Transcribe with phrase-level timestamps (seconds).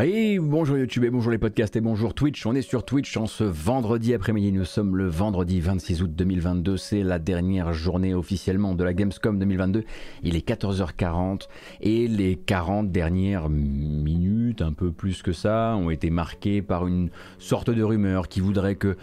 [0.00, 2.46] Oui, bonjour YouTube et bonjour les podcasts et bonjour Twitch.
[2.46, 4.52] On est sur Twitch en ce vendredi après-midi.
[4.52, 6.76] Nous sommes le vendredi 26 août 2022.
[6.76, 9.82] C'est la dernière journée officiellement de la Gamescom 2022.
[10.22, 11.48] Il est 14h40
[11.80, 17.10] et les 40 dernières minutes, un peu plus que ça, ont été marquées par une
[17.40, 18.96] sorte de rumeur qui voudrait que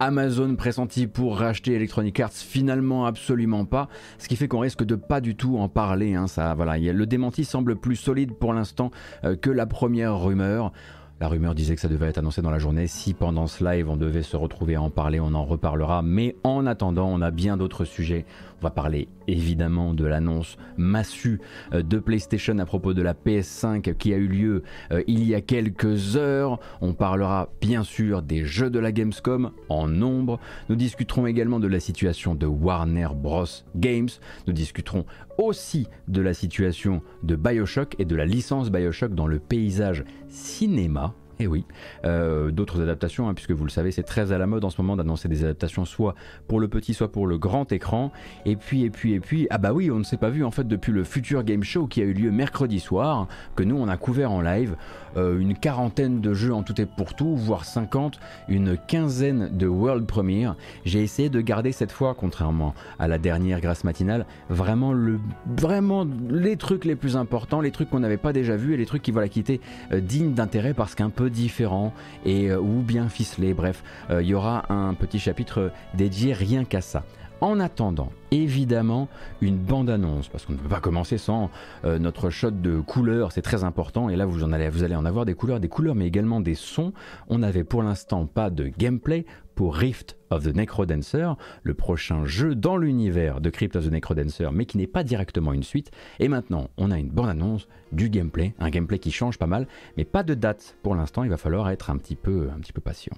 [0.00, 4.94] Amazon pressenti pour racheter Electronic Arts, finalement absolument pas, ce qui fait qu'on risque de
[4.94, 6.14] pas du tout en parler.
[6.14, 8.90] Hein, ça, le démenti semble plus solide pour l'instant
[9.24, 10.72] euh, que la première rumeur.
[11.20, 12.86] La rumeur disait que ça devait être annoncé dans la journée.
[12.86, 16.00] Si pendant ce live on devait se retrouver à en parler, on en reparlera.
[16.00, 18.24] Mais en attendant, on a bien d'autres sujets
[18.60, 21.40] on va parler évidemment de l'annonce massue
[21.72, 25.34] euh, de PlayStation à propos de la PS5 qui a eu lieu euh, il y
[25.34, 26.58] a quelques heures.
[26.80, 30.38] On parlera bien sûr des jeux de la Gamescom en nombre.
[30.68, 33.46] Nous discuterons également de la situation de Warner Bros.
[33.76, 34.10] Games.
[34.46, 35.06] Nous discuterons
[35.38, 41.14] aussi de la situation de Bioshock et de la licence Bioshock dans le paysage cinéma.
[41.40, 41.64] Et eh oui,
[42.04, 44.78] euh, d'autres adaptations, hein, puisque vous le savez, c'est très à la mode en ce
[44.82, 46.14] moment d'annoncer des adaptations soit
[46.48, 48.12] pour le petit, soit pour le grand écran.
[48.44, 50.50] Et puis, et puis, et puis, ah bah oui, on ne s'est pas vu en
[50.50, 53.88] fait depuis le Future Game Show qui a eu lieu mercredi soir, que nous on
[53.88, 54.76] a couvert en live.
[55.16, 59.66] Euh, une quarantaine de jeux en tout et pour tout, voire 50, une quinzaine de
[59.66, 60.56] World Premiere.
[60.84, 65.18] J'ai essayé de garder cette fois, contrairement à la dernière grâce matinale, vraiment, le,
[65.56, 68.86] vraiment les trucs les plus importants, les trucs qu'on n'avait pas déjà vus et les
[68.86, 69.60] trucs qui, voilà, qui étaient
[69.92, 71.92] euh, dignes d'intérêt parce qu'un peu différents
[72.24, 73.54] et euh, ou bien ficelés.
[73.54, 77.04] Bref, il y aura un petit chapitre dédié rien qu'à ça.
[77.40, 79.08] En attendant, évidemment,
[79.40, 81.50] une bande-annonce, parce qu'on ne peut pas commencer sans
[81.84, 84.94] euh, notre shot de couleurs, c'est très important, et là vous, en allez, vous allez
[84.94, 86.92] en avoir des couleurs, des couleurs, mais également des sons.
[87.28, 89.24] On n'avait pour l'instant pas de gameplay
[89.68, 94.64] Rift of the Necrodancer, le prochain jeu dans l'univers de Crypt of the Necrodancer, mais
[94.64, 95.90] qui n'est pas directement une suite.
[96.18, 100.04] Et maintenant, on a une bande-annonce, du gameplay, un gameplay qui change pas mal, mais
[100.04, 102.80] pas de date pour l'instant, il va falloir être un petit peu, un petit peu
[102.80, 103.16] patient.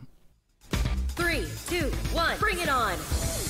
[1.16, 1.26] 3,
[1.70, 1.76] 2,
[2.16, 3.42] 1, bring it on!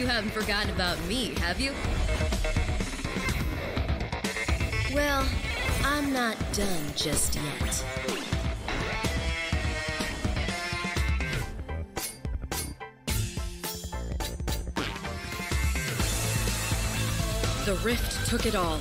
[0.00, 1.72] You haven't forgotten about me, have you?
[4.94, 5.28] Well,
[5.84, 8.29] I'm not done just yet.
[17.66, 18.80] The Rift took it all.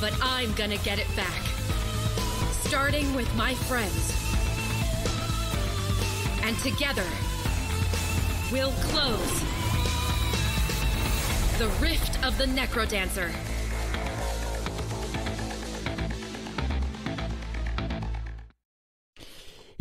[0.00, 1.42] But I'm gonna get it back.
[2.64, 4.12] Starting with my friends.
[6.42, 7.06] And together,
[8.50, 9.40] we'll close
[11.58, 13.32] The Rift of the Necrodancer.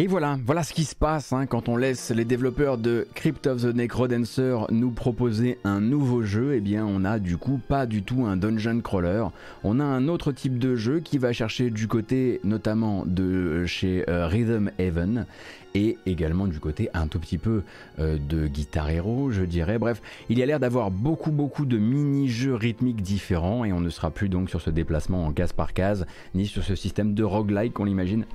[0.04, 3.48] Et voilà, voilà ce qui se passe hein, quand on laisse les développeurs de Crypt
[3.48, 6.56] of the Necrodancer nous proposer un nouveau jeu.
[6.56, 9.24] Eh bien, on a du coup pas du tout un dungeon crawler.
[9.64, 14.04] On a un autre type de jeu qui va chercher du côté notamment de chez
[14.10, 15.26] euh, Rhythm Haven
[15.74, 17.64] et également du côté un tout petit peu
[18.00, 19.80] euh, de Guitar Hero, je dirais.
[19.80, 23.90] Bref, il y a l'air d'avoir beaucoup beaucoup de mini-jeux rythmiques différents et on ne
[23.90, 27.24] sera plus donc sur ce déplacement en case par case, ni sur ce système de
[27.24, 28.26] roguelike qu'on l'imagine.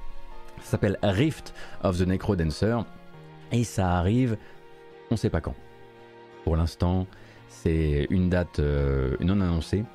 [0.69, 2.77] Ça s'appelle Rift of the Necrodancer
[3.53, 4.37] et ça arrive,
[5.11, 5.55] on ne sait pas quand.
[6.45, 7.07] Pour l'instant,
[7.49, 9.87] c'est une date euh, non annoncée.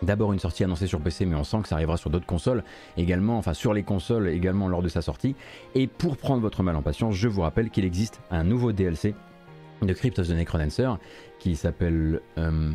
[0.00, 2.64] D'abord une sortie annoncée sur PC, mais on sent que ça arrivera sur d'autres consoles
[2.96, 5.36] également, enfin sur les consoles également lors de sa sortie.
[5.74, 9.14] Et pour prendre votre mal en patience, je vous rappelle qu'il existe un nouveau DLC
[9.82, 10.88] de Crypt of the Necrodancer
[11.38, 12.70] qui s'appelle euh,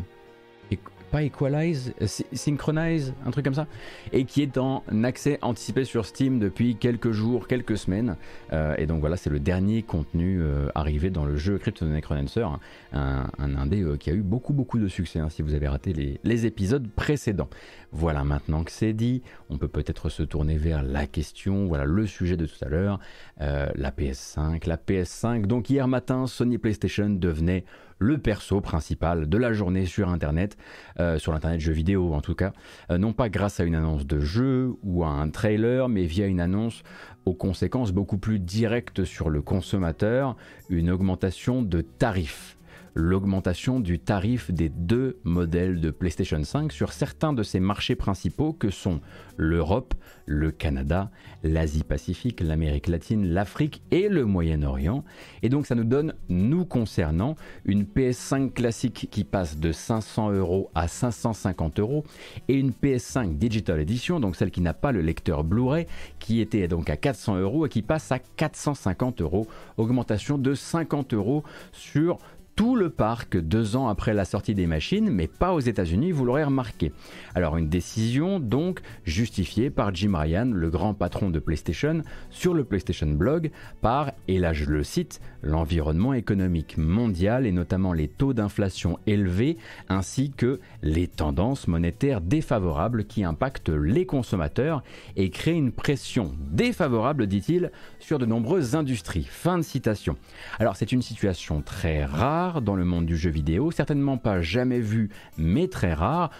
[1.10, 3.66] pas Equalize, euh, Synchronize, un truc comme ça,
[4.12, 8.16] et qui est en accès anticipé sur Steam depuis quelques jours, quelques semaines.
[8.52, 11.88] Euh, et donc voilà, c'est le dernier contenu euh, arrivé dans le jeu Crypt of
[11.88, 12.46] the Necrodancer,
[12.92, 15.92] un, un indé qui a eu beaucoup beaucoup de succès hein, si vous avez raté
[15.92, 17.48] les, les épisodes précédents.
[17.92, 22.06] Voilà, maintenant que c'est dit, on peut peut-être se tourner vers la question, voilà le
[22.06, 22.98] sujet de tout à l'heure,
[23.38, 25.46] la PS5, la PS5.
[25.46, 27.64] Donc hier matin, Sony PlayStation devenait
[27.98, 30.56] le perso principal de la journée sur Internet,
[31.00, 32.52] euh, sur l'Internet jeux vidéo en tout cas,
[32.90, 36.26] euh, non pas grâce à une annonce de jeu ou à un trailer, mais via
[36.26, 36.82] une annonce
[37.24, 40.36] aux conséquences beaucoup plus directes sur le consommateur,
[40.68, 42.58] une augmentation de tarifs.
[42.96, 48.52] L'augmentation du tarif des deux modèles de PlayStation 5 sur certains de ses marchés principaux
[48.52, 49.00] que sont
[49.36, 49.94] l'Europe,
[50.26, 51.10] le Canada,
[51.42, 55.04] l'Asie-Pacifique, l'Amérique latine, l'Afrique et le Moyen-Orient.
[55.42, 60.70] Et donc ça nous donne, nous concernant, une PS5 classique qui passe de 500 euros
[60.74, 62.04] à 550 euros
[62.48, 65.86] et une PS5 Digital Edition, donc celle qui n'a pas le lecteur Blu-ray,
[66.18, 71.14] qui était donc à 400 euros et qui passe à 450 euros, augmentation de 50
[71.14, 72.18] euros sur
[72.56, 76.24] tout le parc deux ans après la sortie des machines, mais pas aux États-Unis, vous
[76.24, 76.92] l'aurez remarqué.
[77.34, 82.64] Alors une décision donc justifiée par Jim Ryan, le grand patron de PlayStation, sur le
[82.64, 88.34] PlayStation Blog, par, et là je le cite, l'environnement économique mondial et notamment les taux
[88.34, 89.56] d'inflation élevés,
[89.88, 94.82] ainsi que les tendances monétaires défavorables qui impactent les consommateurs
[95.16, 99.26] et créent une pression défavorable, dit-il, sur de nombreuses industries.
[99.28, 100.16] Fin de citation.
[100.60, 104.80] Alors c'est une situation très rare dans le monde du jeu vidéo, certainement pas jamais
[104.80, 105.08] vue,
[105.38, 106.30] mais très rare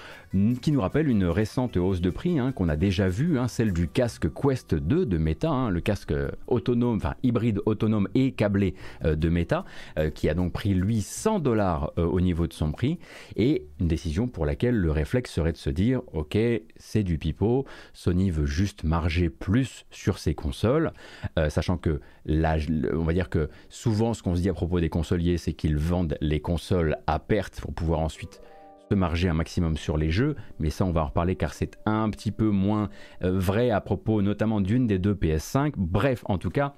[0.61, 3.73] qui nous rappelle une récente hausse de prix hein, qu'on a déjà vue, hein, celle
[3.73, 6.13] du casque Quest 2 de Meta, hein, le casque
[6.49, 9.65] autonome, enfin hybride autonome et câblé euh, de Meta,
[9.97, 12.99] euh, qui a donc pris lui 100 dollars euh, au niveau de son prix,
[13.37, 16.37] et une décision pour laquelle le réflexe serait de se dire, ok,
[16.77, 20.93] c'est du pipeau, Sony veut juste marger plus sur ses consoles,
[21.49, 22.57] sachant que là,
[22.93, 26.17] va dire que souvent ce qu'on se dit à propos des consoliers, c'est qu'ils vendent
[26.21, 28.41] les consoles à perte pour pouvoir ensuite
[28.95, 32.11] marger un maximum sur les jeux, mais ça on va en reparler car c'est un
[32.11, 32.89] petit peu moins
[33.23, 35.73] euh, vrai à propos notamment d'une des deux PS5.
[35.77, 36.75] Bref, en tout cas,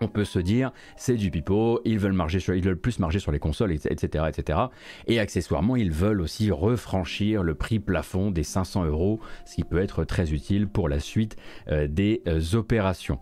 [0.00, 3.18] on peut se dire c'est du pipeau, ils veulent marger sur, ils veulent plus marger
[3.18, 4.58] sur les consoles, etc., etc.
[5.06, 9.78] Et accessoirement, ils veulent aussi refranchir le prix plafond des 500 euros, ce qui peut
[9.78, 11.36] être très utile pour la suite
[11.68, 13.18] euh, des euh, opérations.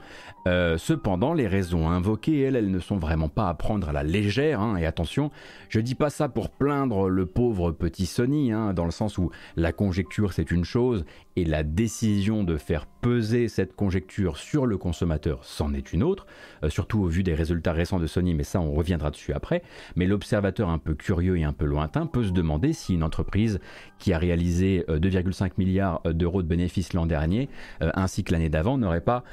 [0.46, 4.02] Euh, cependant, les raisons invoquées, elles, elles ne sont vraiment pas à prendre à la
[4.02, 4.60] légère.
[4.60, 5.30] Hein, et attention,
[5.68, 9.30] je dis pas ça pour plaindre le pauvre petit Sony, hein, dans le sens où
[9.56, 11.04] la conjecture c'est une chose
[11.36, 16.26] et la décision de faire peser cette conjecture sur le consommateur c'en est une autre,
[16.64, 19.62] euh, surtout au vu des résultats récents de Sony, mais ça on reviendra dessus après.
[19.96, 23.60] Mais l'observateur un peu curieux et un peu lointain peut se demander si une entreprise
[23.98, 27.48] qui a réalisé 2,5 euh, milliards d'euros de bénéfices l'an dernier,
[27.80, 29.24] ainsi que l'année d'avant, n'aurait pas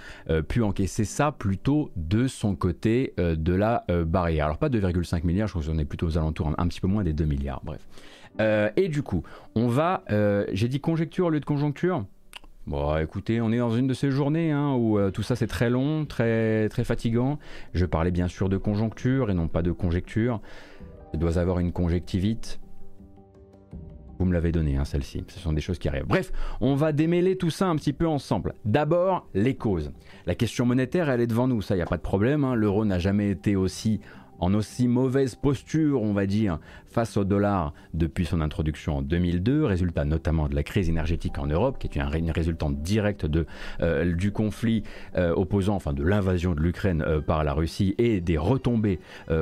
[0.48, 4.46] pu encaisser ça plutôt de son côté euh, de la euh, barrière.
[4.46, 7.04] Alors pas 2,5 milliards, je crois qu'on est plutôt aux alentours un, petit peu moins
[7.04, 7.82] des 2 milliards, bref.
[8.40, 9.24] Euh, et du coup,
[9.56, 10.04] on va,
[10.52, 12.06] j'ai dit conjecture au lieu de conjoncture?
[12.68, 15.70] Bon, écoutez, on est dans une de ces journées hein, où tout ça c'est très
[15.70, 17.38] long, très très fatigant.
[17.76, 20.42] Je parlais bien sûr de conjoncture et non pas de conjecture.
[21.14, 22.60] Je dois avoir une conjectivite.
[24.18, 25.24] Vous me l'avez donné, hein, celle-ci.
[25.28, 26.08] Ce sont des choses qui arrivent.
[26.08, 26.32] Bref,
[26.62, 28.54] on va démêler tout ça un petit peu ensemble.
[28.64, 29.92] D'abord, les causes.
[30.26, 32.44] La question monétaire, elle est devant nous, ça, il n'y a pas de problème.
[32.46, 32.56] Hein.
[32.56, 34.00] L'euro n'a jamais été aussi
[34.40, 36.60] en aussi mauvaise posture, on va dire,
[36.96, 41.46] face au dollar depuis son introduction en 2002, résultat notamment de la crise énergétique en
[41.46, 43.28] Europe, qui est une résultante directe
[43.82, 44.84] euh, du conflit
[45.18, 49.00] euh, opposant, enfin de l'invasion de l'Ukraine euh, par la Russie et des retombées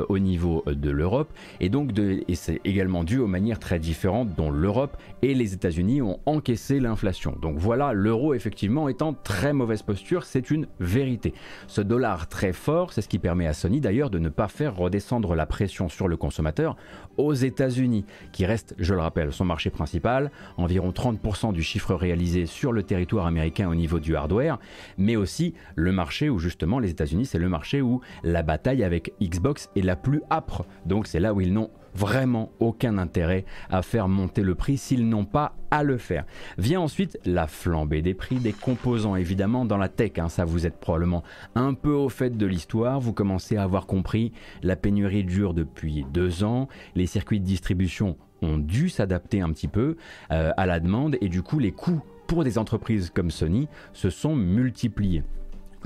[0.09, 1.31] au niveau de l'Europe.
[1.59, 1.91] Et donc,
[2.33, 7.35] c'est également dû aux manières très différentes dont l'Europe et les États-Unis ont encaissé l'inflation.
[7.41, 11.33] Donc voilà, l'euro effectivement est en très mauvaise posture, c'est une vérité.
[11.67, 14.73] Ce dollar très fort, c'est ce qui permet à Sony d'ailleurs de ne pas faire
[14.83, 16.75] redescendre la pression sur le consommateur
[17.17, 22.45] aux États-Unis, qui reste, je le rappelle, son marché principal, environ 30% du chiffre réalisé
[22.45, 24.59] sur le territoire américain au niveau du hardware,
[24.97, 29.13] mais aussi le marché où justement les États-Unis, c'est le marché où la bataille avec
[29.21, 30.65] Xbox est la plus âpre.
[30.85, 35.07] Donc c'est là où ils n'ont vraiment aucun intérêt à faire monter le prix s'ils
[35.07, 36.25] n'ont pas à le faire.
[36.57, 40.65] Vient ensuite la flambée des prix des composants, évidemment dans la tech, hein, ça vous
[40.65, 41.23] êtes probablement
[41.55, 44.31] un peu au fait de l'histoire, vous commencez à avoir compris,
[44.61, 49.67] la pénurie dure depuis deux ans, les circuits de distribution ont dû s'adapter un petit
[49.67, 49.95] peu
[50.31, 54.09] euh, à la demande et du coup les coûts pour des entreprises comme Sony se
[54.09, 55.23] sont multipliés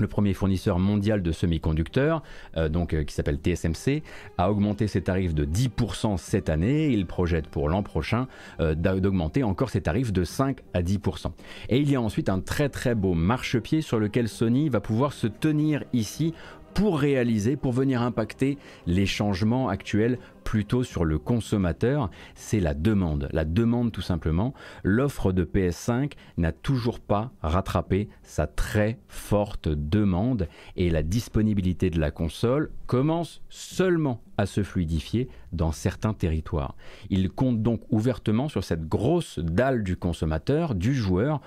[0.00, 2.22] le premier fournisseur mondial de semi-conducteurs,
[2.56, 4.02] euh, donc euh, qui s'appelle TSMC,
[4.38, 6.88] a augmenté ses tarifs de 10% cette année.
[6.88, 8.28] Il projette pour l'an prochain
[8.60, 11.26] euh, d'augmenter encore ses tarifs de 5 à 10%.
[11.68, 15.12] Et il y a ensuite un très très beau marchepied sur lequel Sony va pouvoir
[15.12, 16.34] se tenir ici
[16.74, 23.28] pour réaliser, pour venir impacter les changements actuels plutôt sur le consommateur, c'est la demande.
[23.32, 24.54] La demande tout simplement.
[24.82, 32.00] L'offre de PS5 n'a toujours pas rattrapé sa très forte demande et la disponibilité de
[32.00, 36.76] la console commence seulement à se fluidifier dans certains territoires.
[37.10, 41.42] Il compte donc ouvertement sur cette grosse dalle du consommateur, du joueur,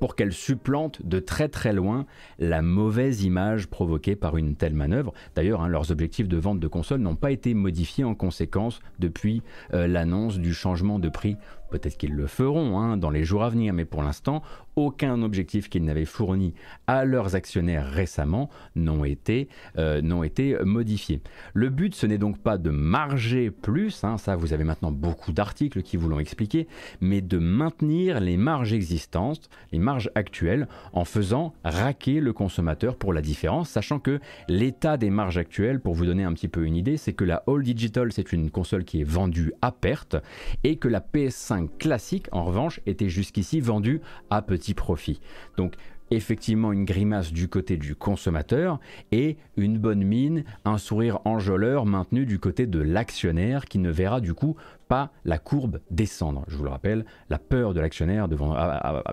[0.00, 2.06] pour qu'elle supplante de très très loin
[2.38, 5.12] la mauvaise image provoquée par une telle manœuvre.
[5.34, 9.42] D'ailleurs, hein, leurs objectifs de vente de consoles n'ont pas été modifiés en conséquence depuis
[9.72, 11.36] euh, l'annonce du changement de prix
[11.74, 14.44] Peut-être qu'ils le feront hein, dans les jours à venir, mais pour l'instant,
[14.76, 16.54] aucun objectif qu'ils n'avaient fourni
[16.86, 20.00] à leurs actionnaires récemment n'ont été, euh,
[20.64, 21.20] modifiés.
[21.52, 25.32] Le but, ce n'est donc pas de marger plus, hein, ça vous avez maintenant beaucoup
[25.32, 26.68] d'articles qui vous l'ont expliqué,
[27.00, 33.12] mais de maintenir les marges existantes, les marges actuelles, en faisant raquer le consommateur pour
[33.12, 36.76] la différence, sachant que l'état des marges actuelles, pour vous donner un petit peu une
[36.76, 40.16] idée, c'est que la All Digital, c'est une console qui est vendue à perte,
[40.62, 45.20] et que la PS5 classique, en revanche, était jusqu'ici vendue à petit profit.
[45.56, 45.74] Donc
[46.10, 48.78] effectivement une grimace du côté du consommateur
[49.12, 54.20] et une bonne mine, un sourire enjôleur maintenu du côté de l'actionnaire qui ne verra
[54.20, 54.56] du coup
[54.88, 56.44] pas la courbe descendre.
[56.48, 58.54] Je vous le rappelle, la peur de l'actionnaire devant,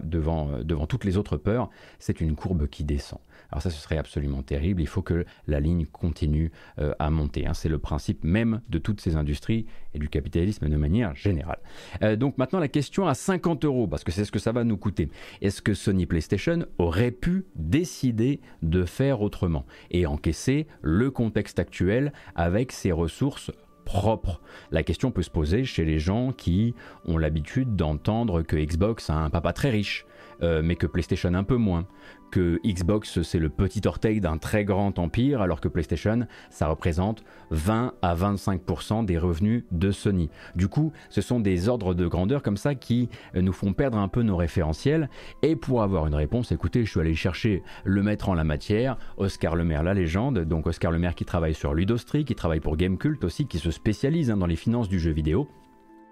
[0.03, 3.19] devant, devant toutes les autres peurs, c'est une courbe qui descend.
[3.51, 4.81] Alors ça, ce serait absolument terrible.
[4.81, 7.45] Il faut que la ligne continue euh, à monter.
[7.45, 7.53] Hein.
[7.53, 11.59] C'est le principe même de toutes ces industries et du capitalisme de manière générale.
[12.01, 14.63] Euh, donc maintenant, la question à 50 euros, parce que c'est ce que ça va
[14.63, 15.09] nous coûter.
[15.41, 22.13] Est-ce que Sony PlayStation aurait pu décider de faire autrement et encaisser le contexte actuel
[22.35, 23.51] avec ses ressources
[23.83, 24.41] propres?
[24.71, 26.73] La question peut se poser chez les gens qui
[27.05, 30.05] ont l'habitude d'entendre que Xbox a un papa très riche,
[30.43, 31.85] euh, mais que PlayStation un peu moins,
[32.31, 37.23] que Xbox c'est le petit orteil d'un très grand empire alors que PlayStation ça représente
[37.51, 40.29] 20 à 25% des revenus de Sony.
[40.55, 43.97] Du coup, ce sont des ordres de grandeur comme ça qui euh, nous font perdre
[43.97, 45.09] un peu nos référentiels.
[45.41, 48.97] Et pour avoir une réponse, écoutez, je suis allé chercher le maître en la matière,
[49.17, 53.23] Oscar Lemaire la légende, donc Oscar Lemaire qui travaille sur Ludostri, qui travaille pour Gamecult
[53.23, 55.47] aussi, qui se spécialise hein, dans les finances du jeu vidéo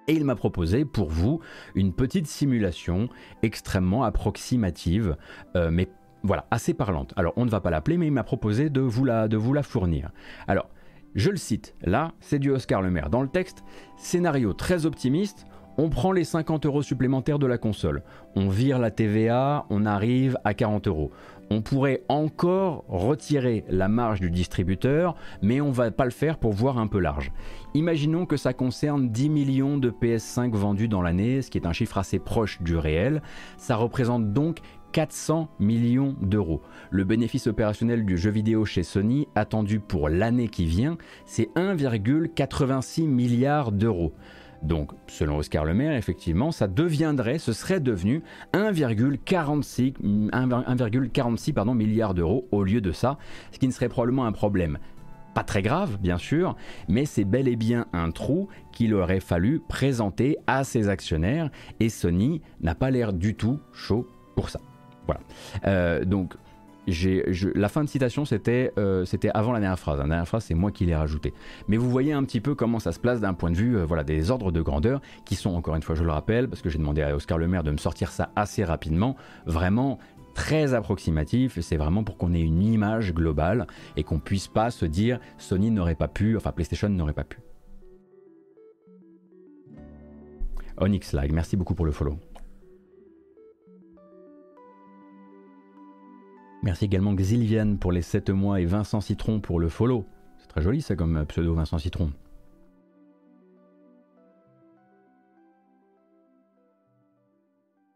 [0.10, 1.40] et il m'a proposé pour vous
[1.76, 3.10] une petite simulation
[3.44, 5.16] extrêmement approximative,
[5.56, 5.88] euh, mais
[6.24, 7.14] voilà, assez parlante.
[7.16, 9.54] Alors on ne va pas l'appeler, mais il m'a proposé de vous, la, de vous
[9.54, 10.10] la fournir.
[10.48, 10.68] Alors,
[11.14, 13.10] je le cite, là, c'est du Oscar Le Maire.
[13.10, 13.64] Dans le texte,
[13.98, 15.46] scénario très optimiste,
[15.78, 18.04] on prend les 50 euros supplémentaires de la console,
[18.36, 21.12] on vire la TVA, on arrive à 40 euros.
[21.52, 26.54] On pourrait encore retirer la marge du distributeur, mais on va pas le faire pour
[26.54, 27.32] voir un peu large.
[27.74, 31.74] Imaginons que ça concerne 10 millions de PS5 vendus dans l'année, ce qui est un
[31.74, 33.22] chiffre assez proche du réel.
[33.58, 34.60] Ça représente donc
[34.92, 36.62] 400 millions d'euros.
[36.90, 43.08] Le bénéfice opérationnel du jeu vidéo chez Sony, attendu pour l'année qui vient, c'est 1,86
[43.08, 44.14] milliard d'euros.
[44.62, 48.24] Donc, selon Oscar Le Maire, effectivement, ça deviendrait, ce serait devenu
[48.54, 53.18] 1,46 1,46 milliards d'euros au lieu de ça,
[53.52, 54.78] ce qui ne serait probablement un problème
[55.34, 56.56] pas très grave, bien sûr,
[56.88, 61.50] mais c'est bel et bien un trou qu'il aurait fallu présenter à ses actionnaires
[61.80, 64.60] et Sony n'a pas l'air du tout chaud pour ça.
[65.06, 65.22] Voilà.
[65.66, 66.34] Euh, donc,
[67.56, 68.24] la fin de citation,
[68.78, 70.00] euh, c'était avant la dernière phrase.
[70.00, 71.34] La dernière phrase, c'est moi qui l'ai rajouté.
[71.68, 74.04] Mais vous voyez un petit peu comment ça se place d'un point de vue euh,
[74.04, 76.78] des ordres de grandeur, qui sont, encore une fois, je le rappelle, parce que j'ai
[76.78, 79.16] demandé à Oscar Le Maire de me sortir ça assez rapidement,
[79.46, 80.00] vraiment
[80.34, 83.68] très approximatif, c'est vraiment pour qu'on ait une image globale
[83.98, 87.40] et qu'on puisse pas se dire Sony n'aurait pas pu, enfin PlayStation n'aurait pas pu.
[90.78, 92.18] Onyx Lag, merci beaucoup pour le follow.
[96.62, 100.06] Merci également Xilvian pour les 7 mois et Vincent Citron pour le follow.
[100.38, 102.12] C'est très joli ça comme pseudo Vincent Citron.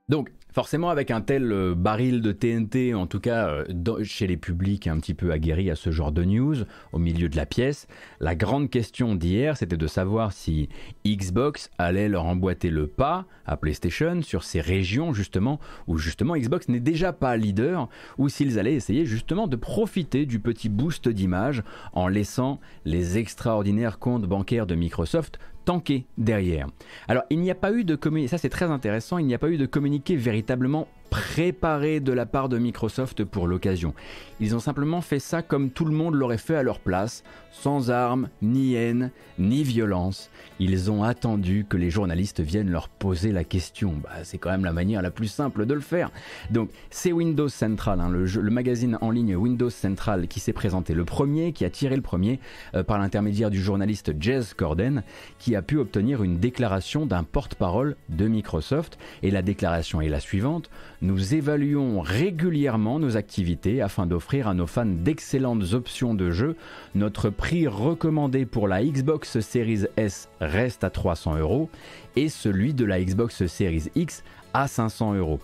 [0.08, 4.38] Donc, Forcément, avec un tel euh, baril de TNT, en tout cas euh, chez les
[4.38, 6.57] publics un petit peu aguerris à ce genre de news,
[6.91, 7.88] au milieu de la pièce,
[8.19, 10.69] la grande question d'hier, c'était de savoir si
[11.07, 16.69] Xbox allait leur emboîter le pas à PlayStation sur ces régions justement où justement Xbox
[16.69, 21.63] n'est déjà pas leader, ou s'ils allaient essayer justement de profiter du petit boost d'image
[21.93, 26.67] en laissant les extraordinaires comptes bancaires de Microsoft tanké derrière.
[27.08, 29.39] Alors il n'y a pas eu de communiqué, ça c'est très intéressant, il n'y a
[29.39, 33.93] pas eu de communiqué véritablement préparé de la part de Microsoft pour l'occasion.
[34.39, 37.91] Ils ont simplement fait ça comme tout le monde l'aurait fait à leur place, sans
[37.91, 40.32] armes, ni haine, ni violence.
[40.58, 43.93] Ils ont attendu que les journalistes viennent leur poser la question.
[44.03, 46.10] Bah, c'est quand même la manière la plus simple de le faire.
[46.50, 51.05] Donc c'est Windows Central, hein, le, magazine en ligne Windows Central qui s'est présenté le
[51.05, 52.39] premier, qui a tiré le premier
[52.74, 55.03] euh, par l'intermédiaire du journaliste Jez Corden,
[55.38, 58.98] qui a pu obtenir une déclaration d'un porte-parole de Microsoft.
[59.22, 60.72] Et la déclaration est la suivante
[61.03, 66.55] nous évaluons régulièrement nos activités afin d'offrir à nos fans d'excellentes options de jeu.
[66.95, 71.69] Notre prix recommandé pour la Xbox Series S reste à 300 euros
[72.15, 75.39] et celui de la Xbox Series X à 500 euros.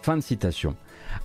[0.00, 0.74] Fin de citation.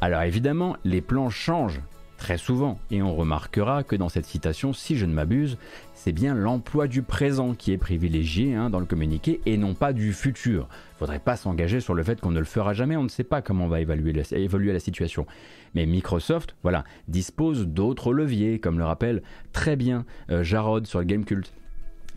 [0.01, 1.81] Alors évidemment, les plans changent
[2.23, 5.57] très souvent, et on remarquera que dans cette citation, si je ne m'abuse,
[5.93, 9.91] c'est bien l'emploi du présent qui est privilégié hein, dans le communiqué et non pas
[9.91, 10.69] du futur.
[11.03, 13.41] Faudrait pas s'engager sur le fait qu'on ne le fera jamais, on ne sait pas
[13.41, 15.25] comment va évaluer évoluer la situation.
[15.75, 21.05] Mais Microsoft, voilà, dispose d'autres leviers, comme le rappelle très bien euh, Jarod sur le
[21.05, 21.51] Game Cult.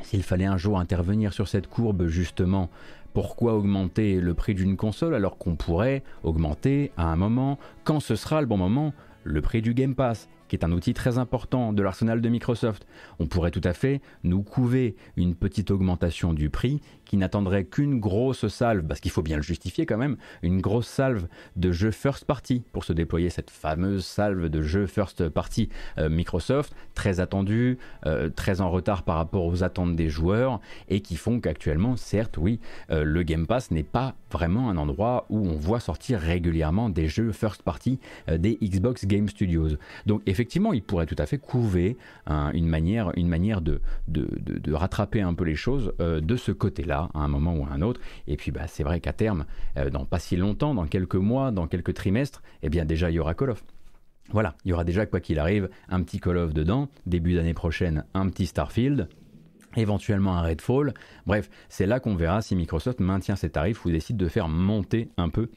[0.02, 2.70] S'il fallait un jour intervenir sur cette courbe, justement,
[3.12, 8.14] pourquoi augmenter le prix d'une console alors qu'on pourrait augmenter à un moment, quand ce
[8.14, 11.72] sera le bon moment, le prix du Game Pass, qui est un outil très important
[11.72, 12.86] de l'arsenal de Microsoft.
[13.18, 18.00] On pourrait tout à fait nous couver une petite augmentation du prix qui n'attendrait qu'une
[18.00, 21.92] grosse salve, parce qu'il faut bien le justifier quand même, une grosse salve de jeux
[21.92, 27.20] first party pour se déployer cette fameuse salve de jeux first party euh, Microsoft, très
[27.20, 31.96] attendue, euh, très en retard par rapport aux attentes des joueurs, et qui font qu'actuellement,
[31.96, 32.60] certes, oui,
[32.90, 37.08] euh, le Game Pass n'est pas vraiment un endroit où on voit sortir régulièrement des
[37.08, 37.98] jeux first party
[38.28, 39.76] des Xbox Game Studios.
[40.04, 41.96] Donc effectivement, il pourrait tout à fait couver
[42.26, 46.95] une manière, une manière de, de, de, rattraper un peu les choses de ce côté-là
[46.98, 48.00] à un moment ou à un autre.
[48.26, 51.50] Et puis bah, c'est vrai qu'à terme, euh, dans pas si longtemps, dans quelques mois,
[51.50, 53.64] dans quelques trimestres, eh bien déjà il y aura Call of.
[54.30, 57.54] Voilà, il y aura déjà quoi qu'il arrive un petit Call of dedans, début d'année
[57.54, 59.08] prochaine un petit Starfield,
[59.76, 60.94] éventuellement un Redfall.
[61.26, 65.10] Bref, c'est là qu'on verra si Microsoft maintient ses tarifs ou décide de faire monter
[65.16, 65.48] un peu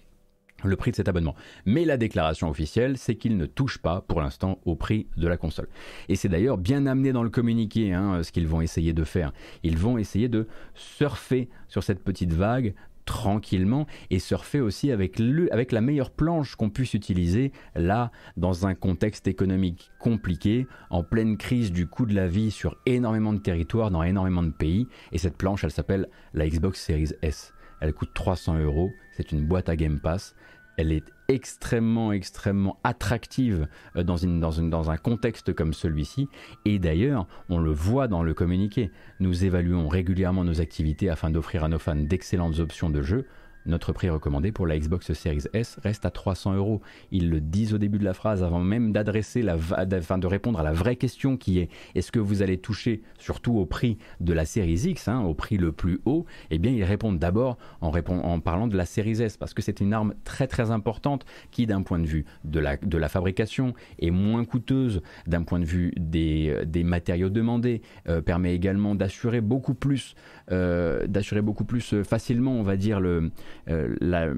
[0.64, 1.36] le prix de cet abonnement.
[1.66, 5.38] Mais la déclaration officielle, c'est qu'il ne touche pas pour l'instant au prix de la
[5.38, 5.68] console.
[6.08, 9.32] Et c'est d'ailleurs bien amené dans le communiqué hein, ce qu'ils vont essayer de faire.
[9.64, 12.74] Ils vont essayer de surfer sur cette petite vague
[13.10, 18.68] tranquillement et surfer aussi avec, le, avec la meilleure planche qu'on puisse utiliser là dans
[18.68, 23.40] un contexte économique compliqué, en pleine crise du coût de la vie sur énormément de
[23.40, 24.88] territoires, dans énormément de pays.
[25.12, 27.52] Et cette planche, elle s'appelle la Xbox Series S.
[27.82, 28.92] Elle coûte 300 euros.
[29.12, 30.36] C'est une boîte à Game Pass
[30.80, 33.68] elle est extrêmement, extrêmement attractive
[33.98, 36.30] euh, dans, dans un contexte comme celui-ci.
[36.64, 38.90] Et d'ailleurs, on le voit dans le communiqué.
[39.20, 43.26] Nous évaluons régulièrement nos activités afin d'offrir à nos fans d'excellentes options de jeu.
[43.66, 46.82] Notre prix recommandé pour la Xbox Series S reste à 300 euros.
[47.12, 50.60] Ils le disent au début de la phrase avant même d'adresser la, enfin de répondre
[50.60, 54.34] à la vraie question qui est est-ce que vous allez toucher surtout au prix de
[54.34, 56.26] la Series X, hein, au prix le plus haut?
[56.52, 59.82] Eh bien, ils répondent d'abord en, en parlant de la Series S parce que c'est
[59.82, 63.74] une arme très très importante qui, d'un point de vue de la, de la fabrication,
[64.00, 69.42] est moins coûteuse d'un point de vue des, des matériaux demandés, euh, permet également d'assurer
[69.42, 70.16] beaucoup plus,
[70.52, 73.32] euh, d'assurer beaucoup plus euh, facilement, on va dire le
[73.68, 74.36] euh,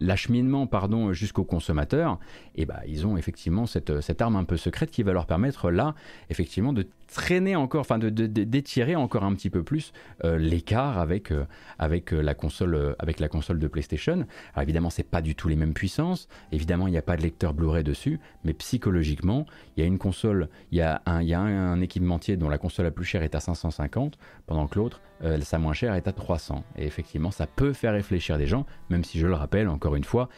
[0.00, 2.18] l'acheminement pardon jusqu'au consommateur
[2.54, 5.70] et bah ils ont effectivement cette, cette arme un peu secrète qui va leur permettre
[5.70, 5.94] là
[6.30, 9.92] effectivement de traîner encore, enfin d'étirer encore un petit peu plus
[10.24, 11.46] euh, l'écart avec, euh,
[11.78, 14.26] avec, euh, la console, avec la console de PlayStation.
[14.54, 16.28] Alors évidemment, c'est pas du tout les mêmes puissances.
[16.52, 19.98] Évidemment, il n'y a pas de lecteur Blu-ray dessus, mais psychologiquement, il y a une
[19.98, 23.22] console, il y a un, y a un, équipementier dont la console la plus chère
[23.22, 25.00] est à 550, pendant que l'autre,
[25.42, 26.64] sa moins chère est à 300.
[26.76, 30.04] Et effectivement, ça peut faire réfléchir des gens, même si je le rappelle encore une
[30.04, 30.28] fois,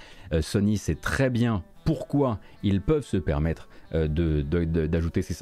[0.40, 5.34] Sony sait très bien pourquoi ils peuvent se permettre d'ajouter ces,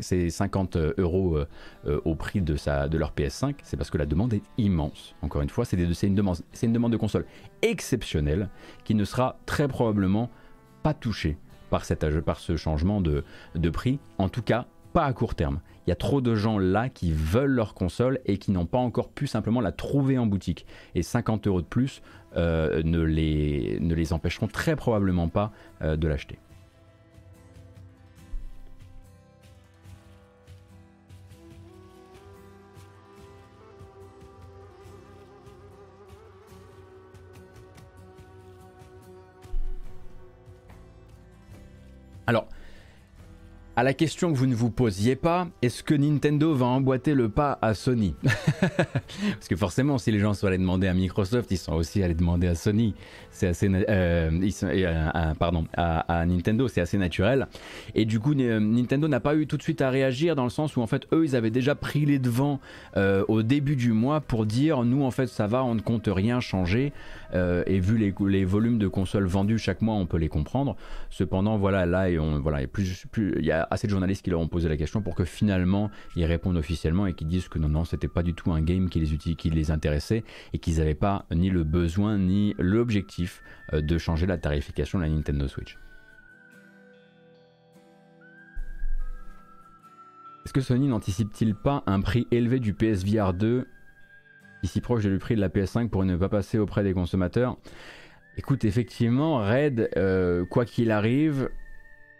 [0.00, 1.38] ces, 50 euh, euros
[1.86, 2.54] euh, au prix de,
[2.96, 5.14] leur PS5, c'est parce que la demande est immense.
[5.22, 7.24] Encore une fois, c'est une, demande, de console
[7.62, 8.48] exceptionnelle
[8.84, 10.30] qui ne sera très probablement
[10.82, 11.38] pas touchée
[11.70, 13.24] par, ce changement de,
[13.70, 15.60] prix, en tout cas pas à court terme.
[15.86, 18.78] Il y a trop de gens là qui veulent leur console et qui n'ont pas
[18.78, 20.66] encore pu simplement la trouver en boutique.
[20.94, 22.02] Et 50 euros de plus
[22.36, 26.38] ne les empêcheront très probablement pas de l'acheter.
[42.30, 42.46] Alors,
[43.74, 47.28] à la question que vous ne vous posiez pas, est-ce que Nintendo va emboîter le
[47.28, 51.56] pas à Sony Parce que forcément, si les gens sont allés demander à Microsoft, ils
[51.58, 52.94] sont aussi allés demander à Sony.
[53.32, 54.30] C'est assez, euh,
[54.62, 57.48] euh, pardon, à, Nintendo, c'est assez naturel.
[57.96, 60.76] Et du coup, Nintendo n'a pas eu tout de suite à réagir dans le sens
[60.76, 62.60] où en fait, eux, ils avaient déjà pris les devants
[62.96, 66.06] euh, au début du mois pour dire, nous, en fait, ça va, on ne compte
[66.06, 66.92] rien changer.
[67.32, 70.76] Et vu les, volumes de consoles vendues chaque mois, on peut les comprendre.
[71.10, 72.08] Cependant, voilà, là,
[72.40, 75.24] voilà, il y a assez de journalistes qui leur ont posé la question pour que
[75.24, 78.62] finalement ils répondent officiellement et qu'ils disent que non, non, c'était pas du tout un
[78.62, 83.42] game qui les, qui les intéressait et qu'ils n'avaient pas ni le besoin ni l'objectif
[83.72, 85.78] euh, de changer la tarification de la Nintendo Switch.
[90.44, 93.66] Est-ce que Sony n'anticipe-t-il pas un prix élevé du PSVR 2
[94.62, 97.56] ici proche du prix de la PS5 pour ne pas passer auprès des consommateurs.
[98.36, 101.50] Écoute, effectivement, Red, euh, quoi qu'il arrive,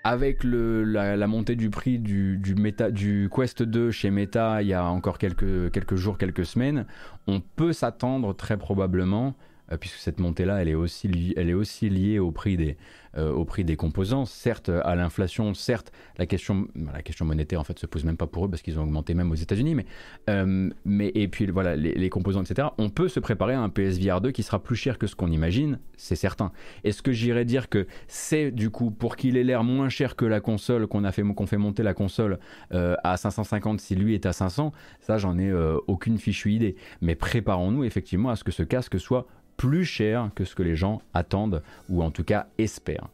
[0.05, 5.19] avec la, montée du prix du, du Quest 2 chez Meta il y a encore
[5.19, 6.87] quelques, jours, quelques semaines,
[7.27, 9.35] on peut s'attendre très probablement
[9.79, 12.77] puisque cette montée-là, elle, est aussi elle est aussi liée au prix des,
[13.19, 17.65] euh, au prix des composants, certes à l'inflation, certes la question, la question monétaire en
[17.65, 19.87] fait se pose même pas pour eux parce qu'ils ont augmenté même aux États-Unis, mais,
[20.29, 22.69] euh, mais et puis voilà les, composants, etc.
[22.79, 25.33] On peut se préparer à un PSVR 2 qui sera plus cher que ce qu'on
[25.33, 26.53] imagine, c'est certain.
[26.85, 30.25] Est-ce que j'irais dire que c'est du coup pour qu'il ait l'air moins cher que
[30.25, 32.39] la console qu'on a fait qu'on fait monter la console
[32.71, 35.53] à 550 si lui est à 500, ça j'en ai
[35.89, 36.77] aucune fichue idée.
[37.01, 39.27] Mais préparons-nous effectivement à ce que ce casque soit
[39.61, 43.11] plus cher que ce que les gens attendent ou en tout cas espèrent.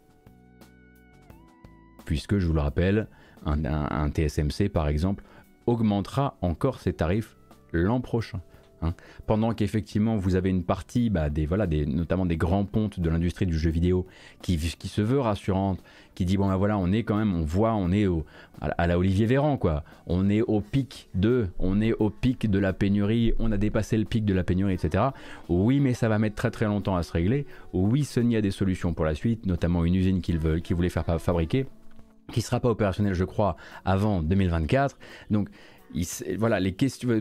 [2.05, 3.09] Puisque, je vous le rappelle,
[3.45, 5.25] un, TSMC par exemple
[5.67, 7.37] augmentera encore ses tarifs
[7.73, 8.41] l'an prochain.
[8.83, 8.95] Hein.
[9.27, 13.09] Pendant qu'effectivement vous avez une partie, bah, des, voilà, des, notamment des grands pontes de
[13.09, 14.07] l'industrie du jeu vidéo
[14.43, 15.83] qui, qui se veut rassurante,
[16.15, 18.25] qui dit bon ben voilà, on est quand même, on voit, on est au,
[18.61, 19.85] à, la Olivier Véran quoi.
[20.07, 23.97] On est au pic de, on est au pic de la pénurie, on a dépassé
[23.97, 25.05] le pic de la pénurie, etc.
[25.49, 27.47] Oui, mais ça va mettre très très longtemps à se régler.
[27.73, 30.89] Oui, Sony a des solutions pour la suite, notamment une usine qu'ils veulent, qu'ils voulaient
[30.89, 31.67] faire fabriquer,
[32.33, 34.99] qui sera pas opérationnelle, je crois, avant 2024.
[35.31, 35.49] Donc
[36.39, 36.61] voilà,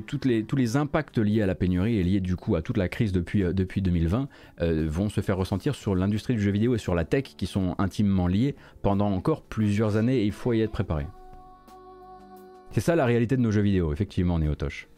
[0.06, 2.78] toutes les, tous les impacts liés à la pénurie et liés du coup à toute
[2.78, 4.28] la crise depuis, euh, depuis 2020
[4.62, 7.46] euh, vont se faire ressentir sur l'industrie du jeu vidéo et sur la tech qui
[7.46, 11.08] sont intimement liés pendant encore plusieurs années et il faut y être préparé.
[12.72, 14.90] C'est ça la réalité de nos jeux vidéo, effectivement, Néotoche.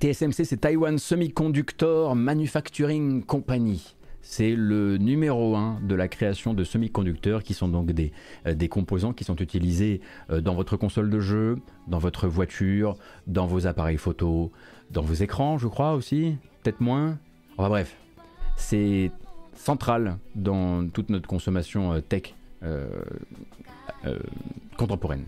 [0.00, 3.97] TSMC, c'est Taiwan Semiconductor Manufacturing Company
[4.30, 8.12] c'est le numéro un de la création de semi-conducteurs qui sont donc des,
[8.46, 12.98] euh, des composants qui sont utilisés euh, dans votre console de jeu, dans votre voiture,
[13.26, 14.52] dans vos appareils photo,
[14.90, 17.16] dans vos écrans, je crois aussi, peut-être moins.
[17.56, 17.96] Enfin bref,
[18.54, 19.10] c'est
[19.54, 22.34] central dans toute notre consommation euh, tech
[24.76, 25.24] contemporaine.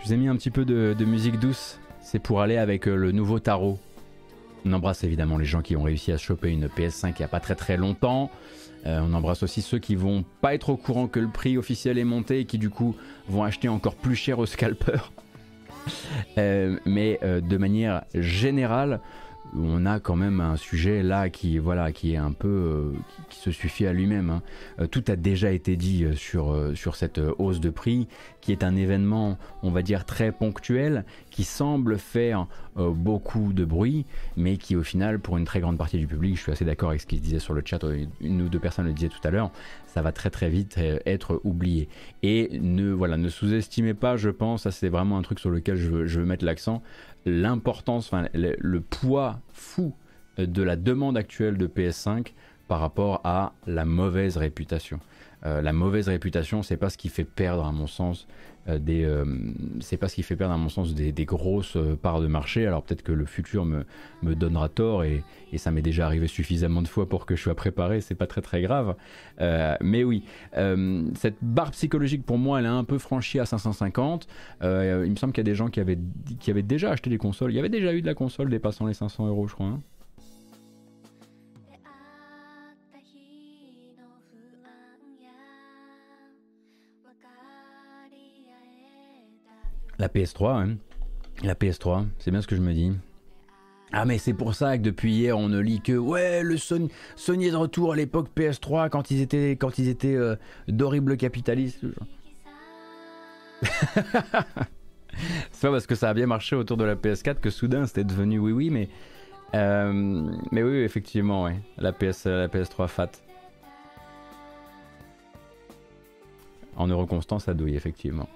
[0.00, 1.78] Je vous ai mis un petit peu de, musique douce.
[2.00, 3.78] C'est pour aller avec euh, le nouveau tarot.
[4.64, 7.28] On embrasse évidemment les gens qui ont réussi à choper une PS5 il n'y a
[7.28, 8.30] pas très très longtemps.
[8.86, 11.98] Euh, on embrasse aussi ceux qui vont pas être au courant que le prix officiel
[11.98, 12.96] est monté et qui du coup
[13.28, 14.98] vont acheter encore plus cher au scalper.
[16.36, 19.00] Euh, mais de manière générale,
[19.56, 22.92] on a quand même un sujet là qui voilà qui est un peu euh,
[23.28, 24.30] qui, se suffit à lui-même.
[24.30, 24.42] Hein.
[24.80, 28.08] Euh, tout a déjà été dit euh, sur sur cette hausse de prix,
[28.40, 34.06] qui est un événement, on va dire très ponctuel, qui semble faire beaucoup de bruit,
[34.36, 36.90] mais qui au final, pour une très grande partie du public, je suis assez d'accord
[36.90, 37.84] avec ce qu'il disait sur le chat,
[38.20, 39.50] une ou deux personnes le disaient tout à l'heure,
[39.86, 41.88] ça va très très vite être oublié.
[42.22, 45.76] Et ne voilà, ne sous-estimez pas, je pense, ça c'est vraiment un truc sur lequel
[45.76, 46.82] je veux, je veux mettre l'accent
[47.26, 49.94] l'importance, enfin, le, poids fou
[50.38, 52.32] de la demande actuelle de PS5
[52.68, 55.00] par rapport à la mauvaise réputation.
[55.46, 58.26] Euh, la mauvaise réputation, c'est pas ce qui fait perdre, à mon sens,
[58.68, 59.24] euh, des, euh,
[59.80, 62.66] c'est pas ce qui fait perdre, à mon sens, des, grosses parts de marché.
[62.66, 63.84] Alors peut-être que le futur me,
[64.22, 65.22] me donnera tort et,
[65.52, 68.00] et ça m'est déjà arrivé suffisamment de fois pour que je sois préparé.
[68.00, 68.96] C'est pas très très grave.
[69.80, 70.24] mais oui,
[71.14, 74.26] cette barre psychologique pour moi, elle a un peu franchi à 550.
[74.62, 75.98] il me semble qu'il y a des gens qui avaient,
[76.38, 77.52] qui avaient déjà acheté des consoles.
[77.52, 79.66] Il y avait déjà eu de la console dépassant les 500 euros, je crois.
[79.66, 79.80] Hein.
[90.00, 90.76] La PS3, hein.
[91.42, 92.90] La PS3, c'est bien ce que je me dis.
[93.92, 96.90] Ah mais c'est pour ça que depuis hier on ne lit que ouais le Sony,
[97.16, 100.36] Sony est de retour à l'époque PS3 quand ils étaient quand ils étaient euh,
[100.68, 101.84] d'horribles capitalistes.
[105.50, 108.04] c'est pas parce que ça a bien marché autour de la PS4 que soudain c'était
[108.04, 108.88] devenu oui oui mais
[109.54, 113.10] euh, mais oui effectivement ouais la PS la PS3 fat.
[116.76, 118.30] En euro constant ça douille effectivement.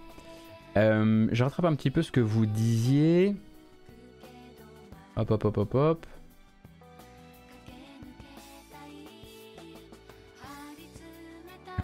[0.76, 3.36] Euh, je rattrape un petit peu ce que vous disiez.
[5.16, 6.06] Hop, hop, hop, hop, hop.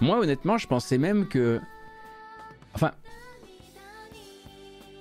[0.00, 1.60] Moi, honnêtement, je pensais même que.
[2.74, 2.92] Enfin.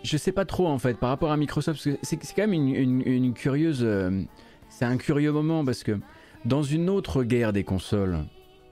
[0.03, 1.89] Je sais pas trop, en fait, par rapport à Microsoft.
[2.03, 3.79] C'est quand même une, curieuse.
[3.83, 4.21] Euh,
[4.69, 5.99] c'est un curieux moment parce que
[6.45, 8.25] dans une autre guerre des consoles,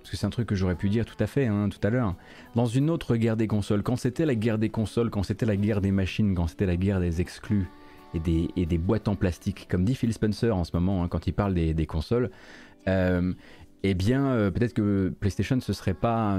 [0.08, 1.90] parce que c'est un truc que j'aurais pu dire tout à fait hein, tout à
[1.90, 2.16] l'heure,
[2.56, 5.58] dans une autre guerre des consoles, quand c'était la guerre des consoles, quand c'était la
[5.58, 7.68] guerre des machines, quand c'était la guerre des exclus
[8.14, 11.34] et des, boîtes en plastique, comme dit Phil Spencer en ce moment hein, quand il
[11.34, 12.32] parle des, consoles,
[12.88, 13.34] euh,
[13.84, 15.58] eh bien, euh, peut-être que PlayStation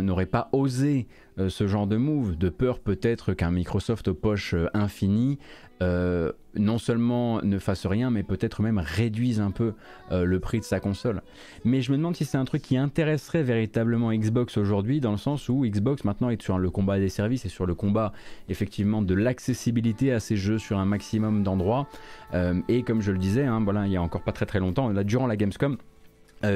[0.03, 1.07] n'aurait pas osé
[1.39, 5.39] euh, ce genre de move, de peur peut-être qu'un Microsoft aux poches euh, infinies
[5.81, 9.75] non seulement ne fasse rien, mais peut-être même réduise un peu
[10.11, 11.23] le prix de sa console.
[11.65, 15.19] Mais je me demande si c'est un truc qui intéresserait véritablement Xbox aujourd'hui, dans le
[15.19, 18.13] sens où Xbox maintenant est sur le combat des services et sur le combat
[18.49, 21.87] effectivement de l'accessibilité à ces jeux sur un maximum d'endroits.
[22.67, 24.93] et comme je le disais, hein, voilà, il y a encore pas très très longtemps,
[25.05, 25.77] durant la Gamescom,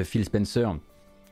[0.03, 0.67] Phil Spencer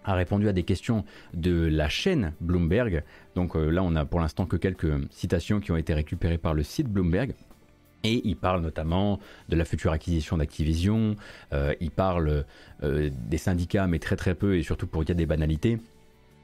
[0.04, 3.04] a répondu à des questions de la chaîne Bloomberg.
[3.36, 6.54] Donc euh, là, on a pour l'instant que quelques citations qui ont été récupérées par
[6.54, 7.34] le site Bloomberg.
[8.04, 11.16] Et il parle notamment de la future acquisition d'Activision,
[11.54, 12.46] euh, il parle
[12.82, 15.78] des syndicats, mais très très peu, et surtout pour dire des banalités.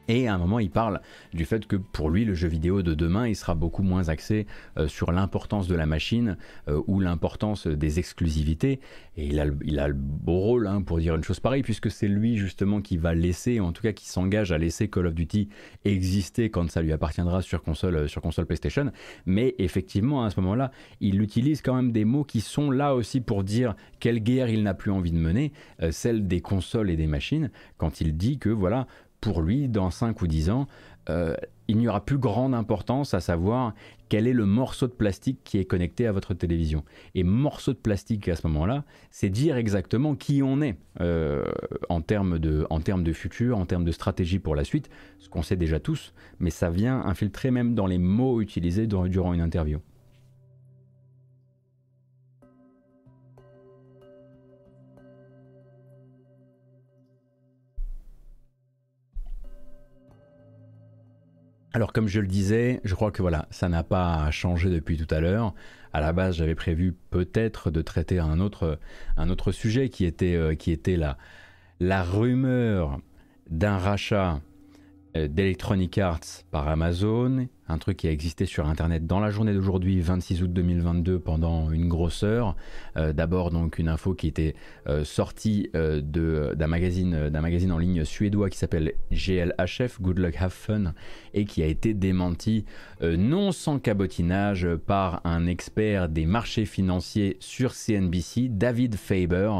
[0.08, 1.02] Et à un moment, il parle
[1.34, 4.48] du fait que pour lui, le jeu vidéo de demain, il sera beaucoup moins axé
[4.78, 8.80] euh, sur l'importance de la machine euh, ou l'importance des exclusivités.
[9.18, 12.38] Et il a, le beau rôle hein, pour dire une chose pareille, puisque c'est lui
[12.38, 15.50] justement qui va laisser, en tout cas qui s'engage à laisser Call of Duty
[15.86, 18.92] exister quand ça lui appartiendra sur console, euh, sur console PlayStation.
[19.26, 23.20] Mais effectivement, à ce moment-là, il utilise quand même des mots qui sont là aussi
[23.20, 25.52] pour dire quelle guerre il n'a plus envie de mener,
[25.92, 28.88] celle des consoles et des machines, quand il dit que voilà,
[29.28, 30.68] pour lui, dans 5 ou 10 ans,
[31.10, 31.36] euh,
[31.68, 33.74] il n'y aura plus grande importance à savoir
[34.08, 36.86] quel est le morceau de plastique qui est connecté à votre télévision.
[37.14, 41.44] Et morceau de plastique à ce moment-là, c'est dire exactement qui on est euh,
[41.90, 45.28] en, termes de, en termes de futur, en termes de stratégie pour la suite, ce
[45.28, 49.42] qu'on sait déjà tous, mais ça vient infiltrer même dans les mots utilisés durant une
[49.42, 49.80] interview.
[61.78, 65.14] Alors comme je le disais, je crois que voilà, ça n'a pas changé depuis tout
[65.14, 65.54] à l'heure.
[65.94, 68.80] À la base, j'avais prévu peut-être de traiter un autre,
[69.52, 72.98] sujet qui était, euh, qui était la, rumeur
[73.52, 74.42] d'un rachat
[75.16, 80.00] d'Electronic Arts par Amazon, un truc qui a existé sur Internet dans la journée d'aujourd'hui,
[80.00, 82.56] 26 août 2022, pendant une grosse heure.
[82.96, 84.56] Euh, d'abord donc une info qui était
[84.88, 90.94] euh, sortie d'un magazine, magazine en ligne suédois qui s'appelle GLHF, Good Luck Have Fun,
[91.34, 92.66] et qui a été démenti
[93.02, 99.52] non sans cabotinage par un expert des marchés financiers sur CNBC, David Faber.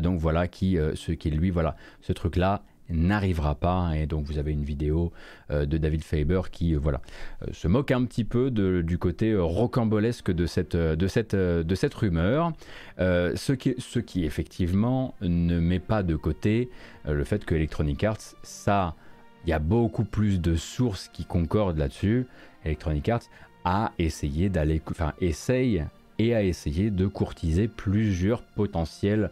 [0.00, 3.96] donc voilà qui, ce qui lui voilà, ce truc là n'arrivera pas.
[3.96, 5.12] Et donc vous avez une vidéo
[5.50, 7.00] euh, de David Faber qui euh, voilà
[7.42, 10.74] euh, se moque un petit peu du côté rocambolesque de cette,
[11.94, 12.52] rumeur.
[12.98, 16.70] Ce, qui, ce qui effectivement ne met pas de côté
[17.06, 18.94] le fait que Electronic Arts ça
[19.44, 22.26] il y a beaucoup plus de sources qui concordent là-dessus.
[22.64, 23.22] Electronic Arts
[23.64, 25.84] a essayé d'aller enfin essaye
[26.18, 29.30] et a essayé de courtiser plusieurs potentiels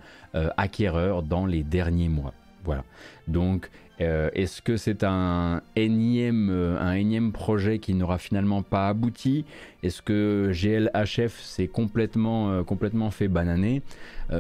[0.57, 2.35] acquéreurs dans les derniers mois
[2.65, 2.85] voilà.
[3.29, 3.71] Donc,
[4.01, 9.45] euh, est-ce que c'est un énième, euh, un énième projet qui n'aura finalement pas abouti?
[9.83, 13.83] Est-ce que GLHF s'est complètement, euh, complètement fait bananer?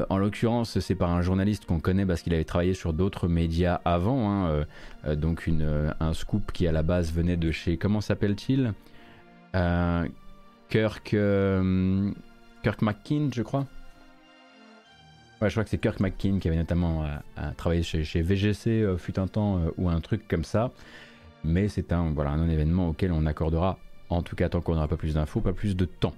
[0.08, 3.78] En l'occurrence, c'est par un journaliste qu'on connaît parce qu'il avait travaillé sur d'autres médias
[3.84, 4.30] avant.
[4.30, 4.64] Hein,
[5.16, 5.50] donc,
[6.00, 7.76] un scoop qui à la base venait de chez.
[7.76, 8.72] Comment s'appelle-t-il?
[9.52, 11.14] Kirk.
[12.62, 12.80] Kirk
[13.34, 13.66] je crois
[15.48, 19.18] je crois que c'est Kirk McKean qui avait notamment euh, travaillé chez, VGC euh, fut
[19.18, 20.72] un temps euh, ou un truc comme ça.
[21.44, 23.78] Mais c'est un, voilà, un non-événement auquel on accordera
[24.08, 26.12] en tout cas, tant qu'on n'aura pas plus d'infos, pas plus de temps.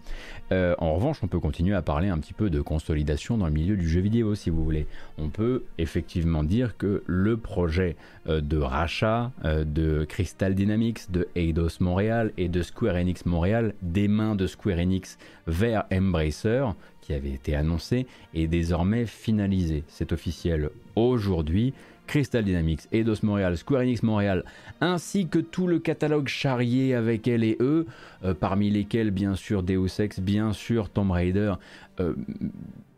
[0.51, 3.77] En revanche, on peut continuer à parler un petit peu de consolidation dans le milieu
[3.77, 4.89] du jeu vidéo, si vous voulez.
[5.17, 7.95] On peut effectivement dire que le projet
[8.27, 14.35] de rachat de Crystal Dynamics, de Eidos Montréal et de Square Enix Montréal, des mains
[14.35, 16.65] de Square Enix vers Embracer,
[17.05, 19.85] qui avait été annoncé, est désormais finalisé.
[19.88, 21.75] C'est officiel aujourd'hui.
[22.07, 24.45] Crystal Dynamics, Eidos Montréal, Square Enix Montréal,
[24.81, 27.87] ainsi que tout le catalogue charrié avec elle et eux,
[28.25, 31.55] euh, parmi lesquels bien sûr Deus Ex, bien sûr Tomb Raider,
[32.01, 32.14] euh,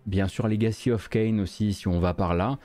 [0.06, 2.58] bien sûr Legacy of Kane aussi si on va par là,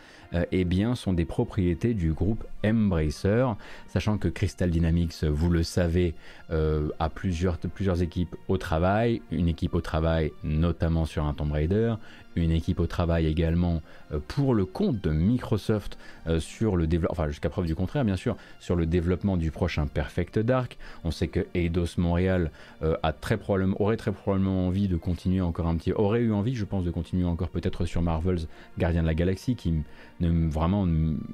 [0.52, 3.46] eh bien sont des propriétés du groupe Embracer,
[3.88, 6.16] sachant que Crystal Dynamics, vous le savez,
[6.50, 11.96] a plusieurs, plusieurs équipes au travail, une équipe au travail notamment sur un Tomb Raider,
[12.36, 15.98] une équipe au travail également euh, pour le compte de Microsoft
[16.40, 20.78] sur le développement, du prochain Perfect Dark.
[21.04, 22.52] On sait que Eidos Montréal
[22.84, 26.32] euh, a très probablement, aurait très probablement envie de continuer encore un petit, aurait eu
[26.32, 29.74] envie je pense de continuer encore peut-être sur Marvel's Gardien de la Galaxie qui
[30.20, 30.88] vraiment,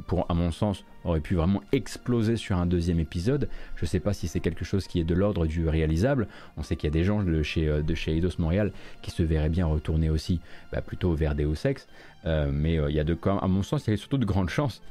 [0.08, 3.50] pour, à mon sens, aurait pu vraiment exploser sur un deuxième épisode.
[3.76, 6.28] Je ne sais pas si c'est quelque chose qui est de l'ordre du réalisable.
[6.58, 9.24] On sait qu'il y a des gens de chez, de chez Eidos Montréal qui se
[9.24, 10.40] verraient bien retourner aussi
[10.72, 11.88] bah, plutôt vers Deus Ex.
[12.26, 14.26] Euh, mais euh, il y a de, à mon sens, il y a surtout de
[14.26, 14.82] grandes chances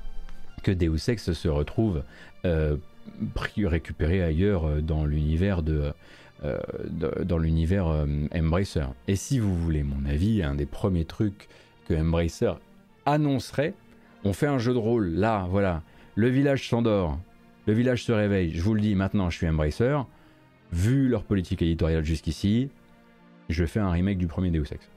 [0.62, 2.02] que Deus Ex se retrouve
[3.56, 5.92] récupéré ailleurs dans l'univers de
[7.24, 7.86] dans l'univers
[8.34, 8.86] Embracer.
[9.08, 11.48] Et si vous voulez mon avis, un des premiers trucs
[11.88, 12.52] que Embracer
[13.06, 13.74] annoncerait,
[14.24, 15.82] on fait un jeu de rôle, là, voilà,
[16.16, 17.18] le village s'endort,
[17.66, 19.98] le village se réveille, je vous le dis maintenant, je suis Embracer,
[20.72, 22.70] vu leur politique éditoriale jusqu'ici,
[23.50, 24.88] je fais un remake du premier Deus Ex.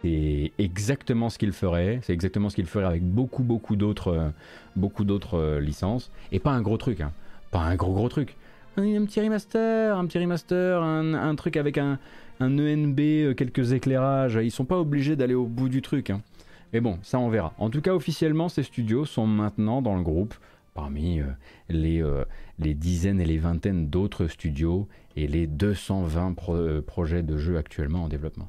[0.00, 4.30] C'est exactement ce qu'il ferait, c'est exactement ce qu'il ferait avec beaucoup beaucoup d'autres euh,
[4.74, 7.12] beaucoup d'autres euh, licences et pas un gros truc hein.
[7.50, 8.36] pas un gros gros truc.
[8.76, 11.98] Un, petit remaster, un petit remaster, un, truc avec un,
[12.40, 16.08] un ENB, euh, quelques éclairages, ils sont pas obligés d'aller au bout du truc.
[16.08, 16.22] Hein.
[16.72, 17.54] Mais bon, ça on verra.
[17.58, 20.34] En tout cas, officiellement, ces studios sont maintenant dans le groupe
[20.74, 21.20] parmi
[21.68, 22.02] les,
[22.58, 26.34] les dizaines et les vingtaines d'autres studios et les 220
[26.86, 28.48] projets de jeux actuellement en développement.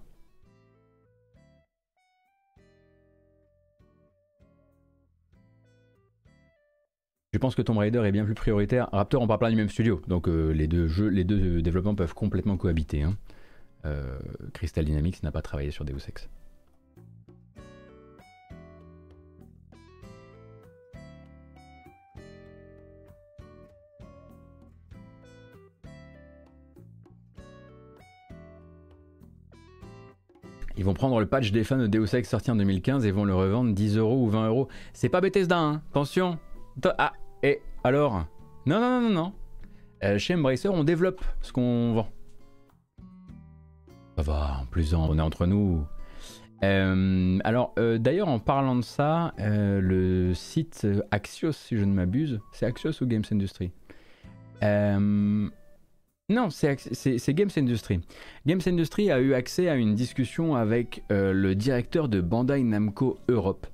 [7.34, 8.90] Je pense que Tomb Raider est bien plus prioritaire.
[8.92, 11.96] Raptor, on parle pas du même studio, donc euh, les deux jeux, les deux développements
[11.96, 13.02] peuvent complètement cohabiter.
[13.02, 13.18] Hein.
[13.86, 14.20] Euh,
[14.54, 16.30] Crystal Dynamics n'a pas travaillé sur Deus Ex.
[30.76, 33.26] Ils vont prendre le patch des fans de Deus Ex sorti en 2015 et vont
[33.26, 34.68] le revendre 10 euros ou 20 euros.
[34.94, 36.40] C'est pas Bethesda, hein Attention
[36.98, 38.26] Ah, et alors?
[38.66, 39.34] Non, non, non, non, non.
[40.04, 42.08] Euh, chez Embracer, on développe ce qu'on vend.
[44.18, 45.86] Ça va, en plus, on est entre nous.
[46.64, 52.40] Euh, alors, euh, d'ailleurs, en parlant de ça, le site Axios, si je ne m'abuse,
[52.52, 53.72] c'est Axios ou Games Industry?
[56.30, 58.00] Non, c'est Games Industry.
[58.48, 63.68] Games Industry a eu accès à une discussion avec le directeur de Bandai Namco Europe.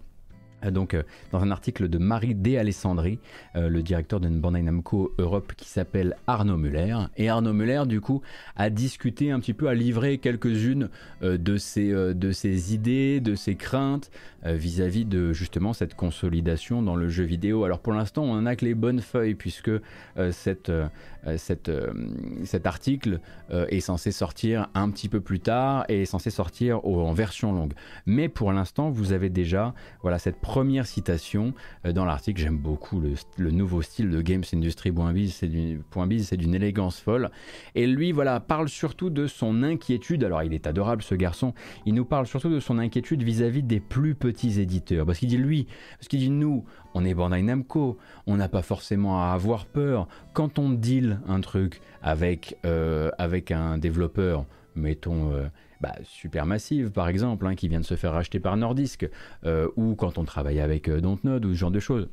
[0.66, 2.58] Euh, donc euh, dans un article de Marie D.
[2.58, 3.20] Alessandri,
[3.56, 6.98] euh, le directeur de Bandai Namco Europe qui s'appelle Arnaud Muller.
[7.18, 8.22] Et Arnaud Muller, du coup,
[8.56, 10.90] a discuté un petit peu, a livré quelques-unes
[11.22, 14.12] de, ses, de ses idées, de ses craintes
[14.44, 17.64] vis-à-vis de justement cette consolidation dans le jeu vidéo.
[17.64, 19.72] Alors pour l'instant, on n'a que les bonnes feuilles puisque
[20.32, 20.72] cette,
[21.38, 21.72] cette,
[22.46, 23.20] cet article
[23.50, 27.74] est censé sortir un petit peu plus tard et est censé sortir en version longue.
[28.06, 31.54] Mais pour l'instant, vous avez déjà voilà, cette première citation
[31.86, 32.42] euh, dans l'article.
[32.42, 34.92] J'aime beaucoup le, nouveau style de Games Industry.
[35.30, 37.30] C'est d'une élégance folle.
[37.76, 40.24] Et lui, voilà, parle surtout de son inquiétude.
[40.24, 41.54] Alors, il est adorable ce garçon.
[41.86, 45.06] Il nous parle surtout de son inquiétude vis-à-vis des plus petits éditeurs.
[45.06, 45.68] Parce qu'il dit lui,
[46.00, 50.08] parce qu'il dit nous, on est Bandai Namco, on n'a pas forcément à avoir peur.
[50.34, 55.32] Quand on deal un truc avec, euh, avec un développeur, mettons.
[55.32, 55.48] Euh,
[55.82, 59.10] bah, Supermassive par exemple, hein, qui vient de se faire racheter par Nordisk,
[59.46, 62.10] euh, ou quand on travaille avec euh, Dontnod ou ce genre de choses.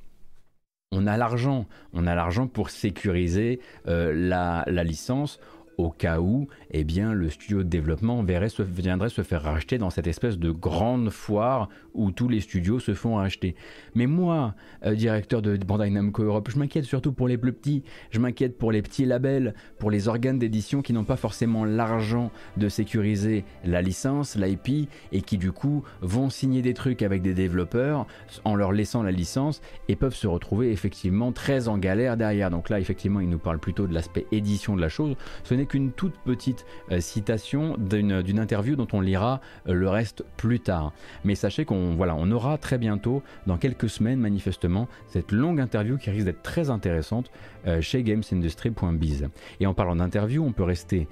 [0.93, 5.41] On a l'argent, on a l'argent pour sécuriser euh, la, la licence
[5.79, 9.79] au cas où eh bien, le studio de développement verrait, se, viendrait se faire racheter
[9.79, 13.55] dans cette espèce de grande foire où tous les studios se font racheter.
[13.95, 17.83] Mais moi, euh, directeur de Bandai Namco Europe, je m'inquiète surtout pour les plus petits,
[18.11, 22.31] je m'inquiète pour les petits labels, pour les organes d'édition qui n'ont pas forcément l'argent
[22.57, 27.35] de sécuriser la licence, l'IP, et qui du coup vont signer des trucs avec des
[27.35, 28.07] développeurs
[28.45, 32.51] en leur laissant la licence et peuvent se retrouver effectivement très en galère derrière.
[32.51, 35.17] Donc là, effectivement, il nous parle plutôt de l'aspect édition de la chose.
[35.45, 40.25] Ce n'est qu'une toute petite euh, citation d'une interview dont on lira euh, le reste
[40.37, 40.93] plus tard.
[41.25, 45.99] Mais sachez qu'on voilà, on aura très bientôt, dans quelques semaines manifestement, cette longue interview
[45.99, 47.31] qui risque d'être très intéressante
[47.67, 49.29] euh, chez gamesindustry.biz.
[49.61, 51.09] Et en parlant d'interview, on peut rester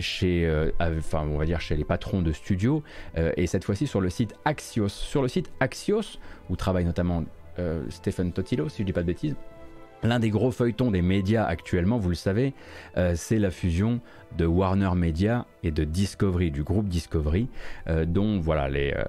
[0.00, 2.82] chez, enfin, on va dire chez les patrons de studios,
[3.16, 4.88] et cette fois-ci sur le site Axios.
[4.88, 7.24] Sur le site Axios, où travaille notamment
[7.88, 9.36] Stephen Totilo, si je ne dis pas de bêtises,
[10.02, 12.54] L'un des gros feuilletons des médias actuellement, vous le savez,
[12.96, 14.00] euh, c'est la fusion
[14.38, 17.48] de Warner Media et de Discovery, du groupe Discovery,
[17.88, 19.04] euh, dont voilà les, euh,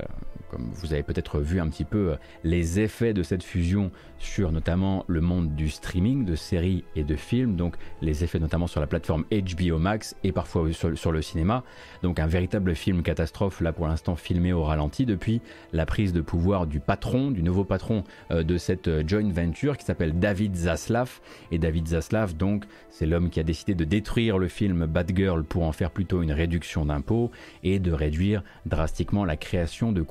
[0.52, 4.52] comme vous avez peut-être vu un petit peu euh, les effets de cette fusion sur
[4.52, 8.82] notamment le monde du streaming de séries et de films, donc les effets notamment sur
[8.82, 11.64] la plateforme HBO Max et parfois sur, le cinéma.
[12.04, 16.22] Donc un véritable film catastrophe là pour l'instant filmé au ralenti depuis la prise de
[16.22, 20.56] pouvoir du patron, du nouveau patron euh, de cette euh, joint venture qui s'appelle David
[20.56, 21.22] Zaslav.
[21.52, 25.46] Et David Zaslav donc c'est l'homme qui a décidé de détruire le film Bad Girl
[25.46, 27.32] pour en faire plutôt une réduction d'impôts
[27.64, 30.02] et de réduire drastiquement la création de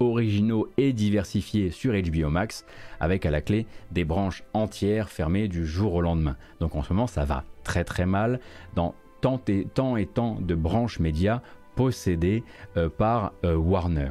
[0.00, 2.64] originaux et diversifiés sur HBO Max,
[3.00, 6.36] avec à la clé des branches entières fermées du jour au lendemain.
[6.60, 8.40] Donc en ce moment, ça va très très mal
[8.74, 11.40] dans tant et tant, et tant de branches médias
[11.74, 12.44] possédés
[12.98, 14.10] par Warner.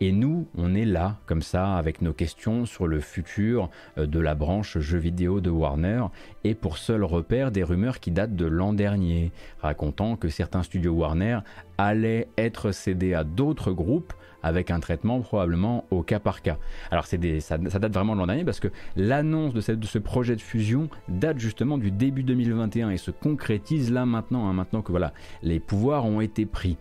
[0.00, 4.36] Et nous, on est là, comme ça, avec nos questions sur le futur de la
[4.36, 6.04] branche jeux vidéo de Warner,
[6.44, 10.92] et pour seul repère des rumeurs qui datent de l'an dernier, racontant que certains studios
[10.92, 11.40] Warner
[11.78, 14.12] allaient être cédés à d'autres groupes
[14.42, 16.58] avec un traitement probablement au cas par cas.
[16.90, 20.36] Alors ça, ça, date vraiment de l'an dernier parce que l'annonce de, de, ce projet
[20.36, 24.90] de fusion date justement du début 2021 et se concrétise là maintenant, hein, maintenant que
[24.90, 25.12] voilà,
[25.42, 26.76] les pouvoirs ont été pris.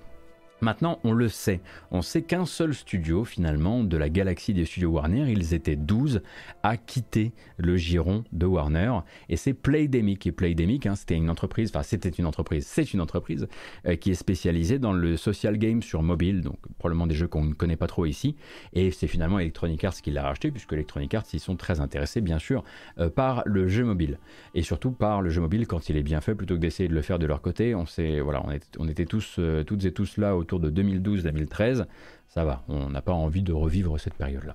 [0.61, 1.61] Maintenant, on le sait.
[1.91, 6.21] On sait qu'un seul studio, finalement, de la galaxie des studios Warner, ils étaient 12,
[6.63, 8.99] a quitté le giron de Warner.
[9.29, 10.27] Et c'est Playdemic.
[10.27, 13.47] Et Playdemic, hein, c'était une entreprise, enfin, c'était une entreprise, c'est une entreprise
[13.85, 17.45] euh, qui est spécialisée dans le social game sur mobile, donc probablement des jeux qu'on
[17.45, 18.35] ne connaît pas trop ici.
[18.73, 22.21] Et c'est finalement Electronic Arts qui l'a racheté, puisque Electronic Arts, ils sont très intéressés,
[22.21, 22.63] bien sûr,
[22.97, 24.19] euh, par le jeu mobile.
[24.55, 26.95] Et surtout par le jeu mobile quand il est bien fait, plutôt que d'essayer de
[26.95, 27.75] le faire de leur côté.
[27.75, 28.43] On, sait, voilà,
[28.77, 31.85] on, était tous, euh, toutes et tous là autour de 2012-2013,
[32.29, 34.53] ça va, on n'a pas envie de revivre cette période-là.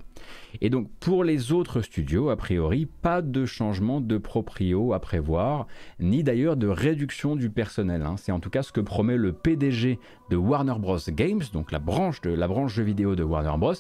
[0.61, 5.67] Et donc pour les autres studios, a priori, pas de changement de proprio à prévoir,
[5.99, 8.03] ni d'ailleurs de réduction du personnel.
[8.03, 8.15] Hein.
[8.17, 9.99] C'est en tout cas ce que promet le PDG
[10.31, 10.99] de Warner Bros.
[11.09, 13.75] Games, donc la branche, de, la branche jeux vidéo de Warner Bros.,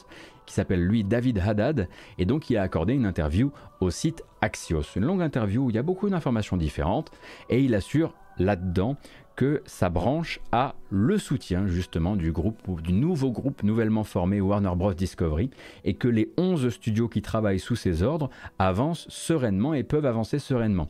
[0.44, 1.88] qui s'appelle lui David Haddad,
[2.18, 4.82] et donc il a accordé une interview au site Axios.
[4.96, 7.12] Une longue interview où il y a beaucoup d'informations différentes,
[7.48, 8.96] et il assure là-dedans
[9.36, 14.72] que sa branche a le soutien justement du groupe du nouveau groupe nouvellement formé Warner
[14.76, 15.50] Bros Discovery
[15.84, 20.38] et que les 11 studios qui travaillent sous ses ordres avancent sereinement et peuvent avancer
[20.38, 20.88] sereinement.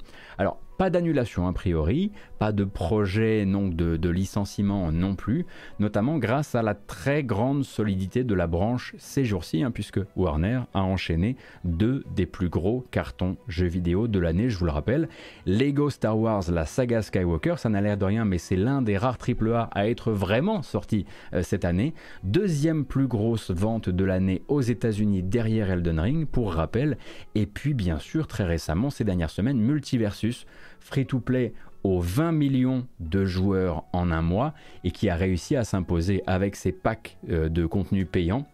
[0.77, 5.47] Pas d'annulation a priori, pas de projet non de, licenciement non plus,
[5.79, 10.61] notamment grâce à la très grande solidité de la branche ces jours-ci, hein, puisque Warner
[10.75, 15.09] a enchaîné deux des plus gros cartons jeux vidéo de l'année, je vous le rappelle.
[15.47, 18.97] Lego Star Wars, la saga Skywalker, ça n'a l'air de rien, mais c'est l'un des
[18.97, 21.95] rares AAA à être vraiment sorti euh, cette année.
[22.23, 26.99] Deuxième plus grosse vente de l'année aux États-Unis derrière Elden Ring, pour rappel.
[27.35, 30.47] Et puis bien sûr, très récemment, ces dernières semaines, Multiversus
[30.85, 34.55] free-to-play aux 20 millions de joueurs en un mois
[34.85, 38.47] et qui a réussi à s'imposer avec ses packs euh, de contenu payant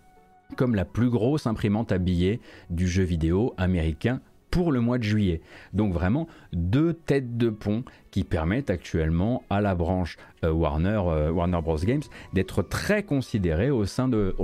[0.57, 4.20] comme la plus grosse imprimante à billets du jeu vidéo américain
[4.51, 5.40] pour le mois de juillet.
[5.72, 11.30] Donc vraiment deux têtes de pont qui permettent actuellement à la branche euh, Warner, euh,
[11.30, 11.76] Warner Bros.
[11.76, 14.34] Games d'être très considérée au sein, de,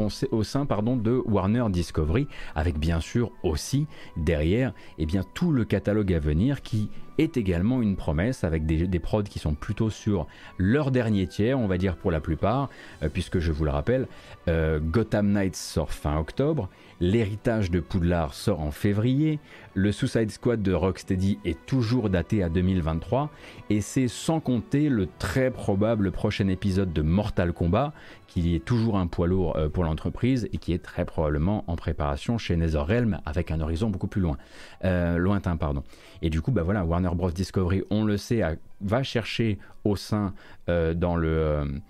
[1.26, 3.86] Warner Discovery, avec bien sûr aussi
[4.16, 6.88] derrière eh bien, tout le catalogue à venir qui
[7.18, 10.26] est également une promesse avec des, des prods qui sont plutôt sur
[10.58, 12.68] leur dernier tiers, on va dire pour la plupart,
[13.02, 14.06] euh, puisque je vous le rappelle,
[14.46, 16.68] Gotham Knights sort fin octobre,
[17.00, 19.38] L'héritage de Poudlard sort en février,
[19.74, 23.30] le Suicide Squad de Rocksteady est toujours daté à 2023,
[23.68, 27.92] et c'est sans compter le très probable prochain épisode de Mortal Kombat,
[28.26, 31.76] qui est toujours un poids lourd euh, pour l'entreprise et qui est très probablement en
[31.76, 34.38] préparation chez NetherRealm avec un horizon beaucoup plus loin,
[34.84, 35.58] euh, lointain.
[35.58, 35.82] Pardon.
[36.22, 37.30] Et du coup, bah voilà, Warner Bros.
[37.30, 38.40] Discovery, on le sait,
[38.80, 40.32] va chercher au sein
[40.70, 41.80] euh, dans le...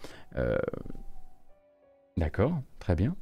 [2.16, 3.14] D'accord, très bien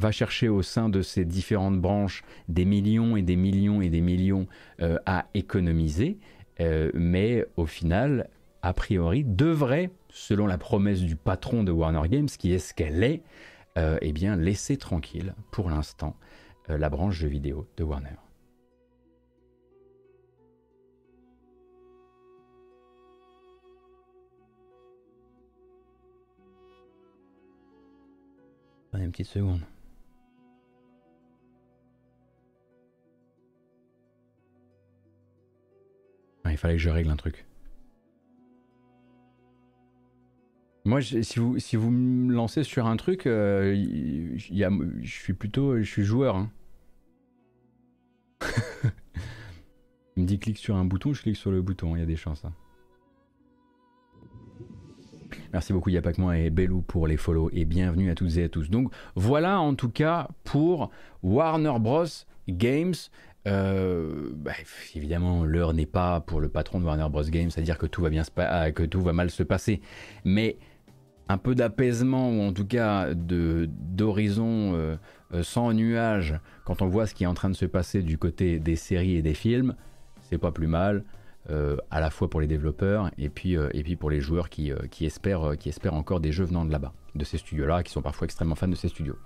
[0.00, 4.00] va chercher au sein de ces différentes branches des millions et des millions et des
[4.00, 4.48] millions
[4.80, 6.18] euh, à économiser,
[6.58, 8.28] euh, mais au final,
[8.62, 13.04] a priori, devrait, selon la promesse du patron de Warner Games, qui est ce qu'elle
[13.04, 13.22] est,
[13.78, 16.16] euh, eh bien, laisser tranquille, pour l'instant,
[16.68, 18.10] la branche jeux vidéo de Warner.
[28.94, 29.62] Une petite seconde.
[36.46, 37.46] Il fallait que je règle un truc.
[40.84, 43.74] Moi, si vous, si vous me lancez sur un truc, euh,
[44.36, 46.36] je suis plutôt je suis joueur.
[46.36, 46.50] Hein.
[50.16, 52.06] il me dit clique sur un bouton, je clique sur le bouton, il y a
[52.06, 52.44] des chances.
[52.46, 52.52] Hein.
[55.52, 58.70] Merci beaucoup Yapakmoa et Belou pour les follow et bienvenue à toutes et à tous.
[58.70, 60.90] Donc voilà en tout cas pour
[61.22, 62.06] Warner Bros.
[62.48, 62.94] Games.
[63.46, 64.52] Euh, bah,
[64.94, 67.22] évidemment, l'heure n'est pas pour le patron de Warner Bros.
[67.22, 69.80] Games à dire que tout va mal se passer,
[70.24, 70.58] mais
[71.28, 74.96] un peu d'apaisement ou en tout cas de d'horizon euh,
[75.32, 76.34] euh, sans nuages
[76.64, 79.16] quand on voit ce qui est en train de se passer du côté des séries
[79.16, 79.74] et des films,
[80.22, 81.04] c'est pas plus mal.
[81.90, 85.04] à la fois pour les développeurs et puis, et puis pour les joueurs qui, qui,
[85.04, 88.26] espèrent, qui espèrent encore des jeux venant de là-bas, de ces studios-là, qui sont parfois
[88.26, 89.16] extrêmement fans de ces studios.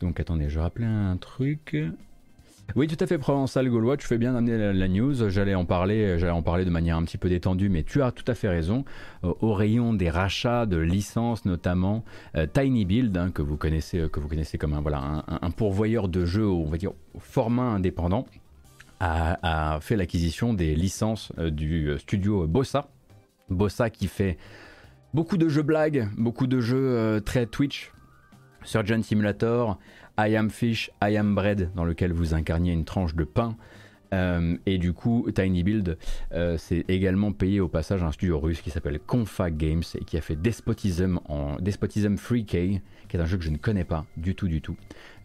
[0.00, 1.76] Donc attendez, je rappelais un truc.
[2.76, 5.28] Oui, tout à fait, Provençal Gaulois, tu fais bien d'amener la, news.
[5.28, 8.12] J'allais en parler, j'allais en parler de manière un petit peu détendue, mais tu as
[8.12, 8.84] tout à fait raison.
[9.24, 12.04] Euh, au rayon des rachats de licences, notamment
[12.36, 15.50] euh, Tiny Build, hein, que vous connaissez, euh, que vous connaissez comme un voilà un,
[15.50, 18.26] pourvoyeur de jeux, on va dire format indépendant,
[19.00, 22.88] a fait l'acquisition des licences du studio Bossa.
[23.48, 24.36] Bossa qui fait
[25.14, 27.92] beaucoup de jeux blagues, beaucoup de jeux très Twitch,
[28.64, 29.78] Surgeon Simulator.
[30.18, 33.56] I Am Fish, I Am Bread, dans lequel vous incarniez une tranche de pain.
[34.12, 35.96] Euh, et du coup, Tiny Build,
[36.32, 36.58] euh,
[36.88, 40.36] également payé au passage un studio russe qui s'appelle Confa Games et qui a fait
[40.36, 44.48] Despotism en Despotism 3K, qui est un jeu que je ne connais pas du tout,
[44.48, 44.76] du tout.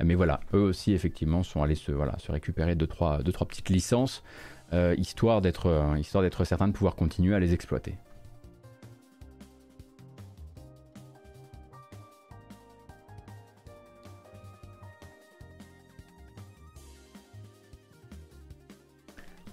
[0.04, 1.92] Mais voilà, eux aussi effectivement sont allés se,
[2.30, 4.24] récupérer deux trois, deux, trois petites licences,
[4.74, 7.98] euh, histoire d'être, histoire d'être certain de pouvoir continuer à les exploiter.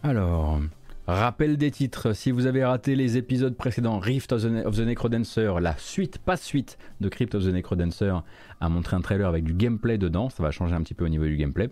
[0.04, 0.60] Alors,
[1.06, 2.12] rappel des titres.
[2.12, 6.76] Si vous avez raté les épisodes précédents, Rift of the, Necrodancer, la suite, pas suite
[7.00, 8.12] de Crypt of the Necrodancer,
[8.60, 10.28] a montré un trailer avec du gameplay dedans.
[10.28, 11.70] Ça va changer un petit peu au niveau du gameplay.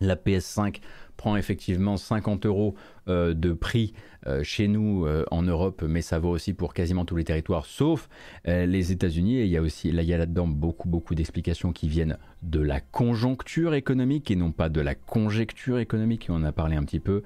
[0.00, 0.80] La PS5
[1.18, 2.74] prend effectivement 50 euros
[3.08, 3.94] euh, de prix
[4.26, 7.64] euh, chez nous euh, en Europe, mais ça vaut aussi pour quasiment tous les territoires,
[7.64, 8.08] sauf
[8.44, 9.36] les États-Unis.
[9.36, 12.18] Et il y a aussi, là, il y a là-dedans beaucoup, beaucoup d'explications qui viennent
[12.42, 16.26] de la conjoncture économique et non pas de la conjecture économique.
[16.28, 17.22] on en a parlé un petit peu.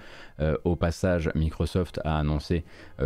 [0.64, 2.64] au passage, Microsoft a annoncé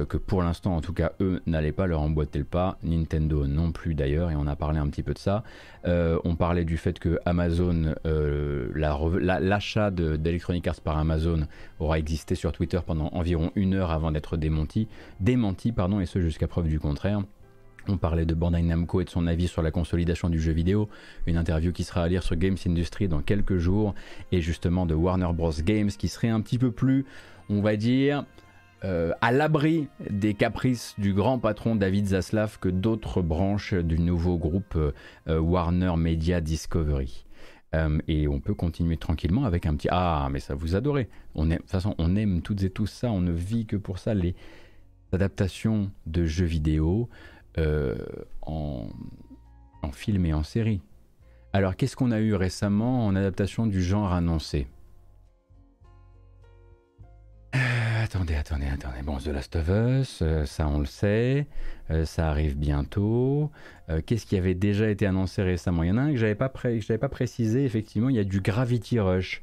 [0.08, 2.78] que pour l'instant, en tout cas, eux n'allaient pas leur emboîter le pas.
[2.84, 5.42] Nintendo non plus d'ailleurs, et on a parlé un petit peu de ça.
[5.84, 11.46] on parlait du fait que Amazon, l'achat d'Electronic Arts par Amazon
[11.78, 14.88] aura existé sur Twitter pendant environ une heure avant d'être démenti,
[15.20, 17.22] démenti pardon, et ce jusqu'à preuve du contraire.
[17.88, 20.88] On parlait de Bandai Namco et de son avis sur la consolidation du jeu vidéo,
[21.26, 23.94] une interview qui sera à lire sur Games Industry dans quelques jours,
[24.32, 25.52] et justement de Warner Bros.
[25.64, 27.04] Games qui serait un petit peu plus,
[27.48, 28.24] on va dire,
[28.84, 34.36] euh, à l'abri des caprices du grand patron David Zaslav que d'autres branches du nouveau
[34.36, 37.25] groupe euh, Warner Media Discovery.
[37.74, 41.08] Euh, et on peut continuer tranquillement avec un petit Ah, mais ça vous adorez.
[41.34, 43.10] On aime, de toute façon, on aime toutes et tous ça.
[43.10, 44.14] On ne vit que pour ça.
[44.14, 44.34] Les
[45.12, 47.08] adaptations de jeux vidéo
[47.58, 47.96] euh,
[48.42, 48.88] en,
[49.82, 50.80] en film et en série.
[51.52, 54.66] Alors, qu'est-ce qu'on a eu récemment en adaptation du genre annoncé?
[57.54, 59.02] Euh, attendez, attendez, attendez.
[59.02, 61.46] Bon, The Last of Us, euh, ça on le sait,
[61.90, 63.50] euh, ça arrive bientôt.
[64.04, 65.84] Qu'est-ce qui avait déjà été annoncé récemment?
[65.84, 67.64] Il y en a un que j'avais pas, pas précisé.
[67.64, 69.42] Effectivement, il y a du Gravity Rush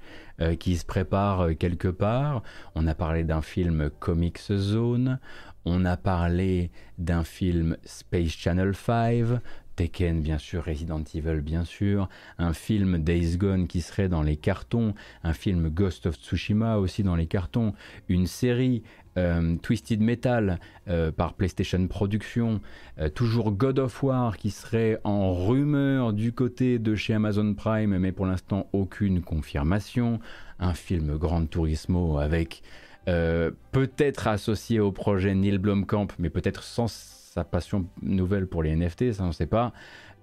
[0.59, 2.43] qui se prépare quelque part.
[2.75, 5.17] On a parlé d'un film Comics Zone.
[5.63, 9.39] On a parlé d'un film Space Channel 5.
[9.75, 14.37] Tekken, bien sûr, Resident Evil, bien sûr, un film Days Gone qui serait dans les
[14.37, 14.93] cartons,
[15.23, 17.73] un film Ghost of Tsushima aussi dans les cartons,
[18.07, 18.83] une série
[19.17, 22.61] euh, Twisted Metal euh, par PlayStation Productions,
[22.99, 27.97] euh, toujours God of War qui serait en rumeur du côté de chez Amazon Prime,
[27.97, 30.19] mais pour l'instant aucune confirmation,
[30.59, 32.63] un film Grand Turismo avec
[33.05, 36.87] peut-être associé au projet Neil Blomkamp, mais peut-être sans
[37.33, 39.73] sa passion nouvelle pour les NFT, ça on ne sait pas.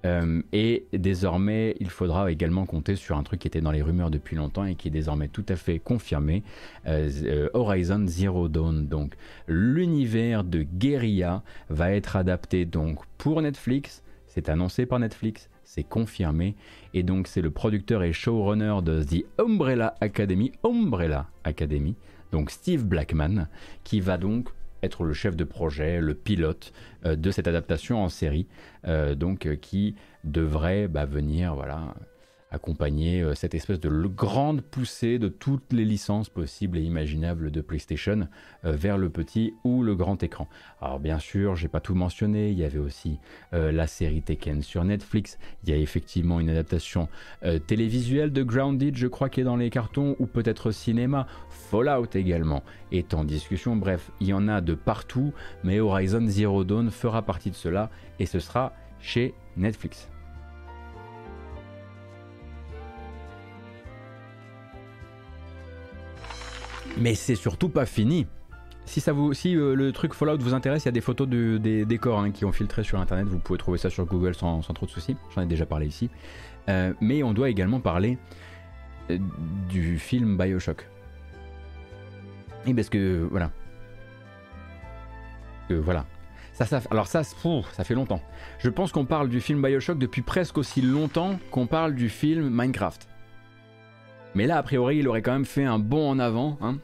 [0.06, 4.12] Euh, et désormais, il faudra également compter sur un truc qui était dans les rumeurs
[4.12, 6.44] depuis longtemps et qui est désormais tout à fait confirmé,
[6.86, 8.86] euh, euh, Horizon Zero Dawn.
[8.86, 9.14] Donc,
[9.48, 14.04] l'univers de Guerilla va être adapté donc pour Netflix.
[14.28, 16.54] C'est annoncé par Netflix, c'est confirmé.
[16.94, 21.96] Et donc, c'est le producteur et showrunner de The Umbrella Academy, Umbrella Academy,
[22.30, 23.48] donc Steve Blackman,
[23.82, 24.50] qui va donc
[24.82, 26.72] être le chef de projet, le pilote
[27.04, 28.46] euh, de cette adaptation en série,
[28.86, 31.94] euh, donc euh, qui devrait bah, venir voilà
[32.50, 37.60] accompagner euh, cette espèce de grande poussée de toutes les licences possibles et imaginables de
[37.60, 38.28] PlayStation
[38.64, 40.48] euh, vers le petit ou le grand écran.
[40.80, 43.18] Alors bien sûr, j'ai pas tout mentionné, il y avait aussi
[43.52, 47.08] euh, la série Tekken sur Netflix, il y a effectivement une adaptation
[47.66, 52.62] télévisuelle de Grounded, je crois qui est dans les cartons ou peut-être cinéma, Fallout également
[52.92, 55.32] est en discussion, bref, il y en a de partout,
[55.64, 60.08] mais Horizon Zero Dawn fera partie de cela et ce sera chez Netflix.
[67.00, 68.26] Mais c'est surtout pas fini.
[68.84, 72.30] Si, euh, le truc Fallout vous intéresse, il y a des photos des décors hein,
[72.30, 73.26] qui ont filtré sur internet.
[73.26, 75.16] Vous pouvez trouver ça sur Google sans, trop de soucis.
[75.34, 76.10] J'en ai déjà parlé ici.
[76.68, 78.18] Euh, mais on doit également parler
[79.10, 79.18] euh,
[79.68, 80.88] du film Bioshock.
[82.66, 83.50] Et parce que voilà.
[85.70, 86.04] voilà.
[86.90, 88.20] Alors ça, ça fait longtemps.
[88.58, 92.50] Je pense qu'on parle du film Bioshock depuis presque aussi longtemps qu'on parle du film
[92.50, 93.08] Minecraft.
[94.34, 96.76] Mais là, a priori, il aurait quand même fait un bond en avant, hein,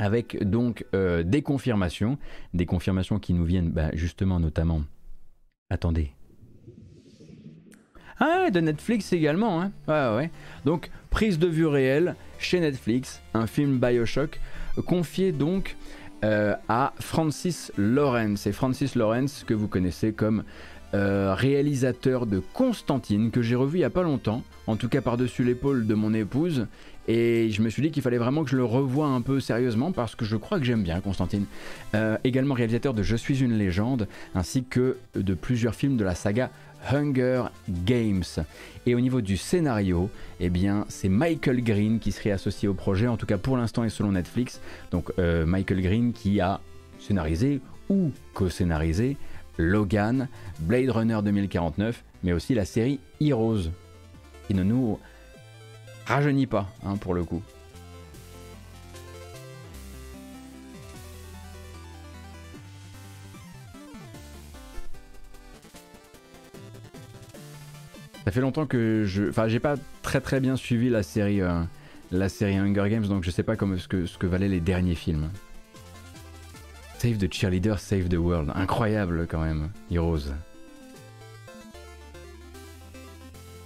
[0.00, 2.18] avec donc euh, des confirmations,
[2.54, 4.82] des confirmations qui nous viennent bah, justement notamment.
[5.68, 6.12] Attendez.
[8.18, 9.72] Ah, de Netflix également, hein.
[9.88, 10.30] Ouais, ouais.
[10.64, 14.40] Donc, prise de vue réelle chez Netflix, un film Bioshock,
[14.84, 15.76] confié donc
[16.24, 18.46] euh, à Francis Lawrence.
[18.46, 20.44] Et Francis Lawrence, que vous connaissez comme
[20.92, 25.00] euh, réalisateur de Constantine, que j'ai revu il n'y a pas longtemps, en tout cas
[25.00, 26.66] par-dessus l'épaule de mon épouse.
[27.12, 29.90] Et je me suis dit qu'il fallait vraiment que je le revoie un peu sérieusement
[29.90, 31.44] parce que je crois que j'aime bien Constantine.
[31.96, 34.06] Euh, également réalisateur de Je suis une légende,
[34.36, 36.52] ainsi que de plusieurs films de la saga
[36.88, 38.22] Hunger Games.
[38.86, 40.08] Et au niveau du scénario,
[40.38, 43.82] eh bien, c'est Michael Green qui serait associé au projet, en tout cas pour l'instant
[43.82, 44.60] et selon Netflix.
[44.92, 46.60] Donc euh, Michael Green qui a
[47.00, 49.16] scénarisé ou co-scénarisé
[49.58, 50.28] Logan,
[50.60, 53.72] Blade Runner 2049, mais aussi la série Heroes,
[54.46, 55.00] qui nous
[56.10, 57.42] rajeunit pas, hein, pour le coup.
[68.24, 69.28] Ça fait longtemps que je.
[69.28, 71.62] Enfin, j'ai pas très très bien suivi la série, euh,
[72.12, 74.60] la série Hunger Games, donc je sais pas comme, ce, que, ce que valaient les
[74.60, 75.30] derniers films.
[76.98, 78.52] Save the cheerleader, save the world.
[78.54, 80.28] Incroyable quand même, Heroes.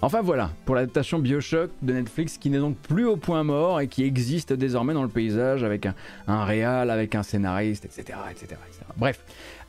[0.05, 3.89] Enfin voilà, pour l'adaptation Bioshock de Netflix qui n'est donc plus au point mort et
[3.89, 5.89] qui existe désormais dans le paysage avec
[6.27, 8.19] un, réal, avec un scénariste, etc.
[8.31, 8.61] etc.,
[8.99, 9.19] Bref,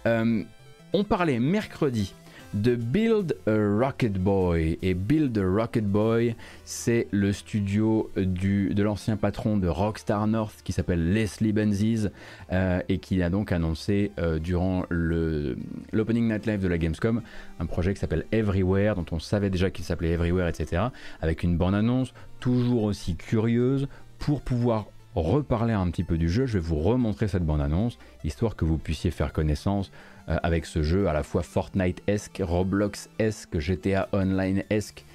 [0.06, 0.44] euh,
[0.92, 2.14] on parlait mercredi
[2.54, 4.78] de Build a Rocket Boy.
[4.82, 10.62] Et Build a Rocket Boy, c'est le studio du, de l'ancien patron de Rockstar North
[10.64, 12.08] qui s'appelle Leslie Benzies
[12.52, 17.22] euh, et qui a donc annoncé euh, durant l'opening night live de la Gamescom
[17.60, 20.84] un projet qui s'appelle Everywhere, dont on savait déjà qu'il s'appelait Everywhere, etc.
[21.22, 23.88] Avec une bande-annonce toujours aussi curieuse
[24.20, 24.86] pour pouvoir
[25.16, 26.46] reparler un petit peu du jeu.
[26.46, 29.92] Je vais vous remontrer cette bande-annonce, histoire que vous puissiez faire connaissance
[30.30, 35.06] euh, avec ce jeu à la fois Fortnite-esque, Roblox-esque, GTA Online-esque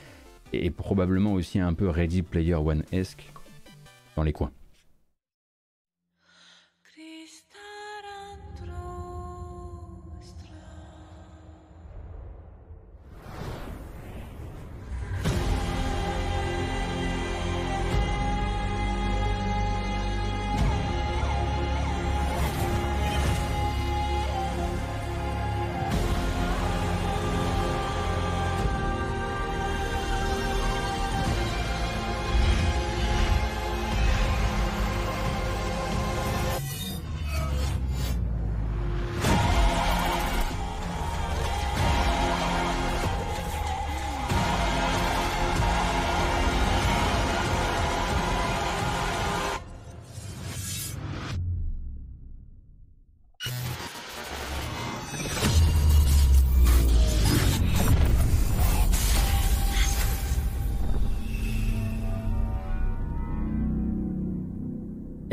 [0.52, 3.32] et probablement aussi un peu Ready Player One-esque
[4.16, 4.52] dans les coins.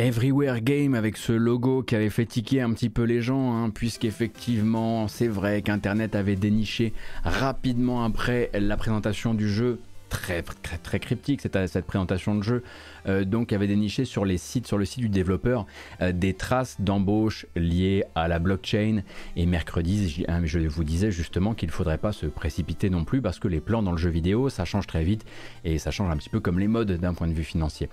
[0.08, 3.70] Everywhere Game avec ce logo qui avait fait tiquer un petit peu les gens, hein,
[3.70, 6.94] puisqu'effectivement c'est vrai qu'Internet avait déniché
[7.26, 9.82] rapidement après la présentation du jeu.
[10.08, 12.64] Très très très cryptique cette, cette présentation de jeu
[13.10, 15.66] euh, donc avait déniché sur les sites sur le site du développeur
[16.00, 19.02] euh, des traces d'embauche liées à la blockchain.
[19.36, 23.22] Et mercredi hein, je vous disais justement qu'il ne faudrait pas se précipiter non plus
[23.22, 25.26] parce que les plans dans le jeu vidéo ça change très vite
[25.66, 27.90] et ça change un petit peu comme les modes d'un point de vue financier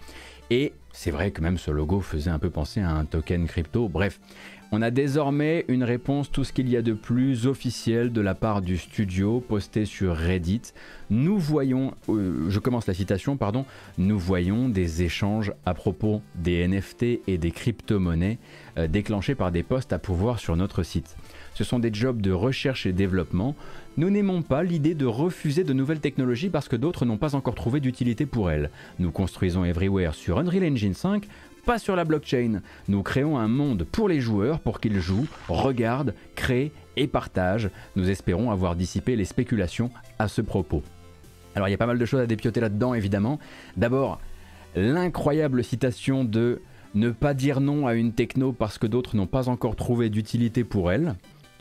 [0.50, 3.88] et c'est vrai que même ce logo faisait un peu penser à un token crypto.
[3.88, 4.20] Bref,
[4.72, 8.34] on a désormais une réponse, tout ce qu'il y a de plus officiel de la
[8.34, 10.62] part du studio posté sur Reddit.
[11.10, 13.66] Nous voyons, euh, je commence la citation, pardon,
[13.98, 18.38] nous voyons des échanges à propos des NFT et des crypto-monnaies
[18.76, 21.16] euh, déclenchés par des posts à pouvoir sur notre site.
[21.54, 23.54] Ce sont des jobs de recherche et développement.
[23.96, 27.54] Nous n'aimons pas l'idée de refuser de nouvelles technologies parce que d'autres n'ont pas encore
[27.54, 28.70] trouvé d'utilité pour elles.
[28.98, 31.28] Nous construisons Everywhere sur Unreal Engine 5,
[31.64, 32.60] pas sur la blockchain.
[32.88, 37.70] Nous créons un monde pour les joueurs pour qu'ils jouent, regardent, créent et partagent.
[37.94, 40.82] Nous espérons avoir dissipé les spéculations à ce propos.
[41.54, 43.38] Alors il y a pas mal de choses à dépioter là-dedans évidemment.
[43.76, 44.20] D'abord,
[44.74, 46.62] l'incroyable citation de
[46.96, 50.64] ne pas dire non à une techno parce que d'autres n'ont pas encore trouvé d'utilité
[50.64, 51.14] pour elle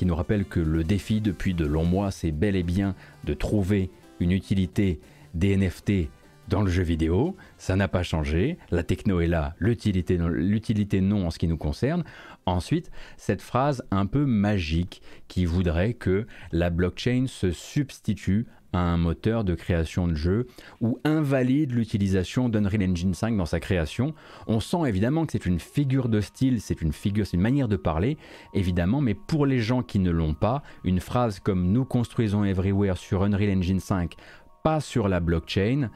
[0.06, 3.89] nous rappelle que le défi depuis de longs mois, c'est bel et bien de trouver
[4.20, 4.99] une utilité
[5.34, 6.10] des NFT
[6.47, 7.36] dans le jeu vidéo.
[7.58, 8.58] Ça n'a pas changé.
[8.72, 12.04] La techno est là, l'utilité non en ce qui nous concerne.
[12.45, 18.97] Ensuite, cette phrase un peu magique qui voudrait que la blockchain se substitue à un
[18.97, 20.47] moteur de création de jeu
[20.82, 24.13] ou invalide l'utilisation d'Unreal Engine 5 dans sa création.
[24.47, 27.67] On sent évidemment que c'est une figure de style, c'est une figure, c'est une manière
[27.67, 28.17] de parler,
[28.53, 32.97] évidemment, mais pour les gens qui ne l'ont pas, une phrase comme nous construisons Everywhere
[32.97, 34.15] sur Unreal Engine 5,
[34.63, 35.89] pas sur la blockchain,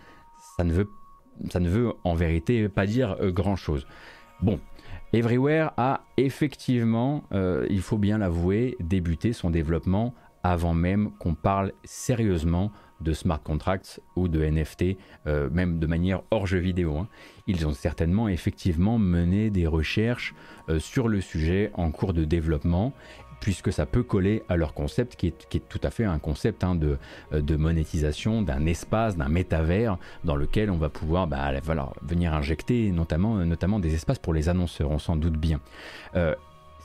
[0.58, 0.90] ça ne veut,
[1.50, 3.88] ça ne veut en vérité pas dire euh, grand chose.
[4.42, 4.60] Bon,
[5.14, 10.14] Everywhere a effectivement, euh, il faut bien l'avouer, débuté son développement
[10.52, 12.72] avant même qu'on parle sérieusement
[13.02, 16.98] de smart contracts ou de NFT, euh, même de manière hors jeu vidéo.
[16.98, 17.08] Hein.
[17.46, 20.34] Ils ont certainement effectivement mené des recherches
[20.70, 22.94] euh, sur le sujet en cours de développement
[23.40, 26.74] puisque ça peut coller à leur concept qui est, tout à fait un concept hein,
[26.74, 26.98] de,
[27.34, 31.52] euh, de, monétisation d'un espace, d'un métavers dans lequel on va pouvoir bah,
[32.02, 35.60] venir injecter notamment, notamment des espaces pour les annonceurs, on s'en doute bien.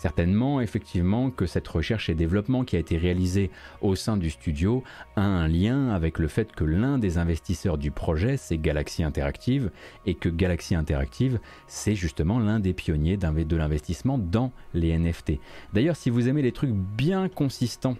[0.03, 4.83] Certainement, effectivement, que cette recherche et développement qui a été réalisée au sein du studio
[5.15, 9.71] a un lien avec le fait que l'un des investisseurs du projet, c'est Galaxy Interactive,
[10.05, 11.39] et que Galaxy Interactive,
[11.69, 15.35] c'est justement l'un des pionniers de l'investissement dans les NFT.
[15.73, 17.97] D'ailleurs, si vous aimez les trucs bien consistants,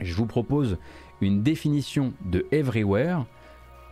[0.00, 0.76] je vous propose
[1.20, 3.26] une définition de Everywhere,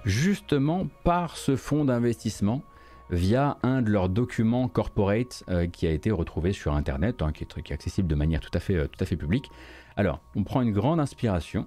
[0.05, 2.65] justement par ce fonds d'investissement
[3.11, 7.45] via un de leurs documents corporate euh, qui a été retrouvé sur Internet, hein, qui,
[7.45, 9.51] est, accessible de manière tout à fait, euh, tout à fait publique.
[9.97, 11.67] Alors, on prend une grande inspiration,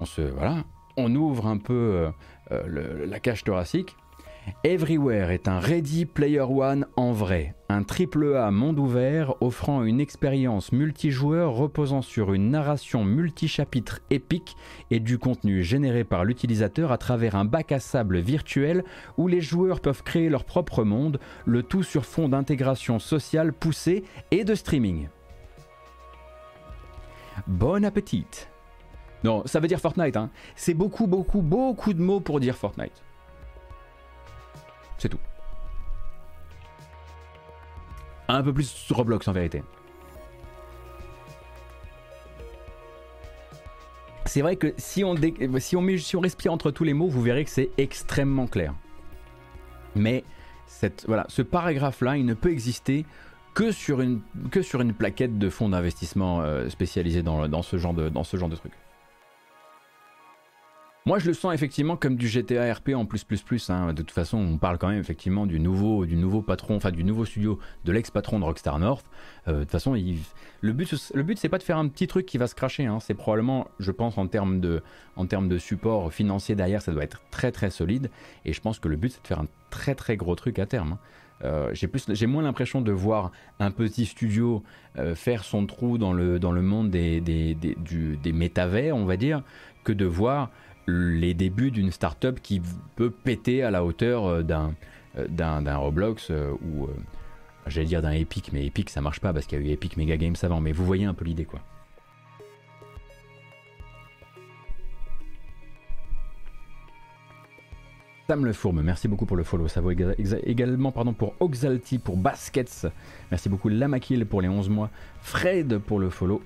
[0.00, 0.64] on se voilà,
[0.96, 2.10] on ouvre un peu
[2.50, 3.96] euh, la cage thoracique
[4.62, 10.00] Everywhere est un Ready Player One en vrai, un triple A monde ouvert offrant une
[10.00, 14.56] expérience multijoueur reposant sur une narration multichapitre épique
[14.92, 18.84] et du contenu généré par l'utilisateur à travers un bac à sable virtuel
[19.16, 24.04] où les joueurs peuvent créer leur propre monde, le tout sur fond d'intégration sociale poussée
[24.30, 25.08] et de streaming.
[27.48, 28.26] Bon appétit
[29.24, 30.30] Non, ça veut dire Fortnite, hein.
[30.54, 33.05] C'est beaucoup, beaucoup, beaucoup de mots pour dire Fortnite.
[34.98, 35.18] C'est tout.
[38.28, 39.62] Un peu plus sur Roblox en vérité.
[44.24, 45.14] C'est vrai que si on,
[46.20, 48.74] respire entre tous les mots, vous verrez que c'est extrêmement clair.
[49.94, 50.24] Mais
[50.66, 53.06] ce paragraphe-là, il ne peut exister
[53.54, 54.20] que sur une,
[54.92, 58.72] plaquette de fonds d'investissement euh, spécialisés dans, ce genre de, dans de truc.
[61.06, 63.70] Moi, je le sens effectivement comme du GTA RP en plus plus plus.
[63.70, 63.92] Hein.
[63.92, 67.04] De toute façon, on parle quand même effectivement du nouveau, du nouveau patron, enfin du
[67.04, 69.06] nouveau studio de l'ex-patron de Rockstar North.
[69.46, 72.26] Euh, de toute façon, le but, le but, c'est pas de faire un petit truc
[72.26, 72.86] qui va se cracher.
[72.86, 72.98] Hein.
[73.00, 74.82] C'est probablement, je pense, en termes de,
[75.14, 78.10] en termes de support financier derrière, ça doit être très très solide.
[78.44, 80.66] Et je pense que le but, c'est de faire un très très gros truc à
[80.66, 80.94] terme.
[80.94, 80.98] Hein.
[81.44, 83.30] Euh, j'ai plus, j'ai moins l'impression de voir
[83.60, 84.64] un petit studio
[84.98, 89.04] euh, faire son trou dans le, dans le monde des, des, des, des métavers, on
[89.04, 89.42] va dire,
[89.84, 90.50] que de voir
[90.86, 92.62] les débuts d'une startup qui
[92.94, 94.74] peut péter à la hauteur euh, d'un
[95.18, 96.88] euh, d'un Roblox euh, ou
[97.66, 99.96] j'allais dire d'un Epic, mais Epic ça marche pas parce qu'il y a eu Epic
[99.96, 101.60] Mega Games avant, mais vous voyez un peu l'idée quoi.
[108.28, 109.68] Sam Le Fourme, merci beaucoup pour le follow.
[109.68, 112.88] Ça vaut également pardon, pour Oxalti, pour Baskets.
[113.30, 114.90] Merci beaucoup Lamakil pour les 11 mois.
[115.20, 116.42] Fred pour le follow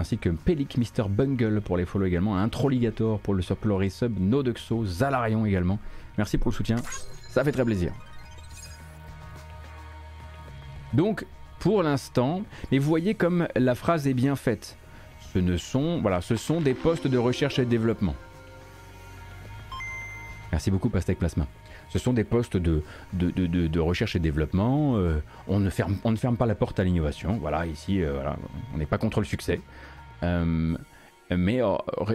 [0.00, 4.18] ainsi que Pelic Mister Bungle pour les follow également, un Trolligator pour le surploré sub,
[4.18, 5.78] Noduxo, Zalarion également.
[6.18, 6.76] Merci pour le soutien,
[7.30, 7.92] ça fait très plaisir.
[10.92, 11.24] Donc,
[11.60, 12.42] pour l'instant,
[12.72, 14.76] mais vous voyez comme la phrase est bien faite.
[15.32, 18.16] Ce ne sont, voilà, ce sont des postes de recherche et de développement.
[20.50, 21.46] Merci beaucoup Pastec Plasma.
[21.90, 22.82] Ce sont des postes de,
[23.12, 24.96] de, recherche et développement.
[24.96, 27.38] Euh, on, ne ferme, on ne ferme pas la porte à l'innovation.
[27.40, 28.22] Voilà, ici, euh,
[28.72, 29.60] on n'est pas contre le succès.
[30.22, 30.76] Euh,
[31.30, 31.60] mais,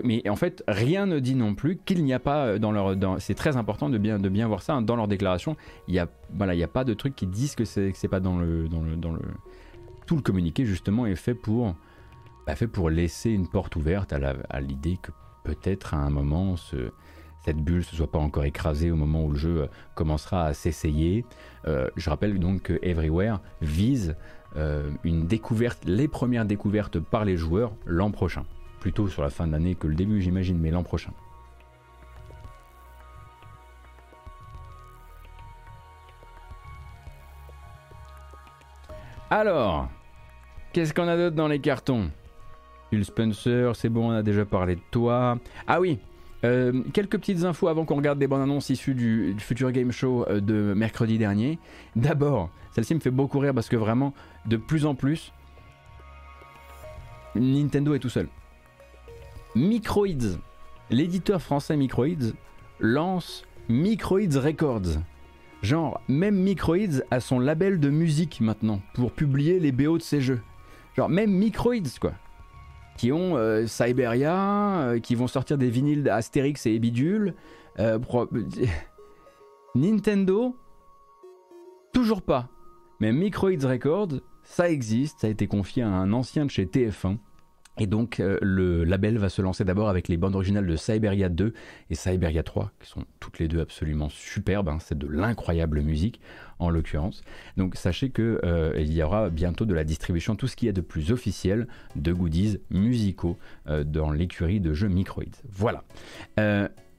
[0.04, 2.96] mais, en fait, rien ne dit non plus qu'il n'y a pas dans leur.
[3.20, 4.74] c'est très important de bien, de bien voir ça.
[4.74, 5.56] Hein, dans leur déclaration,
[5.88, 8.38] il n'y a, voilà, il a pas de truc qui disent que c'est, pas dans
[8.38, 9.22] le, dans, le, dans le.
[10.06, 11.76] Tout le communiqué, justement, est fait pour,
[12.46, 15.12] bah, fait pour laisser une porte ouverte à, l'idée que
[15.44, 16.92] peut-être à un moment, ce,
[17.46, 20.46] cette bulle ne se soit pas encore écrasée au moment où le jeu euh, commencera
[20.46, 21.26] à s'essayer.
[21.68, 24.14] Euh, je rappelle donc que Everywhere vise euh,
[25.04, 28.46] une découverte, les premières découvertes par les joueurs l'an prochain.
[28.80, 31.12] Plutôt sur la fin d'année que le début j'imagine, mais l'an prochain.
[39.32, 39.90] Alors,
[40.72, 42.12] qu'est-ce qu'on a d'autre dans les cartons?
[42.90, 45.40] Phil Spencer, c'est bon, on a déjà parlé de toi.
[45.68, 46.00] Ah oui,
[46.44, 50.26] euh, quelques petites infos avant qu'on regarde des bandes annonces issues du, Future Game Show
[50.30, 51.58] euh, de mercredi dernier.
[51.96, 54.14] D'abord, celle-ci me fait beaucoup rire parce que vraiment,
[54.48, 55.34] de plus en plus,
[57.36, 58.28] Nintendo est tout seul.
[59.56, 60.38] Microids,
[60.90, 62.34] l'éditeur français Microids
[62.80, 65.00] lance Microids Records.
[65.62, 70.22] Genre, même Microids a son label de musique maintenant pour publier les BO de ses
[70.22, 70.42] jeux.
[70.96, 72.14] Genre, même Microids, quoi.
[72.98, 77.34] Qui ont euh, euh, qui vont sortir des vinyles d'Astérix et Bidule.
[77.80, 78.00] Euh,
[79.76, 80.56] Nintendo,
[81.92, 82.48] toujours pas.
[83.00, 87.18] Mais Microids Records, ça existe, ça a été confié à un ancien de chez TF1.
[87.78, 91.28] Et donc euh, le label va se lancer d'abord avec les bandes originales de Cyberia
[91.28, 91.54] 2
[91.90, 94.70] et Cyberia 3, qui sont toutes les deux absolument superbes.
[94.70, 94.78] Hein.
[94.80, 96.22] c'est de l'incroyable musique
[96.60, 97.22] en l'occurrence.
[97.58, 100.80] Donc sachez qu'il euh, y aura bientôt de la distribution, tout ce qui est de
[100.80, 101.68] plus officiel
[101.98, 103.38] de goodies musicaux
[103.68, 105.26] euh, dans l'écurie de jeux Microids.
[105.50, 105.84] Voilà.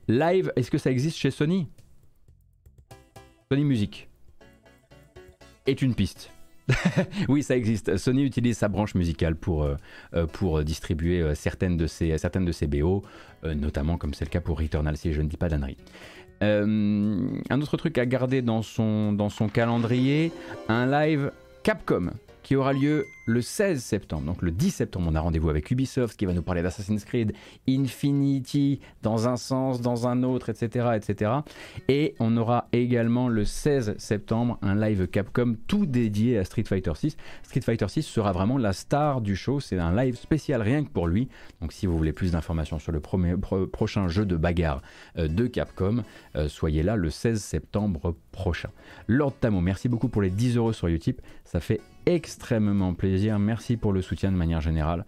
[0.09, 1.69] live, est-ce que ça existe chez Sony?
[3.51, 4.11] Sony Music
[5.67, 6.36] est une piste.
[7.29, 7.97] oui, ça existe.
[7.97, 9.77] Sony utilise sa branche musicale pour, euh,
[10.15, 13.03] euh, pour distribuer euh, certaines, de ses, certaines de ses BO,
[13.45, 15.77] notamment comme c'est le cas pour Returnal, si je ne dis pas d'annerie.
[16.41, 20.33] un autre truc à garder dans son, dans son calendrier,
[20.69, 21.31] un live
[21.63, 22.11] Capcom
[22.43, 24.23] qui aura lieu le 16 septembre.
[24.25, 27.33] Donc le 10 septembre, on a rendez-vous avec Ubisoft qui va nous parler d'Assassin's Creed,
[27.69, 31.33] Infinity, dans un sens, dans un autre, etc., etc.
[31.89, 36.93] Et on aura également le 16 septembre un live Capcom tout dédié à Street Fighter
[36.95, 37.17] 6.
[37.43, 39.61] Street Fighter 6 sera vraiment la star du show.
[39.61, 41.29] C'est un live spécial rien que pour lui.
[41.61, 44.83] Donc si vous voulez plus d'informations sur le prochain jeu de bagarre
[45.19, 46.03] euh, de Capcom,
[46.37, 48.71] euh, soyez là le 16 septembre prochain.
[49.09, 51.17] Lord Tamo, merci beaucoup pour les 10 euros sur YouTube.
[51.45, 53.16] Ça fait extrêmement plaisir.
[53.39, 55.05] Merci pour le soutien de manière générale.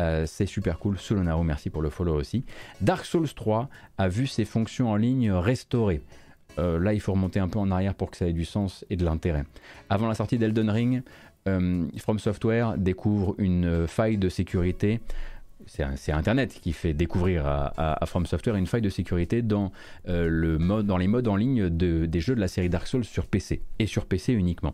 [0.00, 0.98] Euh, c'est super cool.
[0.98, 2.44] Solonaro, merci pour le follow aussi.
[2.80, 6.02] Dark Souls 3 a vu ses fonctions en ligne restaurées.
[6.58, 8.84] Euh, là, il faut remonter un peu en arrière pour que ça ait du sens
[8.90, 9.44] et de l'intérêt.
[9.88, 11.02] Avant la sortie d'Elden Ring,
[11.48, 15.00] euh, From Software découvre une faille de sécurité.
[15.66, 19.70] C'est Internet qui fait découvrir à, From Software une faille de sécurité dans,
[20.04, 23.86] dans les modes en ligne des jeux de la série Dark Souls sur PC, et
[23.86, 24.72] sur PC uniquement.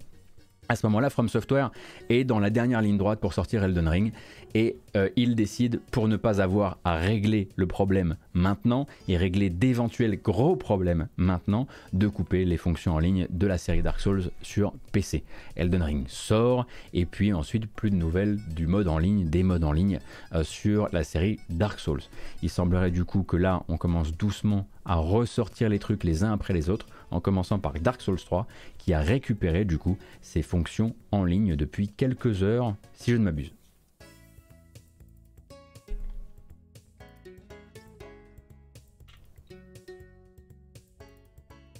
[0.70, 1.70] À ce moment-là, From Software
[2.10, 4.12] est dans la dernière ligne droite pour sortir Elden Ring
[4.54, 9.48] et euh, il décide, pour ne pas avoir à régler le problème maintenant et régler
[9.48, 14.30] d'éventuels gros problèmes maintenant, de couper les fonctions en ligne de la série Dark Souls
[14.42, 15.24] sur PC.
[15.56, 19.64] Elden Ring sort et puis ensuite plus de nouvelles du mode en ligne, des modes
[19.64, 20.00] en ligne
[20.34, 22.02] euh, sur la série Dark Souls.
[22.42, 26.32] Il semblerait du coup que là, on commence doucement à ressortir les trucs les uns
[26.32, 28.46] après les autres en commençant par Dark Souls 3,
[28.78, 33.24] qui a récupéré du coup ses fonctions en ligne depuis quelques heures, si je ne
[33.24, 33.52] m'abuse.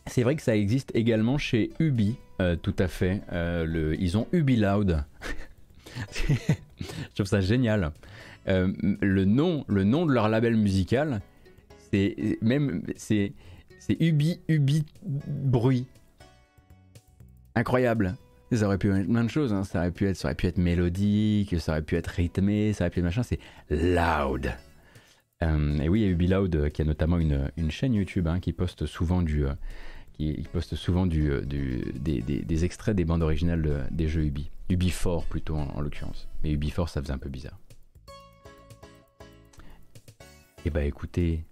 [0.08, 3.20] C'est vrai que ça existe également chez Ubi, euh, tout à fait.
[3.32, 5.04] Euh, ils ont Ubi Loud.
[6.12, 7.92] je trouve ça génial.
[8.48, 11.20] Euh, le, nom, le nom de leur label musical,
[11.92, 13.32] c'est même c'est
[13.88, 15.86] c'est Ubi, Ubi bruit.
[17.54, 18.16] Incroyable.
[18.52, 19.52] Ça aurait pu être plein de choses.
[19.52, 19.64] Hein.
[19.64, 22.84] Ça, aurait pu être, ça aurait pu être mélodique, ça aurait pu être rythmé, ça
[22.84, 23.22] aurait pu être machin.
[23.22, 24.52] C'est loud.
[25.42, 28.26] Euh, et oui, il y a Ubi Loud euh, qui a notamment une, chaîne YouTube
[28.26, 34.08] hein, qui poste souvent du, euh, poste souvent du, des, extraits des bandes originales des
[34.08, 34.50] jeux Ubi.
[34.68, 36.28] Ubi Fort plutôt en, l'occurrence.
[36.42, 37.58] Mais Ubi Fort, ça faisait un peu bizarre.
[40.58, 41.44] Et eh bah écoutez,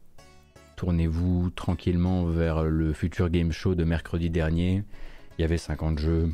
[0.76, 4.84] tournez-vous tranquillement vers le futur game show de mercredi dernier.
[5.38, 6.30] Il y avait 50 jeux,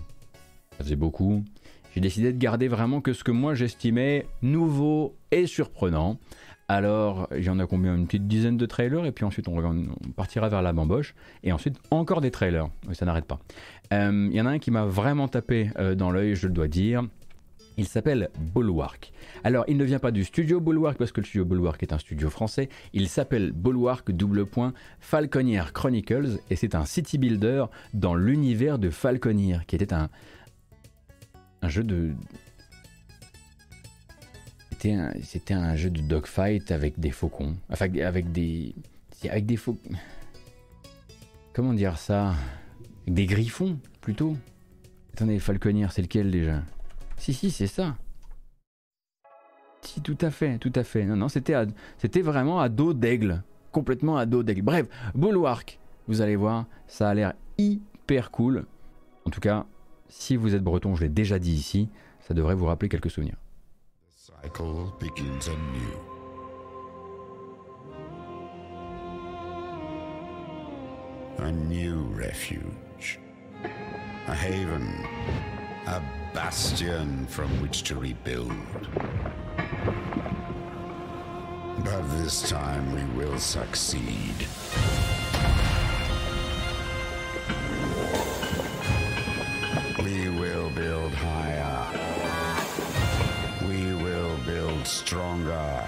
[0.72, 1.44] ça faisait beaucoup.
[1.94, 6.18] J'ai décidé de garder vraiment que ce que moi j'estimais nouveau et surprenant.
[6.68, 7.94] Alors, il y en a combien?
[7.94, 9.60] Une petite dizaine de trailers, et puis ensuite on,
[10.16, 12.68] partira vers la bamboche, et ensuite encore des trailers.
[12.92, 13.40] ça n'arrête pas.
[13.92, 16.52] Euh, il y en a un qui m'a vraiment tapé euh, dans l'œil, je le
[16.52, 17.02] dois dire.
[17.76, 19.12] Il s'appelle Bulwark.
[19.44, 21.98] Alors, il ne vient pas du studio Bulwark parce que le studio Bulwark est un
[21.98, 22.68] studio français.
[22.92, 27.64] Il s'appelle Bulwark double point Falconier Chronicles et c'est un city builder
[27.94, 30.10] dans l'univers de Falconier qui était un,
[31.66, 32.12] jeu de.
[35.22, 37.56] C'était un, jeu de dogfight avec des faucons.
[37.70, 38.74] Enfin, avec des.
[39.30, 39.96] Avec des faucons.
[41.54, 42.34] Comment dire ça?
[43.02, 44.36] Avec des griffons plutôt?
[45.14, 46.62] Attendez, Falconier, c'est lequel déjà?
[47.22, 47.94] Si, si, c'est ça.
[49.82, 51.04] Si, tout à fait, tout à fait.
[51.04, 51.54] Non, non, c'était,
[52.20, 53.44] vraiment à dos d'aigle.
[53.70, 54.62] Complètement à dos d'aigle.
[54.62, 58.66] Bref, Bulwark, vous allez voir, ça a l'air hyper cool.
[59.24, 59.66] En tout cas,
[60.08, 63.36] si vous êtes breton, je l'ai déjà dit ici, ça devrait vous rappeler quelques souvenirs.
[71.38, 73.20] A new refuge.
[74.26, 74.88] A haven.
[76.34, 78.50] Bastion from which to rebuild.
[81.84, 84.34] But this time we will succeed.
[90.02, 91.86] We will build higher.
[93.66, 95.84] We will build stronger.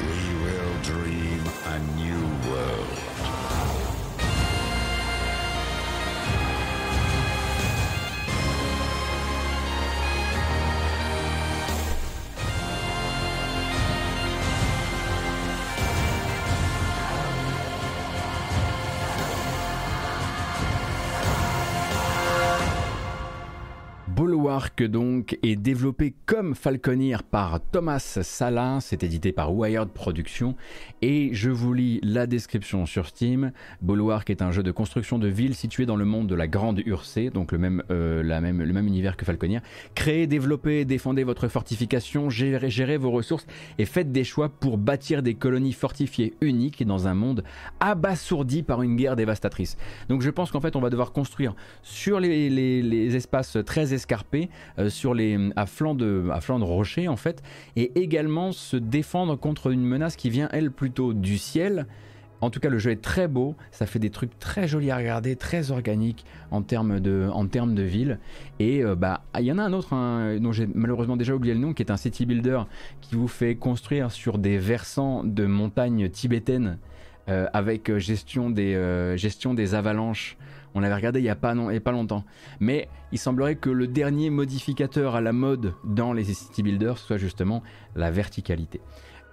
[0.00, 1.78] We will dream a
[24.60, 30.54] Bulwark donc est développé comme Falconeer par Thomas Salin, c'est édité par Wired Productions
[31.00, 33.52] et je vous lis la description sur Steam.
[33.80, 36.82] Bulwark est un jeu de construction de ville situé dans le monde de la Grande
[36.84, 39.60] Ursée, donc le même, euh, le même univers que Falconeer.
[39.94, 43.46] Créez, développez, défendez votre fortification, gérez, gérez vos ressources
[43.78, 47.44] et faites des choix pour bâtir des colonies fortifiées uniques dans un monde
[47.80, 49.78] abasourdi par une guerre dévastatrice.
[50.10, 54.88] Donc je pense qu'en fait on va devoir construire sur les espaces très escarpés euh,
[54.88, 57.42] sur les, à, flanc de, à flanc de en fait,
[57.76, 61.86] et également se défendre contre une menace qui vient elle plutôt du ciel.
[62.40, 64.96] En tout cas, le jeu est très beau, ça fait des trucs très jolis à
[64.96, 68.18] regarder, très organiques en termes de, en termes de ville.
[68.58, 71.52] Et euh, bah, il y en a un autre hein, dont j'ai malheureusement déjà oublié
[71.52, 72.62] le nom, qui est un city builder
[73.02, 76.78] qui vous fait construire sur des versants de montagnes tibétaines
[77.28, 80.38] euh, avec gestion des, gestion des avalanches.
[80.74, 82.24] On l'avait regardé il n'y a, pas, non, il y a pas longtemps.
[82.60, 87.16] Mais il semblerait que le dernier modificateur à la mode dans les city builders soit
[87.16, 87.62] justement
[87.96, 88.80] la verticalité.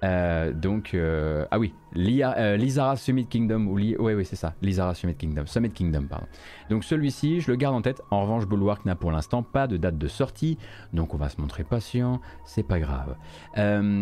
[0.03, 4.53] Euh, donc, euh, ah oui, euh, Lizara Summit Kingdom, ou Li ouais, oui, c'est ça,
[4.61, 6.27] Lizara Summit Kingdom, Summit Kingdom, pardon.
[6.69, 8.01] Donc celui-ci, je le garde en tête.
[8.11, 10.57] En revanche, Bulwark n'a pour l'instant pas de date de sortie,
[10.93, 13.15] donc on va se montrer patient, c'est pas grave.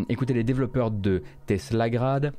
[0.09, 2.33] écoutez, les développeurs de Tesla Grad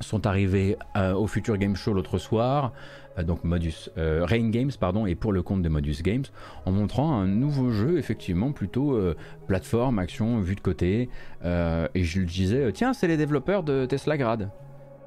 [0.00, 2.72] sont arrivés au Future Game Show l'autre soir.
[3.20, 6.24] Euh, donc Modus euh, Rain Games pardon et pour le compte de Modus Games
[6.66, 9.14] en montrant un nouveau jeu effectivement plutôt euh,
[9.46, 11.08] plateforme action vue de côté
[11.42, 14.50] et je le disais tiens c'est les développeurs de Tesla Grad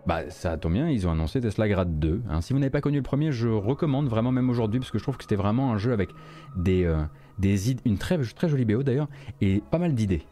[0.06, 2.24] bah ça tombe bien, ils ont annoncé Tesla Grad 2.
[2.30, 2.42] Hein.
[2.42, 5.04] Si vous n'avez pas connu le premier, je recommande vraiment même aujourd'hui parce que je
[5.04, 6.10] trouve que c'était vraiment un jeu avec
[6.58, 6.94] des,
[7.40, 9.08] des une très, très jolie BO d'ailleurs
[9.40, 10.24] et pas mal d'idées.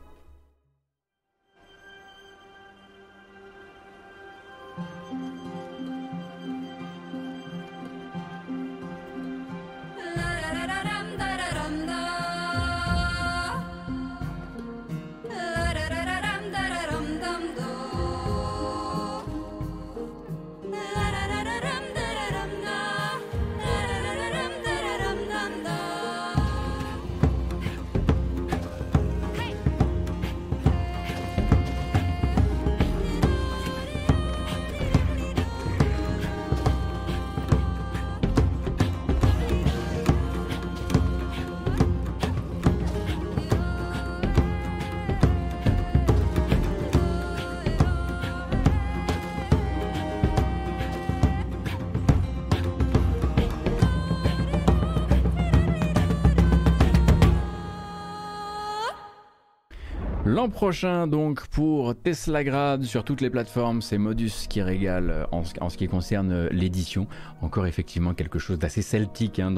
[60.42, 65.26] L'an prochain, donc, pour Tesla Grad sur toutes les plateformes, c'est Modus qui régale euh,
[65.32, 67.06] en, ce qui concerne euh, l'édition.
[67.44, 69.54] Encore effectivement quelque chose d'assez celtique hein,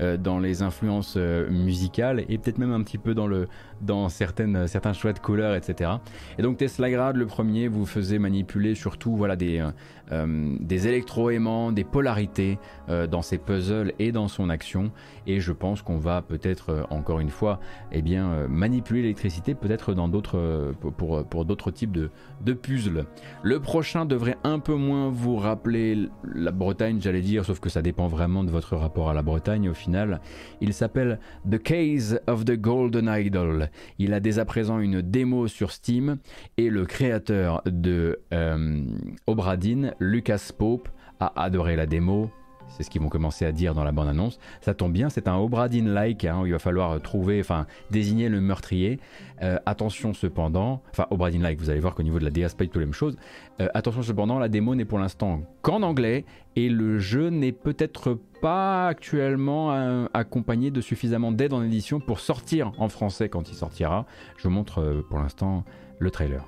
[0.00, 3.46] euh, dans les influences musicales et peut-être même un petit peu dans, le,
[3.80, 5.90] dans certaines, certains choix de couleurs, etc.
[6.38, 9.66] Et donc Tesla Grad, le premier, vous faisait manipuler surtout voilà, des,
[10.10, 12.58] des électroaimants, des polarités
[12.88, 14.90] dans ses puzzles et dans son action.
[15.26, 17.60] Et je pense qu'on va peut-être, encore une fois,
[17.92, 22.10] eh bien, manipuler l'électricité peut-être dans d'autres euh, pour, pour d'autres types de,
[22.44, 23.04] de puzzles.
[23.42, 27.82] Le prochain devrait un peu moins vous rappeler la Bretagne, j'allais dire, sauf que ça
[27.82, 30.20] dépend vraiment de votre rapport à la Bretagne au final.
[30.60, 31.18] Il s'appelle
[31.48, 33.67] The Case of the Golden Idol.
[33.98, 36.18] Il a dès à présent une démo sur Steam
[36.56, 38.84] et le créateur de euh,
[39.26, 40.88] Obradine, Lucas Pope,
[41.20, 42.30] a adoré la démo,
[42.68, 44.38] c'est ce qu'ils vont commencer à dire dans la bande-annonce.
[44.60, 49.00] Ça tombe bien, c'est un Obradin-like, hein, il va falloir trouver, enfin, désigner le meurtrier.
[49.42, 52.78] Euh, attention cependant, enfin, Obradin-like, vous allez voir qu'au niveau de la DA, pas tout
[52.78, 53.16] la même chose.
[53.60, 56.24] Euh, attention cependant, la démo n'est pour l'instant qu'en anglais
[56.56, 62.20] et le jeu n'est peut-être pas actuellement euh, accompagné de suffisamment d'aide en édition pour
[62.20, 64.06] sortir en français quand il sortira.
[64.36, 65.64] Je montre pour l'instant
[65.98, 66.44] le trailer.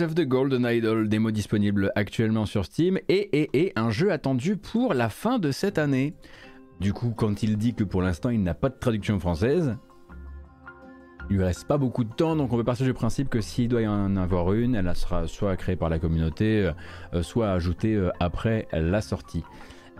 [0.00, 4.94] Of the Golden Idol, démo disponible actuellement sur Steam et, et, un jeu attendu pour
[4.94, 6.14] la fin de cette année.
[6.80, 9.76] Du coup, quand il dit que pour l'instant il n'a pas de traduction française,
[11.30, 13.68] il lui reste pas beaucoup de temps, donc on peut partir du principe que s'il
[13.68, 16.70] doit y en avoir une, elle sera soit créée par la communauté,
[17.14, 19.44] euh, soit ajoutée euh, après la sortie.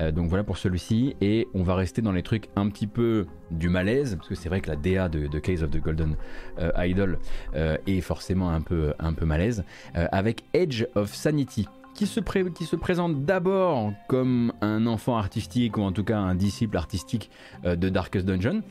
[0.01, 1.17] Euh, donc voilà pour celui-ci.
[1.21, 4.49] Et on va rester dans les trucs un petit peu du malaise, parce que c'est
[4.49, 6.17] vrai que la DA de, Case of the Golden
[6.59, 7.19] euh, Idol
[7.55, 11.67] euh, est forcément un peu, un peu malaise, avec Edge of Sanity.
[11.95, 16.37] Qui se, qui se présente d'abord comme un enfant artistique, ou en tout cas un
[16.37, 17.29] disciple artistique
[17.65, 18.63] de Darkest Dungeon,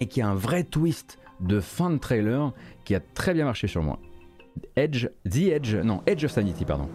[0.00, 2.52] et qui a un vrai twist de fin de trailer
[2.84, 3.98] qui a très bien marché sur moi.
[4.76, 6.88] Edge, The Edge, non, Edge of Sanity, pardon.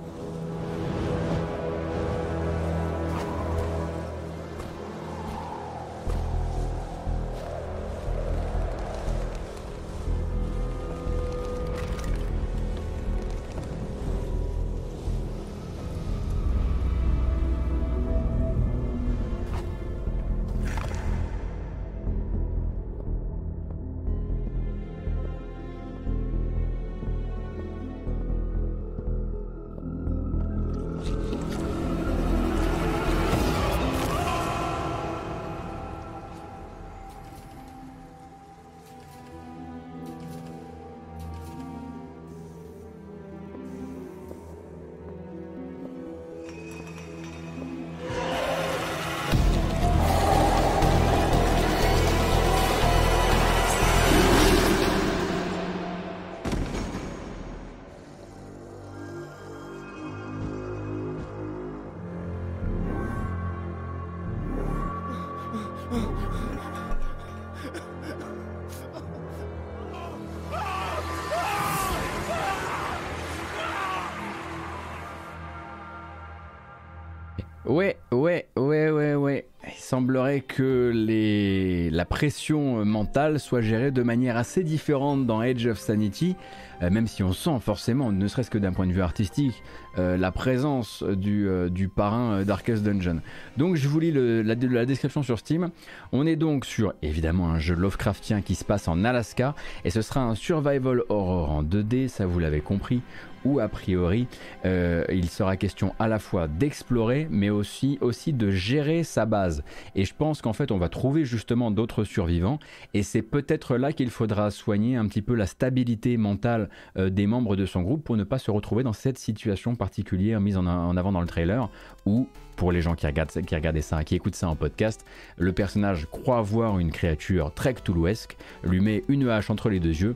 [82.28, 86.36] Pression mentale soit gérée de manière assez différente dans Edge of Sanity,
[86.82, 89.64] euh, même si on sent forcément, ne serait-ce que d'un point de vue artistique,
[89.98, 93.22] euh, la présence du, euh, du parrain Darkest Dungeon.
[93.58, 95.70] Donc je vous lis la, description sur Steam.
[96.12, 99.56] On est donc sur évidemment un jeu Lovecraftien qui se passe en Alaska
[99.86, 103.02] et ce sera un survival horror en 2D, ça vous l'avez compris,
[103.44, 104.28] où a priori
[104.64, 109.64] il sera question à la fois d'explorer mais aussi, aussi de gérer sa base.
[109.96, 112.60] Et je pense qu'en fait on va trouver justement d'autres survivants
[112.94, 116.67] et c'est peut-être là qu'il faudra soigner un petit peu la stabilité mentale
[116.98, 120.40] euh, des membres de son groupe pour ne pas se retrouver dans cette situation particulière
[120.40, 121.70] mise en, avant dans le trailer
[122.06, 125.06] où pour les gens qui regardent, qui regardent ça, qui écoutent ça en podcast,
[125.38, 129.90] le personnage croit voir une créature très cthulhuesque, lui met une hache entre les deux
[129.90, 130.16] yeux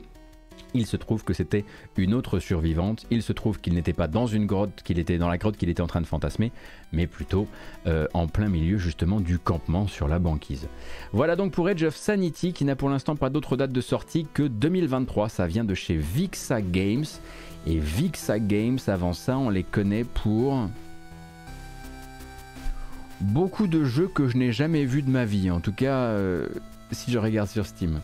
[0.74, 1.64] il se trouve que c'était
[1.96, 3.06] une autre survivante.
[3.10, 5.68] Il se trouve qu'il n'était pas dans une grotte, qu'il était dans la grotte qu'il
[5.68, 6.52] était en train de fantasmer,
[6.92, 7.46] mais plutôt
[7.86, 10.68] euh, en plein milieu justement du campement sur la banquise.
[11.12, 14.26] Voilà donc pour Edge of Sanity qui n'a pour l'instant pas d'autre date de sortie
[14.32, 15.28] que 2023.
[15.28, 17.04] Ça vient de chez Vixa Games.
[17.66, 20.68] Et Vixa Games, avant ça, on les connaît pour
[23.20, 25.50] beaucoup de jeux que je n'ai jamais vus de ma vie.
[25.50, 26.48] En tout cas, euh,
[26.90, 28.00] si je regarde sur Steam.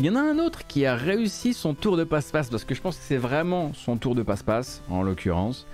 [0.00, 2.74] Il y en a un autre qui a réussi son tour de passe-passe, parce que
[2.74, 5.68] je pense que c'est vraiment son tour de passe-passe, en l'occurrence.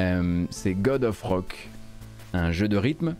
[0.00, 1.68] Euh, c'est God of Rock,
[2.32, 3.16] un jeu de rythme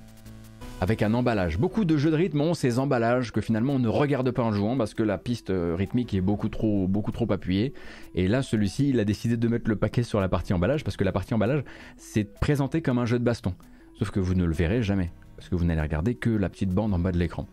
[0.80, 1.58] avec un emballage.
[1.58, 4.52] Beaucoup de jeux de rythme ont ces emballages que finalement on ne regarde pas en
[4.52, 7.72] jouant parce que la piste euh, rythmique est beaucoup trop, beaucoup trop appuyée.
[8.14, 10.96] Et là, celui-ci, il a décidé de mettre le paquet sur la partie emballage parce
[10.96, 11.64] que la partie emballage,
[11.96, 13.54] c'est présenté comme un jeu de baston.
[13.98, 16.70] Sauf que vous ne le verrez jamais parce que vous n'allez regarder que la petite
[16.70, 17.48] bande en bas de l'écran.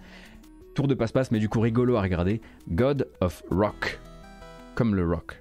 [0.73, 2.41] Tour de passe-passe, mais du coup rigolo à regarder.
[2.69, 3.99] God of Rock.
[4.75, 5.39] Comme le rock.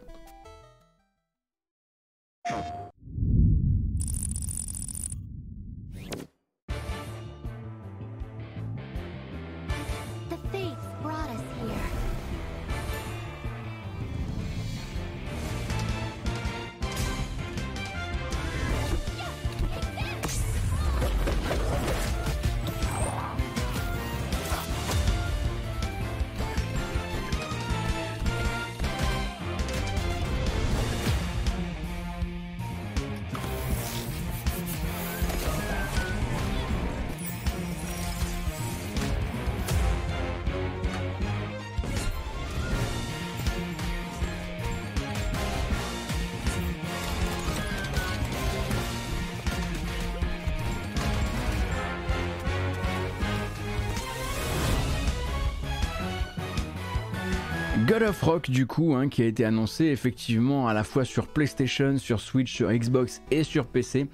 [58.03, 61.29] God of Rock du coup hein, qui a été annoncé effectivement à la fois sur
[61.29, 64.09] PlayStation, sur Switch, sur Xbox et sur PC.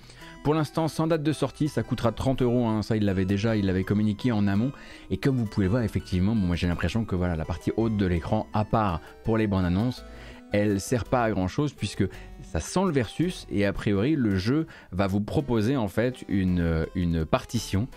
[0.45, 2.83] Pour l'instant sans date de sortie, ça coûtera 30 euros, hein.
[2.83, 4.73] ça il l'avait déjà, il l'avait communiqué en amont.
[5.11, 7.97] Et comme vous pouvez le voir effectivement, moi j'ai l'impression que voilà la partie haute
[7.97, 10.05] de l'écran, à part pour les bandes annonces,
[10.53, 12.05] elle sert pas à grand chose puisque
[12.43, 16.87] ça sent le versus et a priori le jeu va vous proposer en fait une,
[16.95, 17.89] une partition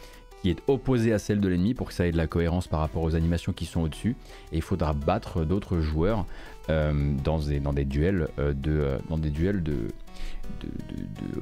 [0.41, 2.79] qui est opposée à celle de l'ennemi pour que ça ait de la cohérence par
[2.79, 4.15] rapport aux animations qui sont au-dessus.
[4.51, 6.25] Et il faudra battre d'autres joueurs
[6.69, 9.87] euh, dans, des, duels euh, de, euh, dans des duels de,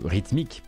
[0.06, 0.64] rythmique.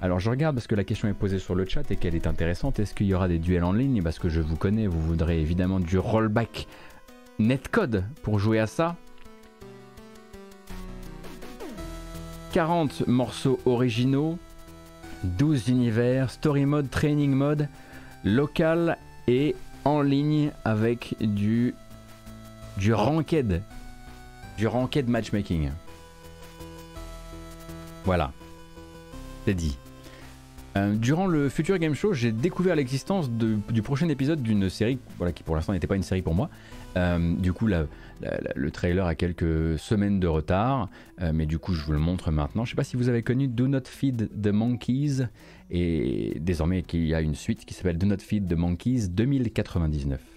[0.00, 2.26] Alors je regarde parce que la question est posée sur le chat et qu'elle est
[2.26, 2.78] intéressante.
[2.78, 4.02] Est-ce qu'il y aura des duels en ligne?
[4.02, 6.66] Parce que je vous connais, vous voudrez évidemment du rollback
[7.38, 8.96] netcode pour jouer à ça.
[12.52, 14.38] 40 morceaux originaux,
[15.24, 17.68] 12 univers, story mode, training mode,
[18.24, 18.98] local
[19.28, 21.74] et en ligne avec du
[22.76, 23.62] du ranked,
[24.58, 25.70] du ranked matchmaking.
[28.04, 28.32] Voilà,
[29.44, 29.76] c'est dit.
[30.76, 35.32] Euh, durant le Future Game Show, j'ai découvert l'existence du prochain épisode d'une série, voilà,
[35.32, 36.50] qui pour l'instant n'était pas une série pour moi.
[36.96, 37.66] Euh, du coup,
[38.20, 40.88] le trailer a quelques semaines de retard,
[41.20, 42.64] euh, mais du coup, je vous le montre maintenant.
[42.64, 45.26] Je ne sais pas si vous avez connu Do Not Feed the Monkeys,
[45.70, 50.35] et désormais qu'il y a une suite qui s'appelle Do Not Feed the Monkeys 2099.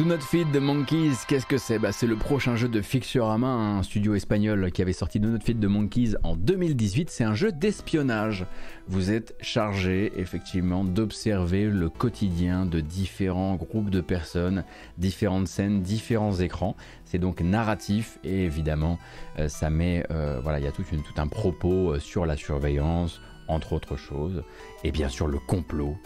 [0.00, 1.78] Do Not Feed the Monkeys, qu'est-ce que c'est?
[1.78, 5.40] Bah, C'est le prochain jeu de Fixurama, un studio espagnol qui avait sorti Do Not
[5.40, 7.10] Feed the Monkeys en 2018.
[7.10, 8.46] C'est un jeu d'espionnage.
[8.88, 14.64] Vous êtes chargé, effectivement, d'observer le quotidien de différents groupes de personnes,
[14.96, 16.76] différentes scènes, différents écrans.
[17.04, 18.98] C'est donc narratif et évidemment,
[19.38, 20.84] euh, ça met, euh, voilà, il y a tout,
[21.18, 24.44] un propos euh, sur la surveillance, entre autres choses,
[24.82, 25.98] et bien sûr le complot.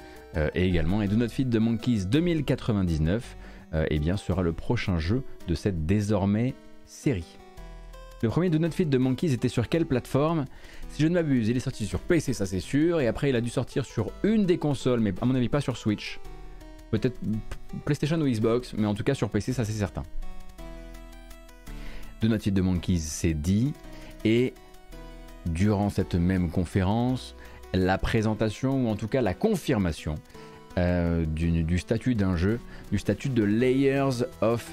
[0.56, 3.43] et également, et Do Not Feed the Monkeys 2099 euh,
[3.90, 6.54] eh bien, sera le prochain jeu de cette désormais
[6.86, 7.38] série.
[8.22, 10.46] Le premier de Not Fit de Monkeys était sur quelle plateforme?
[10.88, 13.36] Si je ne m'abuse, il est sorti sur PC, ça c'est sûr, et après il
[13.36, 16.20] a dû sortir sur une des consoles, mais à mon avis pas sur Switch.
[16.90, 17.18] Peut-être
[17.84, 20.04] PlayStation ou Xbox, mais en tout cas sur PC, ça c'est certain.
[22.22, 23.74] De Not Fit de Monkeys, c'est dit,
[24.24, 24.54] et
[25.44, 27.34] durant cette même conférence,
[27.74, 30.14] la présentation, ou en tout cas la confirmation
[30.78, 32.58] euh, du, statut d'un jeu,
[32.90, 34.70] du statut de Layers of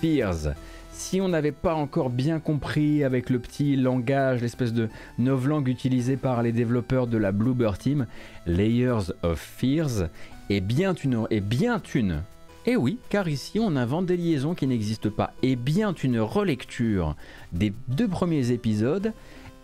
[0.00, 0.54] Fears.
[0.90, 6.16] Si on n'avait pas encore bien compris avec le petit langage, l'espèce de novlangue utilisé
[6.16, 8.06] par les développeurs de la Bluebird Team,
[8.46, 10.08] Layers of Fears
[10.50, 12.22] est bien une, est bien une
[12.66, 15.34] et oui, car ici on invente des liaisons qui n'existent pas.
[15.42, 17.14] Et bien une relecture
[17.52, 19.12] des deux premiers épisodes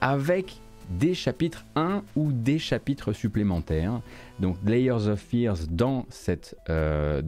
[0.03, 0.61] avec
[0.91, 4.01] des chapitres 1 ou des chapitres supplémentaires.
[4.41, 7.23] Donc Layers of Fears dans, cette, euh,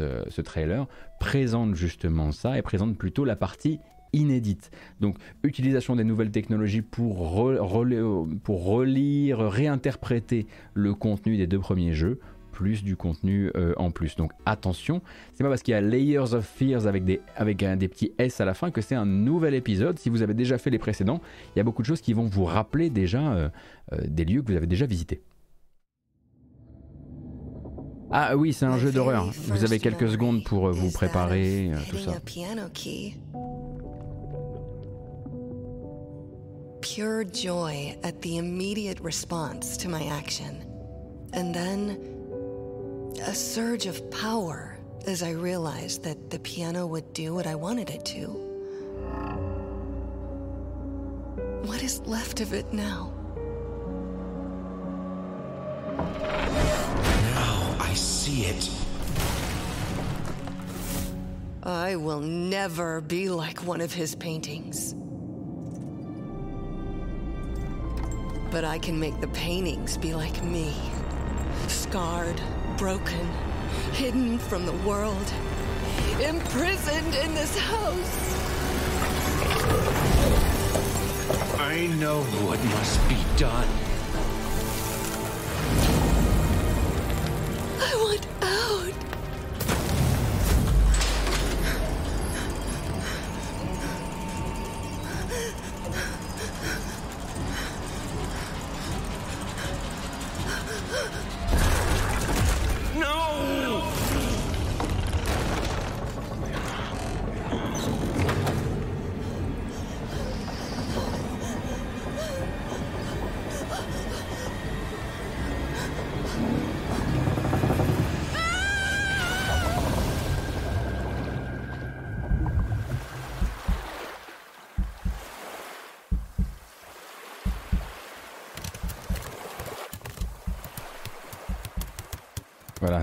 [0.00, 0.86] euh, ce trailer
[1.18, 3.80] présente justement ça et présente plutôt la partie
[4.12, 4.70] inédite.
[5.00, 7.16] Donc utilisation des nouvelles technologies pour,
[8.44, 12.20] pour relire, réinterpréter le contenu des deux premiers jeux
[12.56, 14.16] plus du contenu euh, en plus.
[14.16, 15.02] Donc attention,
[15.34, 18.40] c'est pas parce qu'il y a Layers of Fears avec des, avec des petits S
[18.40, 19.98] à la fin que c'est un nouvel épisode.
[19.98, 21.20] Si vous avez déjà fait les précédents,
[21.54, 23.50] il y a beaucoup de choses qui vont vous rappeler déjà euh,
[23.92, 25.20] euh, des lieux que vous avez déjà visités.
[28.10, 29.30] Ah oui, c'est un jeu d'horreur.
[29.48, 32.12] Vous avez quelques secondes pour vous préparer, tout ça.
[36.80, 40.64] Pure joy at the immediate response to my action.
[41.34, 42.15] And then
[43.20, 47.90] a surge of power as I realized that the piano would do what I wanted
[47.90, 48.26] it to.
[51.64, 53.12] What is left of it now?
[57.34, 58.70] Now I see it.
[61.62, 64.94] I will never be like one of his paintings.
[68.56, 70.74] but I can make the paintings be like me.
[71.68, 72.40] Scarred,
[72.76, 73.26] broken,
[73.92, 75.32] hidden from the world,
[76.22, 78.16] imprisoned in this house.
[81.58, 83.68] I know what must be done.
[87.80, 89.15] I want out.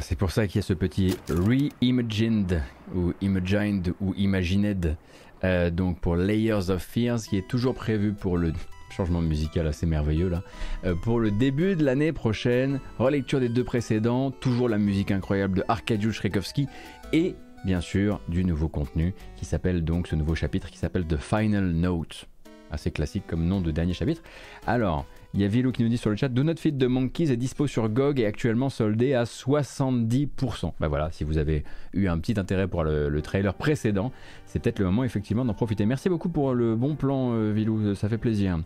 [0.04, 2.62] C'est pour ça qu'il y a ce petit Reimagined
[2.94, 4.98] ou Imagined ou Imagined
[5.46, 8.52] euh, donc pour Layers of Fears qui est toujours prévu pour le
[8.92, 10.44] changement musical assez merveilleux là
[10.84, 12.82] euh, pour le début de l'année prochaine.
[13.00, 16.68] Relecture des deux précédents, toujours la musique incroyable de Arkadiusz Tchaikovsky
[17.14, 17.36] et
[17.66, 21.72] bien sûr du nouveau contenu qui s'appelle donc ce nouveau chapitre qui s'appelle The Final
[21.72, 22.28] Note.
[22.72, 24.22] Assez classique comme nom de dernier chapitre.
[24.66, 26.86] Alors, il y a Vilo qui nous dit sur le chat Do Not Feed de
[26.86, 30.74] Monkeys est dispo sur GOG et actuellement soldé à 70%.
[30.80, 34.12] Bah voilà, si vous avez eu un petit intérêt pour le, le trailer précédent,
[34.46, 35.88] c'est peut-être le moment effectivement d'en profiter.
[35.88, 38.60] Merci beaucoup pour le bon plan, euh, Vilou, ça fait plaisir.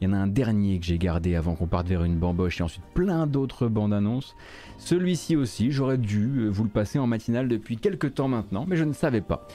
[0.00, 2.60] Il y en a un dernier que j'ai gardé avant qu'on parte vers une bamboche
[2.60, 4.36] et ensuite plein d'autres bandes annonces.
[4.78, 8.76] Celui-ci aussi, j'aurais dû euh, vous le passer en matinale depuis quelques temps maintenant, mais
[8.76, 9.46] je ne savais pas.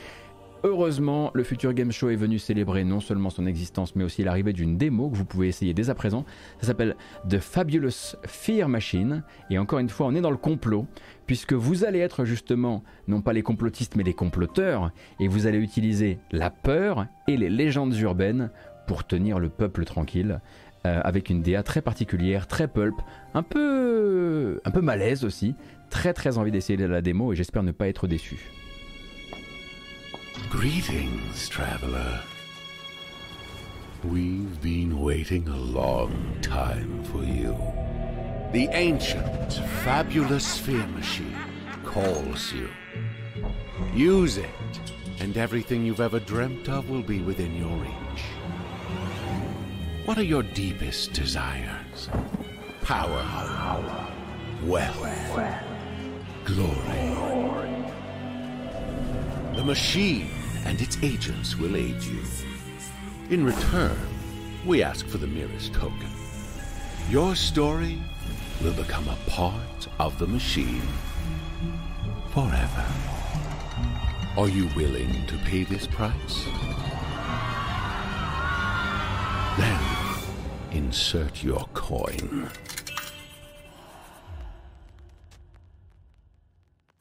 [0.66, 4.54] Heureusement, le Future Game Show est venu célébrer non seulement son existence, mais aussi l'arrivée
[4.54, 6.26] d'une démo que vous pouvez essayer dès à présent.
[6.62, 6.96] Ça s'appelle
[7.30, 9.24] The Fabulous Fear Machine.
[9.50, 10.88] Et encore une fois, on est dans le complot,
[11.28, 15.58] puisque vous allez être justement, non pas les complotistes, mais les comploteurs, et vous allez
[15.58, 18.50] utiliser la peur et les légendes urbaines
[18.88, 20.40] pour tenir le peuple tranquille.
[20.86, 22.96] euh, avec une DA très particulière, très pulp,
[23.34, 25.56] un peu, un peu malaise aussi.
[25.90, 28.50] Très très envie d'essayer la démo et j'espère ne pas être déçu.
[30.50, 32.22] Greetings, traveler.
[34.04, 37.58] We've been waiting a long time for you.
[38.52, 39.54] The ancient,
[39.84, 41.36] fabulous sphere machine
[41.84, 42.70] calls you.
[43.94, 44.50] Use it,
[45.20, 48.24] and everything you've ever dreamt of will be within your reach.
[50.06, 52.10] What are your deepest desires?
[52.82, 53.26] Power,
[54.64, 55.40] wealth,
[56.46, 57.14] glory.
[59.56, 60.30] The machine
[60.66, 62.24] and its agents will aid you.
[63.30, 63.98] In return,
[64.66, 66.10] we ask for the merest token.
[67.10, 68.00] Your story
[68.64, 70.82] will become a part of the machine
[72.32, 72.86] forever.
[74.38, 76.46] Are you willing to pay this price?
[79.60, 79.80] Then
[80.72, 82.50] insert your coin.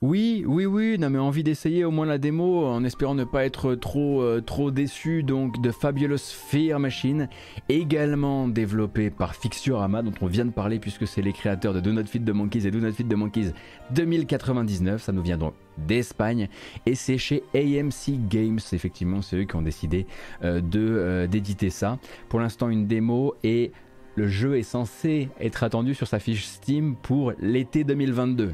[0.02, 3.44] Oui, oui, oui, non mais envie d'essayer au moins la démo en espérant ne pas
[3.44, 5.22] être trop, euh, trop déçu.
[5.22, 7.28] Donc de Fabulous Fear Machine,
[7.68, 11.92] également développé par Fixurama, dont on vient de parler puisque c'est les créateurs de Do
[11.92, 13.52] Not Feed the Monkeys et Do Not Feed the Monkeys
[13.92, 15.00] 2099.
[15.00, 16.48] Ça nous vient donc d'Espagne
[16.84, 18.58] et c'est chez AMC Games.
[18.72, 20.08] Effectivement, c'est eux qui ont décidé
[20.42, 22.00] euh, de euh, d'éditer ça.
[22.28, 23.70] Pour l'instant, une démo et
[24.16, 28.52] le jeu est censé être attendu sur sa fiche Steam pour l'été 2022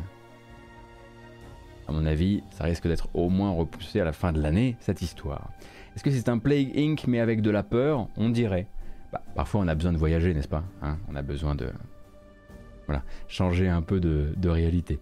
[1.88, 5.00] à mon avis, ça risque d'être au moins repoussé à la fin de l'année, cette
[5.00, 5.50] histoire.
[5.96, 7.06] Est-ce que c'est un Plague Inc.
[7.08, 8.08] mais avec de la peur?
[8.16, 8.66] On dirait.
[9.10, 10.98] Bah, parfois on a besoin de voyager, n'est-ce pas hein?
[11.10, 11.70] On a besoin de...
[12.86, 14.98] Voilà, changer un peu de, réalité.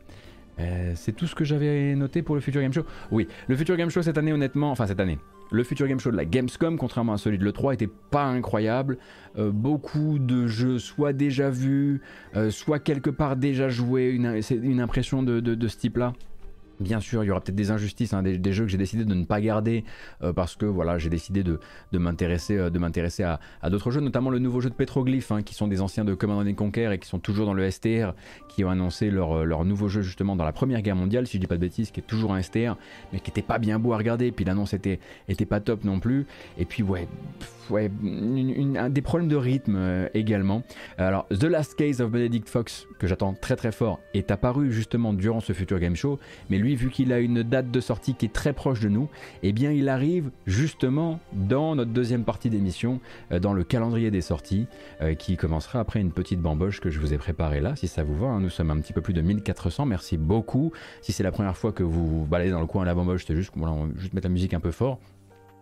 [0.60, 2.84] Euh, c'est tout ce que j'avais noté pour le Future Game Show?
[3.10, 5.18] Oui, le Future Game Show cette année, honnêtement, enfin cette année,
[5.50, 8.98] le Future Game Show de la Gamescom, contrairement à celui de l'E3, était pas incroyable.
[9.38, 12.00] Euh, beaucoup de jeux soit déjà vus,
[12.36, 16.12] euh, soit quelque part déjà joués, une, impression de ce type-là.
[16.80, 19.14] Bien sûr, il y aura peut-être des injustices, hein, des, jeux que j'ai décidé de
[19.14, 19.84] ne pas garder
[20.22, 21.58] euh, parce que voilà, j'ai décidé de,
[21.92, 25.42] m'intéresser, euh, de m'intéresser à, à d'autres jeux, notamment le nouveau jeu de Petroglyph, hein,
[25.42, 28.14] qui sont des anciens de Command Conquer et qui sont toujours dans le STR,
[28.48, 31.40] qui ont annoncé leur, leur nouveau jeu justement dans la Première Guerre mondiale, si je
[31.40, 32.76] dis pas de bêtises, qui est toujours un STR,
[33.12, 34.32] mais qui était pas bien beau à regarder.
[34.32, 36.26] Puis l'annonce était, était pas top non plus.
[36.58, 37.08] Et puis ouais,
[37.70, 40.62] ouais, des problèmes de rythme euh, également.
[40.98, 45.12] Alors The Last Case of Benedict Fox, que j'attends très très fort, est apparu justement
[45.12, 46.18] durant ce Future Game Show,
[46.50, 49.09] mais lui vu qu'il a une date de sortie qui est très proche de nous,
[49.43, 53.01] eh bien il arrive justement dans notre deuxième partie d'émission,
[53.32, 54.66] euh, dans le calendrier des sorties,
[55.01, 58.02] euh, qui commencera après une petite bamboche que je vous ai préparée là, si ça
[58.05, 58.28] vous va.
[58.28, 58.40] Hein.
[58.40, 60.72] nous sommes un petit peu plus de 1400, merci beaucoup.
[61.02, 63.24] Si c'est la première fois que vous vous baladez dans le coin à la bamboche,
[63.26, 64.98] c'est juste, voilà, on va juste mettre la musique un peu fort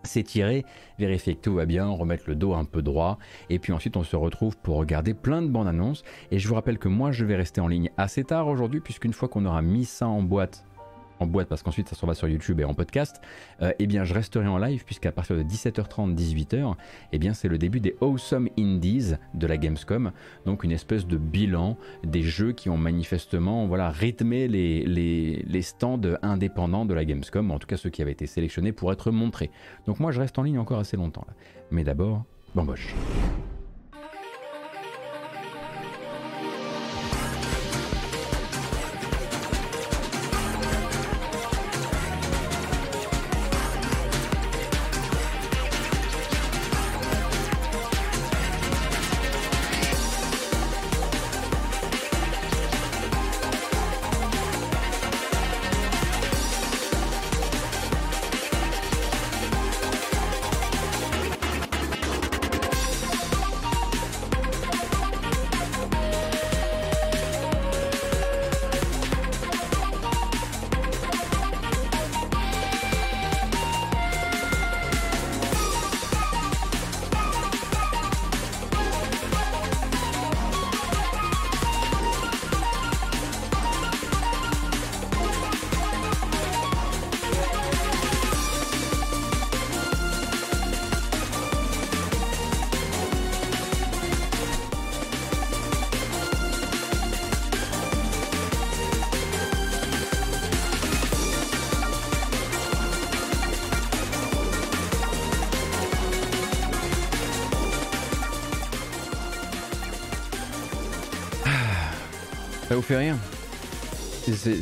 [0.05, 0.65] s'étirer,
[0.97, 3.17] vérifier que tout va bien, remettre le dos un peu droit,
[3.49, 6.03] et puis ensuite on se retrouve pour regarder plein de bandes annonces.
[6.31, 9.13] Et je vous rappelle que moi je vais rester en ligne assez tard aujourd'hui, puisqu'une
[9.13, 10.65] fois qu'on aura mis ça en boîte
[11.19, 13.21] en boîte parce qu'ensuite ça s'en va sur YouTube et en podcast,
[13.61, 16.75] euh, eh bien je resterai en live puisqu'à partir de 17h30, 18h,
[17.11, 20.11] eh bien c'est le début des Awesome Indies de la Gamescom,
[20.45, 26.01] donc une espèce de bilan des jeux qui ont manifestement voilà, rythmé les, les, stands
[26.21, 29.49] indépendants de la Gamescom, en tout cas ceux qui avaient été sélectionnés pour être montrés.
[29.87, 31.25] Donc moi je reste en ligne encore assez longtemps.
[31.71, 32.23] Mais d'abord,
[32.53, 32.93] bamboche.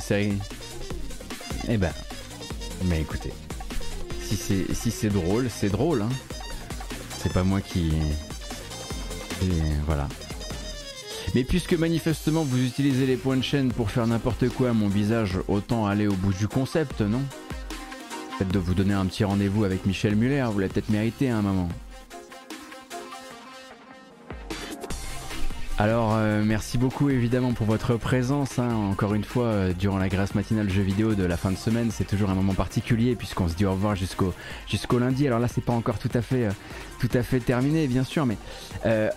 [0.06, 0.34] C'est.
[1.70, 1.94] Eh ben.
[2.86, 3.32] Mais écoutez.
[4.22, 6.02] Si c'est si c'est drôle, c'est drôle.
[6.02, 6.10] Hein.
[7.18, 7.94] C'est pas moi qui.
[9.44, 10.10] Et voilà.
[11.36, 14.90] Mais puisque manifestement vous utilisez les points de chaîne pour faire n'importe quoi à mon
[14.90, 17.22] visage, autant aller au bout du concept, non?
[18.38, 21.38] Peut-être de vous donner un petit rendez-vous avec Michel Muller, vous l'avez peut-être mérité à
[21.38, 21.70] un moment.
[25.84, 28.58] Alors euh, merci beaucoup évidemment pour votre présence.
[28.58, 28.74] Hein.
[28.74, 31.92] Encore une fois, euh, durant la grâce matinale jeux vidéo de la fin de semaine,
[31.92, 34.34] c'est toujours un moment particulier puisqu'on se dit au revoir jusqu'au
[34.66, 35.28] jusqu'au lundi.
[35.28, 38.38] Alors là, c'est pas encore tout à fait euh, terminé, bien sûr, mais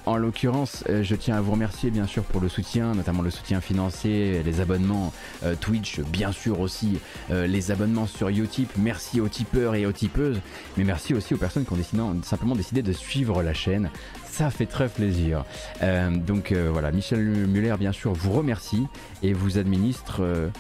[0.06, 3.60] en l'occurrence, je tiens à vous remercier bien sûr pour le soutien, notamment le soutien
[3.60, 5.12] financier, les abonnements
[5.60, 6.98] Twitch, bien sûr aussi
[7.30, 8.72] les abonnements sur Utip.
[8.76, 10.40] Merci aux tipeurs et aux tipeuses,
[10.76, 13.88] mais merci aussi aux personnes qui ont, simplement décidé de suivre la chaîne.
[14.36, 15.46] Ça fait très plaisir.
[15.80, 18.86] donc euh, voilà, Michel Muller, bien sûr, vous remercie
[19.22, 20.50] et vous administre euh,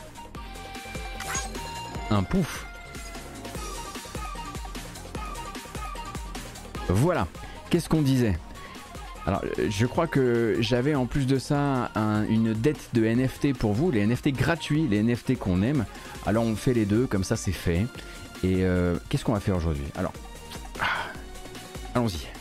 [2.10, 2.66] un pouf.
[6.88, 7.28] Voilà,
[7.68, 8.38] qu'est-ce qu'on disait?
[9.26, 11.90] Alors, je crois que j'avais en plus de ça
[12.30, 15.84] une dette de NFT pour vous, les NFT gratuits, les NFT qu'on aime.
[16.24, 17.84] Alors, on fait les deux, comme ça c'est fait.
[18.42, 19.84] Et euh, qu'est-ce qu'on va faire aujourd'hui?
[19.96, 20.14] Alors,
[20.80, 20.86] ah,
[21.94, 22.35] allons-y.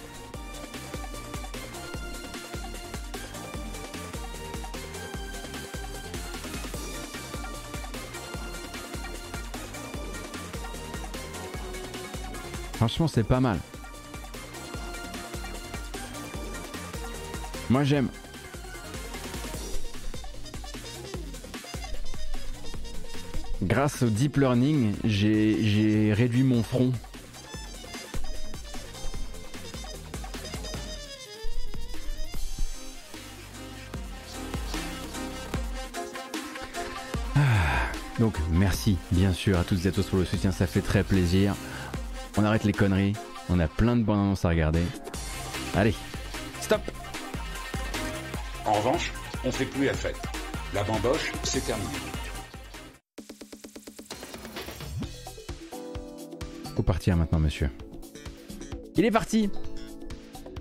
[12.87, 13.57] Franchement, c'est pas mal.
[17.71, 18.09] Moi, j'aime.
[23.63, 26.91] Grâce au deep learning, j'ai réduit mon front.
[37.35, 37.39] Ah,
[38.19, 41.03] donc merci bien sûr à toutes et à tous pour le soutien, ça fait très
[41.03, 41.55] plaisir.
[42.37, 43.13] On arrête les conneries.
[43.49, 44.81] On a plein de bonnes annonces à regarder.
[45.75, 45.93] Allez,
[46.61, 46.81] stop
[48.65, 49.11] En revanche,
[49.45, 50.17] on fait plus la fête.
[50.73, 51.89] La bamboche, c'est terminé.
[56.75, 57.69] Faut partir maintenant, monsieur.
[58.97, 59.49] Il est parti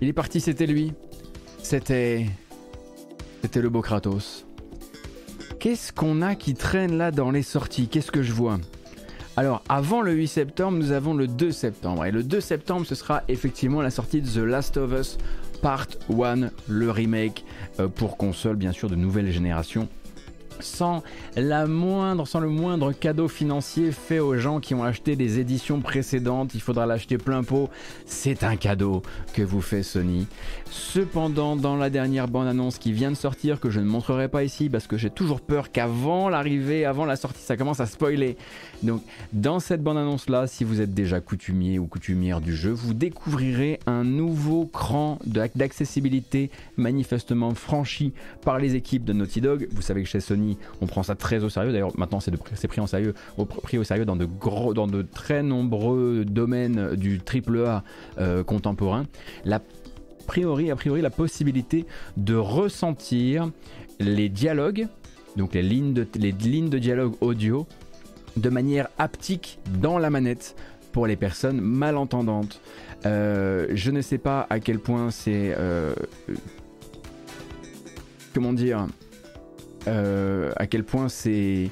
[0.01, 0.93] Il est parti, c'était lui.
[1.61, 2.25] C'était.
[3.41, 4.45] C'était le beau Kratos.
[5.59, 7.87] Qu'est-ce qu'on a qui traîne là dans les sorties?
[7.87, 8.59] Qu'est-ce que je vois?
[9.37, 12.05] Alors, avant le 8 septembre, nous avons le 2 septembre.
[12.05, 15.17] Et le 2 septembre, ce sera effectivement la sortie de The Last of Us
[15.61, 17.43] Part 1, le remake
[17.79, 19.89] euh, pour console, bien sûr, de nouvelle génération.
[20.59, 21.03] Sans
[21.35, 25.81] la moindre, sans le moindre cadeau financier fait aux gens qui ont acheté des éditions
[25.81, 26.55] précédentes.
[26.55, 27.69] Il faudra l'acheter plein pot.
[28.05, 29.01] C'est un cadeau
[29.33, 30.27] que vous fait Sony.
[30.69, 34.69] Cependant, dans la dernière bande-annonce qui vient de sortir, que je ne montrerai pas ici
[34.69, 38.37] parce que j'ai toujours peur qu'avant l'arrivée, avant la sortie, ça commence à spoiler.
[38.83, 39.01] Donc,
[39.33, 43.79] dans cette bande-annonce là, si vous êtes déjà coutumier ou coutumière du jeu, vous découvrirez
[43.85, 48.13] un nouveau cran d'accessibilité manifestement franchi
[48.43, 49.67] par les équipes de Naughty Dog.
[49.71, 50.44] Vous savez que chez Sony,
[50.81, 51.71] on prend ça très au sérieux.
[51.71, 52.31] D'ailleurs, maintenant, c'est
[52.67, 52.85] pris, au,
[53.83, 57.83] sérieux dans de, très nombreux domaines du AAA
[58.17, 59.05] euh, contemporain.
[59.43, 59.61] La
[60.27, 61.85] priori, a priori, la possibilité
[62.17, 63.49] de ressentir
[63.99, 64.87] les dialogues,
[65.35, 67.67] donc les lignes de, les dialogue audio,
[68.37, 70.55] de manière haptique dans la manette
[70.91, 72.61] pour les personnes malentendantes.
[73.05, 75.53] Euh, je ne sais pas à quel point c'est...
[75.57, 75.93] Euh,
[78.33, 78.87] comment dire
[79.87, 81.69] euh, à quel point c'est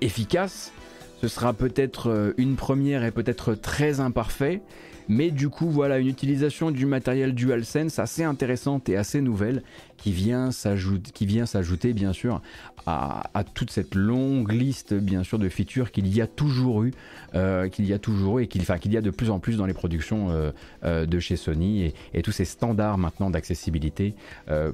[0.00, 0.72] efficace.
[1.20, 4.60] Ce sera peut-être euh, une première et peut-être très imparfait,
[5.08, 9.62] mais du coup voilà une utilisation du matériel DualSense assez intéressante et assez nouvelle
[9.96, 12.40] qui vient s'ajouter bien sûr
[12.86, 16.92] à, toute cette longue liste bien sûr de features qu'il y a toujours eu,
[17.34, 19.66] euh, qu'il y a toujours eu et qu'il y a de plus en plus dans
[19.66, 20.52] les productions euh,
[20.84, 24.14] euh, de chez Sony et, tous ces standards maintenant d'accessibilité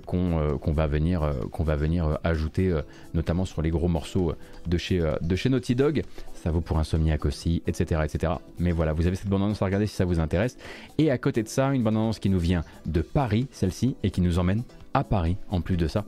[0.06, 2.74] qu'on va venir ajouter
[3.12, 4.34] notamment sur les gros morceaux
[4.66, 6.02] de chez Naughty Dog.
[6.44, 8.34] Ça vaut pour Insomniac aussi, etc., etc.
[8.58, 10.58] Mais voilà, vous avez cette bande-annonce à regarder si ça vous intéresse.
[10.98, 14.20] Et à côté de ça, une bande-annonce qui nous vient de Paris, celle-ci, et qui
[14.20, 14.62] nous emmène
[14.92, 16.04] à Paris en plus de ça.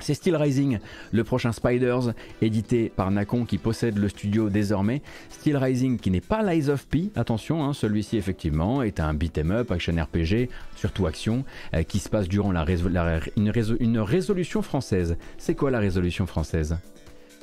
[0.00, 0.80] C'est Steel Rising,
[1.12, 5.00] le prochain Spiders, édité par Nacon qui possède le studio désormais.
[5.30, 9.52] Steel Rising qui n'est pas Lies of P, attention, hein, celui-ci effectivement est un beat'em
[9.52, 11.44] up, action RPG, surtout action,
[11.74, 12.64] euh, qui se passe durant la,
[13.36, 15.16] une résolution française.
[15.36, 16.78] C'est quoi la résolution française?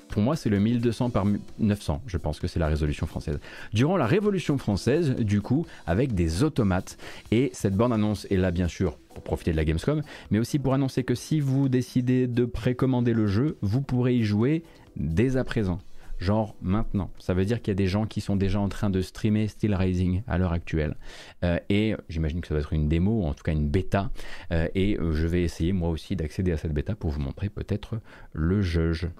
[0.07, 1.25] Pour moi, c'est le 1200 par
[1.59, 3.39] 900, je pense que c'est la résolution française.
[3.73, 6.97] Durant la Révolution française, du coup, avec des automates.
[7.31, 10.01] Et cette bande-annonce est là, bien sûr, pour profiter de la Gamescom,
[10.31, 14.23] mais aussi pour annoncer que si vous décidez de précommander le jeu, vous pourrez y
[14.23, 14.63] jouer
[14.95, 15.79] dès à présent.
[16.17, 17.11] Genre maintenant.
[17.19, 19.47] Ça veut dire qu'il y a des gens qui sont déjà en train de streamer
[19.47, 20.95] Steel Rising à l'heure actuelle.
[21.43, 24.11] Euh, et j'imagine que ça va être une démo, en tout cas une bêta.
[24.51, 27.49] Euh, et euh, je vais essayer moi aussi d'accéder à cette bêta pour vous montrer
[27.49, 27.99] peut-être
[28.31, 29.11] le jeu.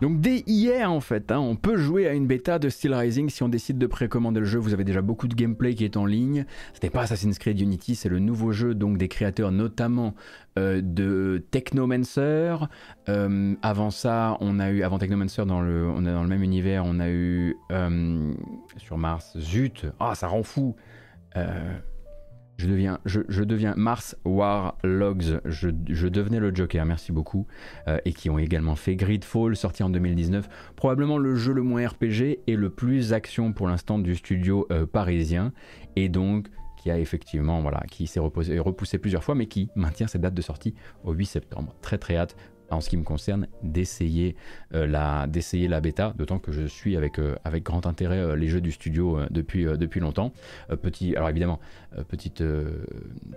[0.00, 3.28] Donc dès hier en fait, hein, on peut jouer à une bêta de Steel Rising
[3.28, 4.58] si on décide de précommander le jeu.
[4.58, 6.46] Vous avez déjà beaucoup de gameplay qui est en ligne.
[6.72, 10.14] Ce n'est pas Assassin's Creed Unity, c'est le nouveau jeu donc des créateurs notamment
[10.58, 12.56] euh, de Technomancer.
[13.08, 16.42] Euh, avant ça, on a eu avant Technomancer dans le, on est dans le même
[16.42, 18.32] univers, on a eu euh,
[18.78, 19.36] sur Mars.
[19.38, 20.76] Zut, ah ça rend fou.
[22.60, 25.40] Je deviens, Mars Warlogs.
[25.44, 27.46] Je, je, devenais le Joker, merci beaucoup.
[27.88, 30.48] Euh, et qui ont également fait Gridfall, sorti en 2019.
[30.76, 34.86] Probablement le jeu le moins RPG et le plus action pour l'instant du studio euh,
[34.86, 35.52] parisien.
[35.96, 36.48] Et donc
[36.80, 40.40] qui a effectivement, voilà, qui s'est repoussé plusieurs fois, mais qui maintient cette date de
[40.40, 40.74] sortie
[41.04, 41.74] au 8 septembre.
[41.82, 42.36] Très très hâte
[42.70, 44.36] en ce qui me concerne, d'essayer
[44.74, 48.48] euh, la, la bêta, d'autant que je suis avec, euh, avec grand intérêt euh, les
[48.48, 50.32] jeux du studio depuis, depuis longtemps.
[50.82, 51.60] petit, alors évidemment,
[52.08, 52.42] petite,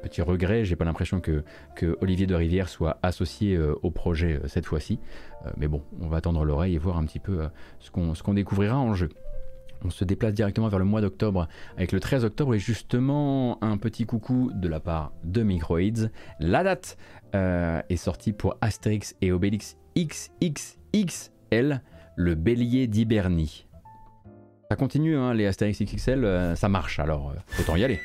[0.01, 1.43] petit regret, j'ai pas l'impression que,
[1.75, 4.99] que Olivier de Rivière soit associé au projet cette fois-ci.
[5.57, 7.47] mais bon, on va attendre l'oreille et voir un petit peu
[7.79, 9.09] ce qu'on, ce qu'on découvrira en jeu
[9.83, 13.77] on se déplace directement vers le mois d'octobre avec le 13 octobre et justement un
[13.77, 16.09] petit coucou de la part de Microids.
[16.39, 16.97] La date
[17.35, 21.81] euh, est sortie pour Astérix et Obélix XXXL,
[22.15, 23.67] le bélier d'Hibernie.
[24.69, 27.99] Ça continue, hein, les Astérix XXL, euh, ça marche, alors euh, autant y aller.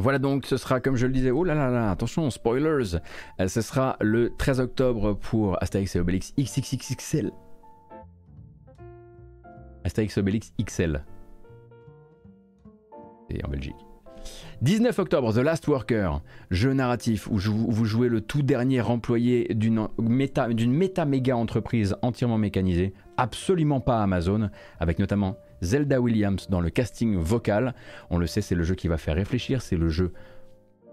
[0.00, 2.96] Voilà donc, ce sera comme je le disais, oh là là là, attention, spoilers,
[3.38, 7.30] euh, ce sera le 13 octobre pour Astérix et Obélix XXXXL.
[9.84, 11.04] Astérix Obélix XL.
[13.28, 13.76] Et en Belgique.
[14.62, 19.86] 19 octobre, The Last Worker, jeu narratif où vous jouez le tout dernier employé d'une
[19.98, 24.48] méta, méta méga entreprise entièrement mécanisée, absolument pas Amazon,
[24.78, 27.74] avec notamment Zelda Williams dans le casting vocal.
[28.10, 30.12] On le sait, c'est le jeu qui va faire réfléchir, c'est le jeu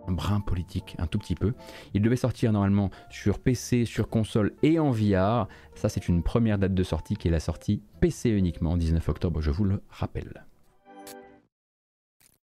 [0.08, 1.54] un brin politique, un tout petit peu.
[1.94, 5.48] Il devait sortir normalement sur PC, sur console et en VR.
[5.76, 9.42] Ça, c'est une première date de sortie qui est la sortie PC uniquement, 19 octobre,
[9.42, 10.46] je vous le rappelle.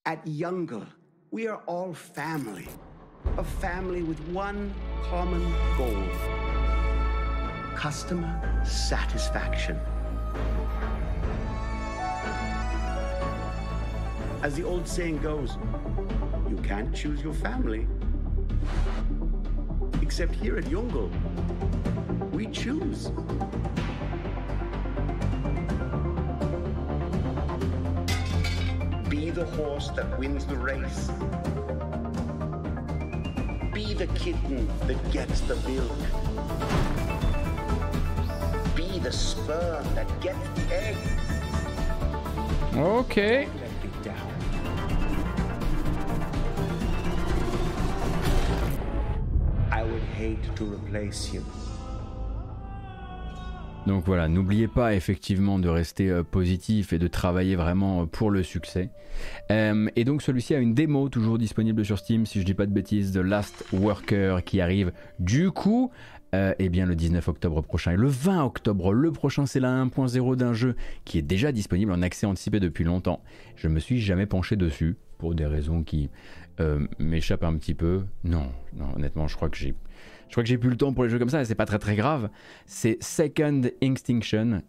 [0.03, 0.83] At Younger,
[1.31, 2.67] we are all family.
[3.37, 4.69] A family with one
[5.09, 5.41] common
[5.77, 6.03] goal
[7.75, 8.33] customer
[8.63, 9.75] satisfaction.
[14.45, 15.57] As the old saying goes,
[16.47, 17.87] you can't choose your family.
[20.03, 21.09] Except here at Jungle,
[22.31, 23.09] we choose.
[29.09, 31.09] Be the horse that wins the race.
[33.73, 35.97] Be the kitten that gets the milk.
[38.75, 40.97] Be the sperm that gets the egg.
[42.77, 43.47] Ok.
[53.85, 58.31] Donc voilà, n'oubliez pas effectivement de rester euh, positif et de travailler vraiment euh, pour
[58.31, 58.89] le succès.
[59.51, 62.65] Euh, et donc celui-ci a une démo toujours disponible sur Steam, si je dis pas
[62.65, 65.91] de bêtises, The Last Worker qui arrive du coup
[66.59, 67.93] eh bien le 19 octobre prochain.
[67.93, 70.75] Et le 20 octobre, le prochain, c'est la 1.0 d'un jeu
[71.05, 73.23] qui est déjà disponible en accès anticipé depuis longtemps.
[73.55, 76.09] Je me suis jamais penché dessus pour des raisons qui
[76.99, 78.03] m'échappent un petit peu.
[78.25, 79.75] Non, non, honnêtement, je crois que j'ai
[80.27, 81.79] je crois que j'ai plus le temps pour les jeux comme ça, c'est pas très
[81.79, 82.29] très grave.
[82.65, 84.61] C'est Second Extinction.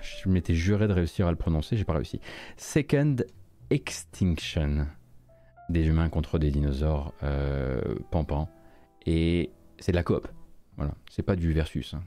[0.00, 2.20] Je m'étais juré de réussir à le prononcer, j'ai pas réussi.
[2.56, 3.16] Second
[3.70, 4.86] Extinction.
[5.68, 7.80] Des humains contre des dinosaures euh.
[9.06, 10.28] Et c'est de la coop.
[10.76, 11.94] Voilà, c'est pas du versus.
[11.94, 12.02] Hein.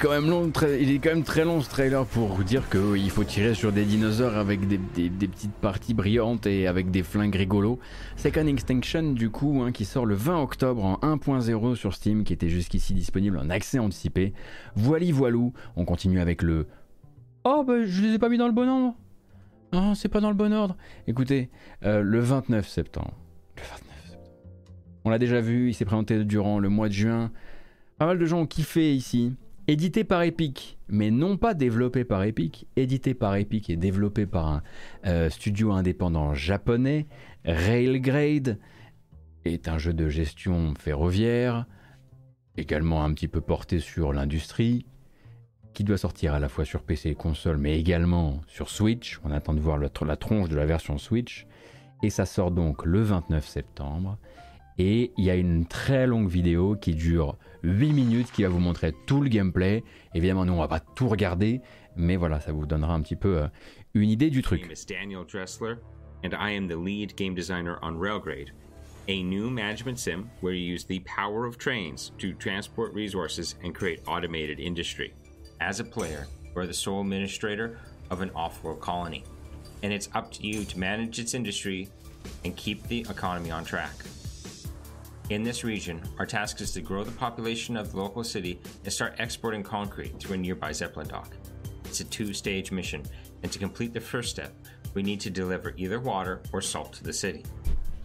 [0.00, 3.84] Il est quand même très long ce trailer pour dire qu'il faut tirer sur des
[3.84, 7.80] dinosaures avec des, petites parties brillantes et avec des flingues rigolos.
[8.16, 12.32] Second Extinction du coup hein, qui sort le 20 octobre en 1.0 sur Steam qui
[12.32, 14.34] était jusqu'ici disponible en accès anticipé.
[14.76, 16.66] Voili voilou, on continue avec le
[17.42, 18.94] Oh bah je les ai pas mis dans le bon ordre.
[19.72, 20.76] Non c'est pas dans le bon ordre.
[21.08, 21.50] Écoutez,
[21.84, 23.14] euh, le 29 septembre.
[23.56, 24.30] Le 29 septembre.
[25.04, 27.32] On l'a déjà vu, il s'est présenté durant le mois de juin.
[27.98, 29.34] Pas mal de gens ont kiffé ici.
[29.70, 34.48] Édité par Epic, mais non pas développé par Epic, édité par Epic et développé par
[34.48, 34.62] un
[35.04, 37.06] euh, studio indépendant japonais,
[37.44, 38.58] Railgrade
[39.44, 41.66] est un jeu de gestion ferroviaire,
[42.56, 44.86] également un petit peu porté sur l'industrie,
[45.74, 49.20] qui doit sortir à la fois sur PC et console, mais également sur Switch.
[49.22, 51.46] On attend de voir la tronche de la version Switch.
[52.02, 54.16] Et ça sort donc le 29 septembre.
[54.78, 58.58] Et il y a une très longue vidéo qui dure 8 minutes qui va vous
[58.58, 59.82] montrer tout le gameplay.
[60.14, 61.60] Évidemment, nous, on va pas tout regarder,
[61.96, 63.48] mais voilà, ça vous donnera un petit peu euh,
[63.94, 64.68] une idée du truc.
[64.86, 65.76] Daniel Dressler,
[66.24, 68.52] and I am the lead game designer on Railgrade,
[69.08, 73.74] a new management sim where you use the power of trains to transport resources and
[73.74, 75.14] create automated industry.
[75.60, 77.78] As a player, you are the sole administrator,
[78.10, 79.24] of an off world colony.
[79.82, 81.88] And it's up to you to manage its industry
[82.44, 83.92] and keep the economy on track.
[85.30, 88.92] In this region, our task is to grow the population of the local city and
[88.92, 91.36] start exporting concrete through a nearby Zeppelin dock.
[91.84, 93.02] It's a two stage mission,
[93.42, 94.54] and to complete the first step,
[94.94, 97.44] we need to deliver either water or salt to the city.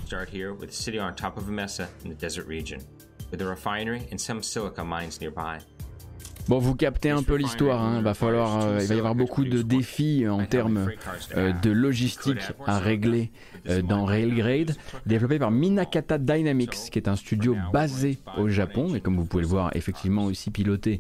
[0.05, 2.83] Start here with the city on top of a mesa in the desert region,
[3.31, 5.61] with a refinery and some silica mines nearby.
[6.49, 7.81] Bon, vous captez un peu l'histoire.
[7.81, 8.01] Hein.
[8.01, 10.89] Va falloir, euh, il va y avoir beaucoup de défis en termes
[11.37, 13.31] euh, de logistique à régler
[13.69, 14.75] euh, dans Railgrade,
[15.05, 19.43] développé par Minakata Dynamics, qui est un studio basé au Japon et comme vous pouvez
[19.43, 20.99] le voir, effectivement aussi piloté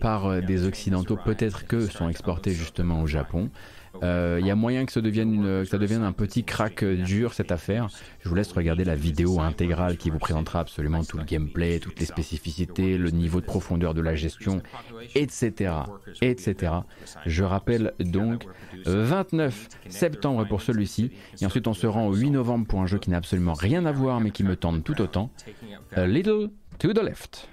[0.00, 3.50] par des occidentaux, peut-être que sont exportés justement au Japon.
[3.94, 7.88] Il euh, y a moyen que ça devienne, un petit crack euh, dur cette affaire.
[8.20, 11.98] Je vous laisse regarder la vidéo intégrale qui vous présentera absolument tout le gameplay, toutes
[11.98, 14.62] les spécificités, le niveau de profondeur de la gestion,
[15.14, 15.74] etc.
[16.22, 16.72] etc.
[17.26, 18.46] Je rappelle donc
[18.86, 21.10] 29 septembre pour celui-ci,
[21.40, 23.84] et ensuite on se rend au 8 novembre pour un jeu qui n'a absolument rien
[23.86, 25.30] à voir mais qui me tente tout autant.
[25.94, 27.48] A little to the left.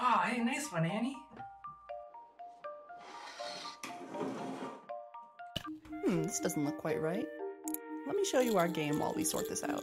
[0.00, 1.16] Oh, hey, nice one, Annie.
[6.04, 7.26] Hmm, this doesn't look quite right.
[8.06, 9.82] Let me show you our game while we sort this out.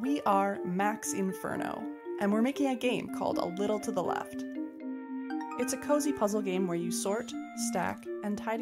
[0.00, 1.80] We are Max Inferno,
[2.20, 4.44] and we're making a game called A Little to the Left.
[5.60, 7.30] It's a cozy puzzle game where you sort,
[7.68, 8.04] stack,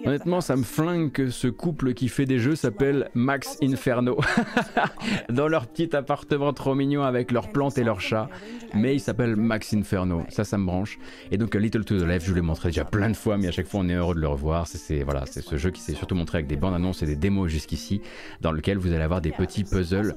[0.04, 4.18] Honnêtement, ça me flingue que ce couple qui fait des jeux s'appelle Max Inferno.
[5.28, 8.28] Dans leur petit appartement trop mignon avec leurs plantes et leurs chats.
[8.74, 10.24] Mais il s'appelle Max Inferno.
[10.30, 10.98] Ça, ça me branche.
[11.30, 13.48] Et donc, Little to the Left, je vous l'ai montré déjà plein de fois, mais
[13.48, 14.66] à chaque fois, on est heureux de le revoir.
[14.66, 17.48] C'est voilà, ce jeu qui s'est surtout montré avec des bandes annonces et des démos
[17.48, 18.00] jusqu'ici,
[18.40, 20.16] dans lequel vous allez avoir des petits puzzles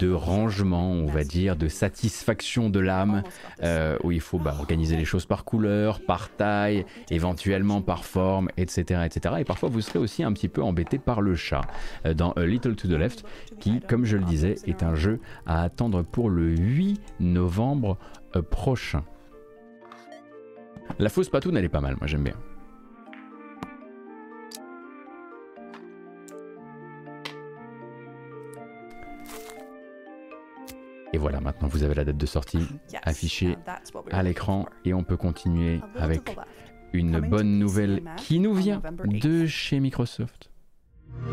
[0.00, 3.22] de rangement, on va dire, de satisfaction de l'âme,
[3.62, 8.48] euh, où il faut bah, organiser les choses par couleur, par taille, éventuellement par forme,
[8.56, 11.62] etc etc., Et parfois, vous serez aussi un petit peu embêté par le chat
[12.04, 13.24] euh, dans A Little to the Left,
[13.60, 17.98] qui, comme je le disais, est un jeu à attendre pour le 8 novembre
[18.34, 19.04] euh, prochain.
[20.98, 22.36] La fausse patoune, elle est pas mal, moi j'aime bien.
[31.12, 32.66] Et voilà, maintenant vous avez la date de sortie
[33.02, 33.56] affichée
[34.10, 36.36] à l'écran et on peut continuer avec
[36.96, 40.50] une bonne nouvelle qui nous vient de chez Microsoft.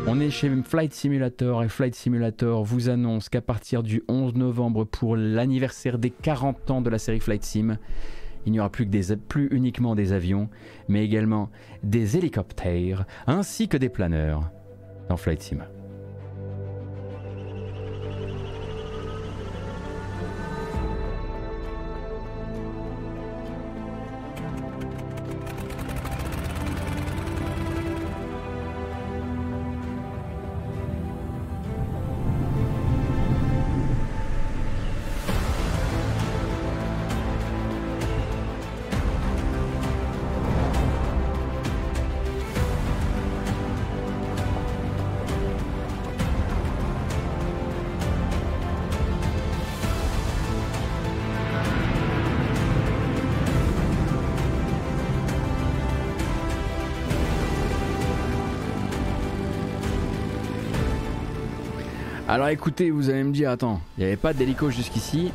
[0.06, 4.84] On est chez Flight Simulator et Flight Simulator vous annonce qu'à partir du 11 novembre
[4.84, 7.78] pour l'anniversaire des 40 ans de la série Flight Sim,
[8.46, 10.50] il n'y aura plus, que des, plus uniquement des avions,
[10.88, 11.50] mais également
[11.82, 14.50] des hélicoptères ainsi que des planeurs
[15.08, 15.58] dans Flight Sim.
[62.44, 65.32] Alors écoutez, vous allez me dire, attends, il n'y avait pas d'hélico jusqu'ici.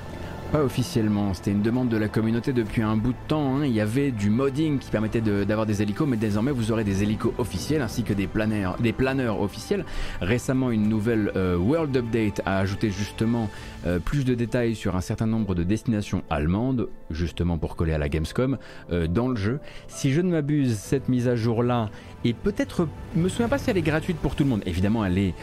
[0.51, 3.57] Pas officiellement, c'était une demande de la communauté depuis un bout de temps.
[3.57, 3.65] Hein.
[3.65, 7.03] Il y avait du modding qui permettait d'avoir des hélicos, mais désormais vous aurez des
[7.03, 9.85] hélicos officiels ainsi que des planeurs, des planeurs officiels.
[10.21, 13.47] Récemment, une nouvelle euh, World Update a ajouté justement
[13.85, 17.99] euh, plus de détails sur un certain nombre de destinations allemandes, justement pour coller à
[17.99, 18.57] la Gamescom
[18.91, 19.59] euh, dans le jeu.
[19.87, 21.91] Si je ne m'abuse, cette mise à jour là
[22.25, 24.63] est peut-être, me souviens pas si elle est gratuite pour tout le monde.
[24.65, 25.33] Évidemment, elle est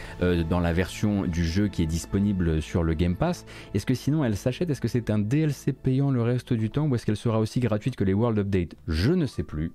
[0.47, 3.45] dans la version du jeu qui est disponible sur le Game Pass.
[3.73, 4.69] Est-ce que sinon elle s'achète?
[4.69, 7.59] Est-ce que c'est un DLC payant le reste du temps ou est-ce qu'elle sera aussi
[7.59, 8.75] gratuite que les World Update?
[8.87, 9.71] Je ne sais plus.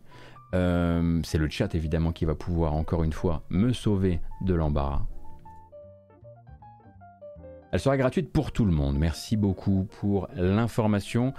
[0.54, 5.06] Euh, c'est le chat évidemment qui va pouvoir encore une fois me sauver de l'embarras.
[7.72, 8.98] Elle sera gratuite pour tout le monde.
[8.98, 11.32] Merci beaucoup pour l'information.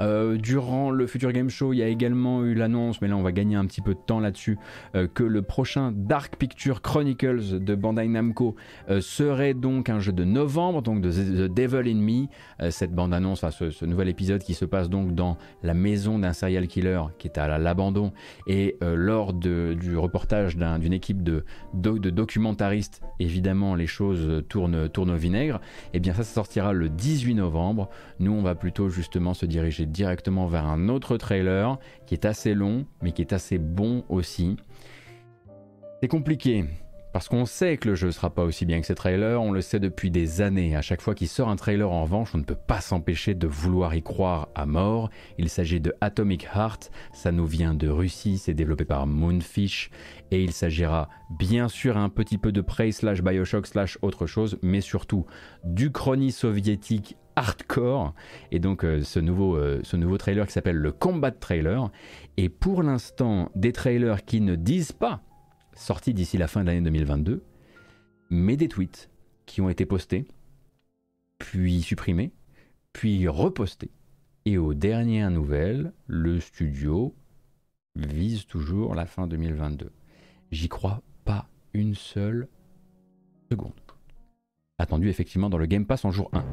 [0.00, 3.22] Euh, durant le Future Game Show, il y a également eu l'annonce, mais là on
[3.22, 4.58] va gagner un petit peu de temps là-dessus,
[4.94, 8.56] euh, que le prochain Dark Picture Chronicles de Bandai Namco
[8.90, 12.70] euh, serait donc un jeu de novembre, donc de The Devil in Me.
[12.70, 17.00] cette bande-annonce, ce, nouvel épisode qui se passe donc dans la maison d'un serial killer
[17.18, 18.12] qui est à l'abandon,
[18.46, 21.44] et lors du reportage d'une équipe de,
[21.74, 25.60] documentaristes, évidemment les choses tournent, tournent au vinaigre.
[25.92, 27.88] Et eh bien ça, ça sortira le 18 novembre.
[28.18, 32.54] Nous, on va plutôt justement se diriger directement vers un autre trailer qui est assez
[32.54, 34.56] long, mais qui est assez bon aussi.
[36.00, 36.64] C'est compliqué.
[37.14, 39.60] Parce qu'on sait que le jeu sera pas aussi bien que ces trailers, on le
[39.60, 40.74] sait depuis des années.
[40.74, 43.46] À chaque fois qu'il sort un trailer en revanche, on ne peut pas s'empêcher de
[43.46, 45.10] vouloir y croire à mort.
[45.38, 49.92] Il s'agit de Atomic Heart, ça nous vient de Russie, c'est développé par Moonfish,
[50.32, 51.08] et il s'agira
[51.38, 55.24] bien sûr un petit peu de Prey slash Bioshock slash autre chose, mais surtout
[55.62, 58.14] du chrony soviétique hardcore.
[58.50, 61.90] Et donc euh, ce, nouveau, euh, ce nouveau trailer qui s'appelle le Combat Trailer.
[62.36, 65.22] Et pour l'instant, des trailers qui ne disent pas
[65.74, 67.42] sortis d'ici la fin de l'année 2022,
[68.30, 69.10] mais des tweets
[69.46, 70.26] qui ont été postés,
[71.38, 72.32] puis supprimés,
[72.92, 73.90] puis repostés.
[74.46, 77.14] Et aux dernières nouvelles, le studio
[77.96, 79.90] vise toujours la fin 2022.
[80.50, 82.48] J'y crois pas une seule
[83.50, 83.72] seconde.
[84.78, 86.44] Attendu effectivement dans le Game Pass en jour 1.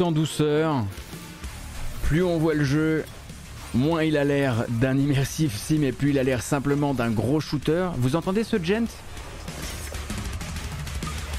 [0.00, 0.84] En douceur.
[2.04, 3.04] Plus on voit le jeu,
[3.74, 7.40] moins il a l'air d'un immersif sim et plus il a l'air simplement d'un gros
[7.40, 7.88] shooter.
[7.98, 8.88] Vous entendez ce gent?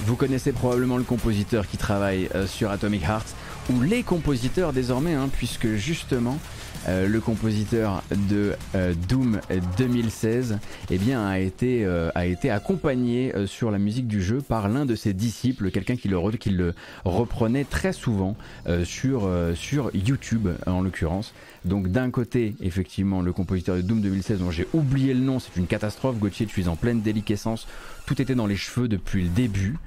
[0.06, 3.28] Vous connaissez probablement le compositeur qui travaille euh, sur Atomic Heart,
[3.72, 6.38] ou les compositeurs désormais, hein, puisque justement
[6.88, 9.40] euh, le compositeur de euh, Doom
[9.78, 14.68] 2016, eh bien, a, été, euh, a été accompagné sur la musique du jeu par
[14.70, 16.74] l'un de ses disciples, quelqu'un qui le, qui le
[17.06, 18.36] reprenait très souvent
[18.84, 21.34] sur, sur YouTube en l'occurrence.
[21.66, 25.56] Donc d'un côté, effectivement, le compositeur de Doom 2016, dont j'ai oublié le nom, c'est
[25.56, 27.68] une catastrophe, Gauthier, tu es en pleine déliquescence,
[28.06, 29.78] tout était dans les cheveux depuis le début.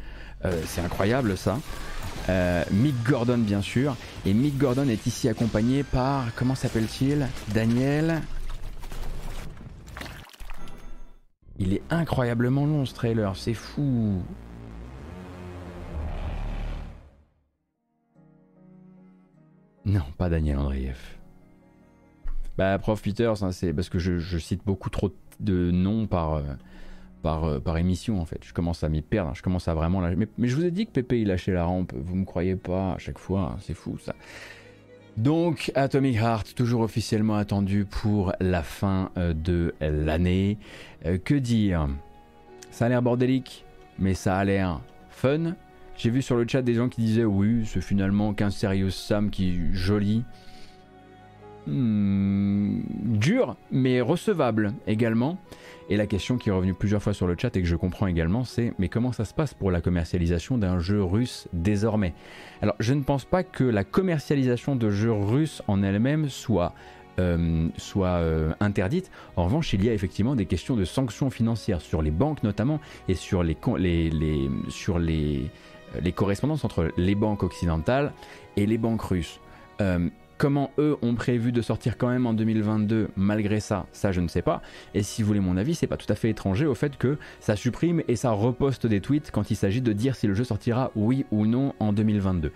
[0.66, 1.58] c'est incroyable ça.
[2.28, 3.96] Euh, Mick Gordon bien sûr.
[4.24, 7.28] Et Mick Gordon est ici accompagné par, comment s'appelle-t-il?
[7.54, 8.22] Daniel.
[11.58, 14.22] Il est incroyablement long ce trailer, c'est fou.
[19.86, 20.98] Non, pas Daniel Andreev.
[22.58, 26.42] Bah, prof Peters, hein, c'est parce que je, cite beaucoup trop de noms par, euh,
[27.22, 28.40] par, euh, par émission en fait.
[28.42, 30.00] Je commence à m'y perdre, je commence à vraiment.
[30.00, 32.56] Mais, mais, je vous ai dit que Pépé il lâchait la rampe, vous me croyez
[32.56, 34.14] pas à chaque fois, hein, c'est fou ça.
[35.16, 40.58] Donc Atomic Heart, toujours officiellement attendu pour la fin euh, de l'année.
[41.24, 41.88] que dire?
[42.70, 43.64] Ça a l'air bordélique,
[43.98, 45.54] mais ça a l'air fun.
[45.96, 49.30] J'ai vu sur le chat des gens qui disaient oui, c'est finalement qu'un Serious Sam
[49.30, 50.24] qui est joli.
[51.66, 55.38] Hmm, dur, mais recevable également.
[55.88, 58.06] Et la question qui est revenue plusieurs fois sur le chat et que je comprends
[58.06, 62.14] également, c'est mais comment ça se passe pour la commercialisation d'un jeu russe désormais?
[62.62, 66.74] Alors, je ne pense pas que la commercialisation de jeux russes en elle-même soit
[67.18, 69.10] euh, soit euh, interdite.
[69.36, 72.78] En revanche, il y a effectivement des questions de sanctions financières sur les banques notamment
[73.08, 73.56] et sur les,
[74.68, 75.50] sur les
[76.14, 78.12] correspondances entre les banques occidentales
[78.56, 79.40] et les banques russes.
[79.80, 84.20] Euh, comment eux ont prévu de sortir quand même en 2022 malgré ça, ça je
[84.20, 84.62] ne sais pas.
[84.94, 87.18] Et si vous voulez mon avis, c'est pas tout à fait étranger au fait que
[87.40, 90.44] ça supprime et ça reposte des tweets quand il s'agit de dire si le jeu
[90.44, 92.52] sortira oui ou non en 2022.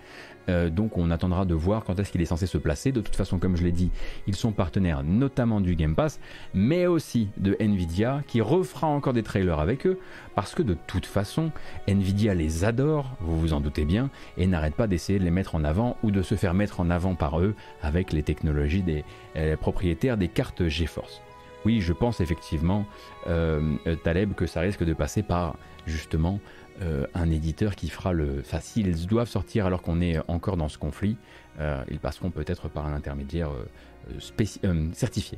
[0.49, 2.91] Euh, donc on attendra de voir quand est-ce qu'il est censé se placer.
[2.91, 3.91] De toute façon, comme je l'ai dit,
[4.27, 6.19] ils sont partenaires notamment du Game Pass,
[6.53, 9.99] mais aussi de Nvidia, qui refera encore des trailers avec eux,
[10.35, 11.51] parce que de toute façon,
[11.87, 15.55] Nvidia les adore, vous vous en doutez bien, et n'arrête pas d'essayer de les mettre
[15.55, 19.03] en avant ou de se faire mettre en avant par eux avec les technologies des
[19.35, 21.21] euh, propriétaires des cartes GeForce.
[21.63, 22.85] Oui, je pense effectivement,
[23.27, 25.55] euh, Taleb, que ça risque de passer par
[25.85, 26.39] justement
[26.81, 28.39] euh, un éditeur qui fera le.
[28.39, 31.15] Enfin, s'ils doivent sortir alors qu'on est encore dans ce conflit,
[31.59, 35.37] euh, ils passeront peut-être par un intermédiaire euh, certifié.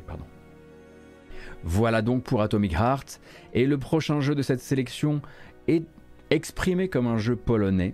[1.64, 3.20] Voilà donc pour Atomic Heart.
[3.53, 5.22] Et le prochain jeu de cette sélection
[5.68, 5.84] est
[6.30, 7.94] exprimé comme un jeu polonais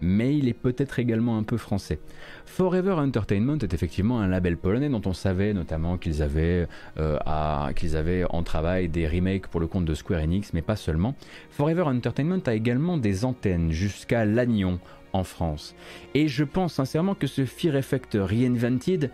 [0.00, 1.98] mais il est peut-être également un peu français.
[2.44, 6.66] Forever Entertainment est effectivement un label polonais dont on savait notamment qu'ils avaient,
[6.98, 11.14] euh, avaient en travail des remakes pour le compte de Square Enix, mais pas seulement.
[11.50, 14.78] Forever Entertainment a également des antennes jusqu'à Lannion
[15.12, 15.74] en France.
[16.14, 19.10] Et je pense sincèrement que ce Fear Effect Reinvented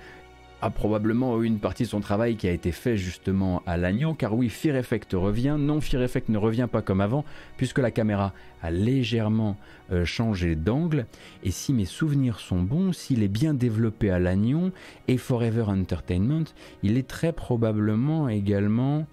[0.62, 4.32] a probablement une partie de son travail qui a été fait justement à l'agneau, car
[4.34, 7.24] oui, Fear Effect revient, non, Fear Effect ne revient pas comme avant,
[7.56, 8.32] puisque la caméra
[8.62, 9.56] a légèrement
[9.90, 11.06] euh, changé d'angle,
[11.42, 14.70] et si mes souvenirs sont bons, s'il est bien développé à l'agneau
[15.08, 16.44] et Forever Entertainment,
[16.84, 19.08] il est très probablement également,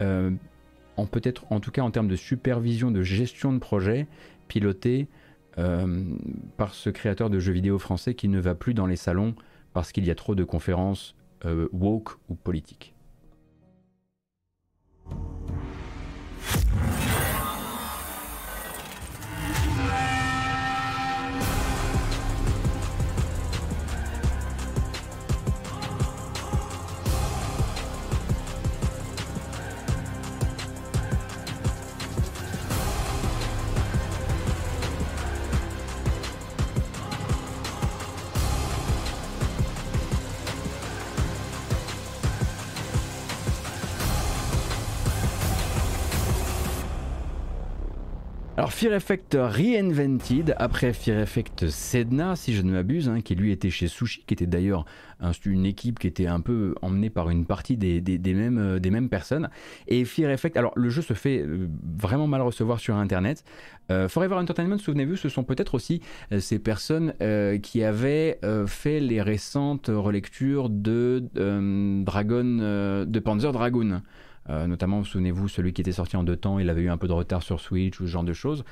[0.00, 0.30] euh,
[0.96, 4.06] en peut-être en tout cas en termes de supervision, de gestion de projet,
[4.48, 5.06] piloté
[5.58, 6.02] euh,
[6.56, 9.34] par ce créateur de jeux vidéo français qui ne va plus dans les salons
[9.74, 11.14] parce qu'il y a trop de conférences
[11.44, 12.93] euh, woke ou politiques.
[48.74, 53.70] Fear Effect Reinvented, après Fear Effect Sedna, si je ne m'abuse, hein, qui lui était
[53.70, 54.84] chez Sushi, qui était d'ailleurs
[55.46, 59.48] une équipe qui était un peu emmenée par une partie des, mêmes, euh, mêmes personnes.
[59.86, 61.68] Et Fear Effect, alors le jeu se fait euh,
[61.98, 63.44] vraiment mal recevoir sur Internet.
[63.92, 66.02] Euh, Forever Entertainment, souvenez-vous, ce sont peut-être aussi
[66.38, 67.14] ces personnes
[67.62, 71.22] qui avaient fait les récentes relectures de
[72.04, 74.02] Dragon, de Panzer Dragoon.
[74.50, 77.08] Euh, notamment, souvenez-vous, celui qui était sorti en deux temps, il avait eu un peu
[77.08, 78.64] de retard sur Switch ou ce genre de choses.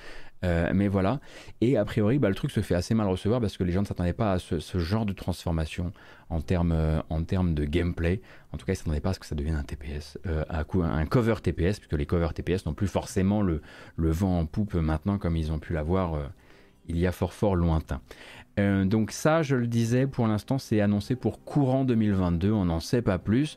[0.45, 1.21] Euh, mais voilà.
[1.61, 3.83] Et a priori, bah, le truc se fait assez mal recevoir parce que les gens
[3.83, 5.93] ne s'attendaient pas à ce, genre de transformation
[6.31, 8.21] en termes, euh, en termes de gameplay.
[8.53, 10.19] En tout cas, ils ne s'attendaient pas à ce que ça devienne un TPS,
[10.49, 13.63] à coup, un cover TPS, puisque les covers TPS n'ont plus forcément le,
[13.97, 16.19] le, vent en poupe maintenant comme ils ont pu l'avoir
[16.89, 18.01] il y a fort fort lointain.
[18.59, 22.81] Euh, donc ça, je le disais, pour l'instant, c'est annoncé pour courant 2022, on n'en
[22.81, 23.57] sait pas plus.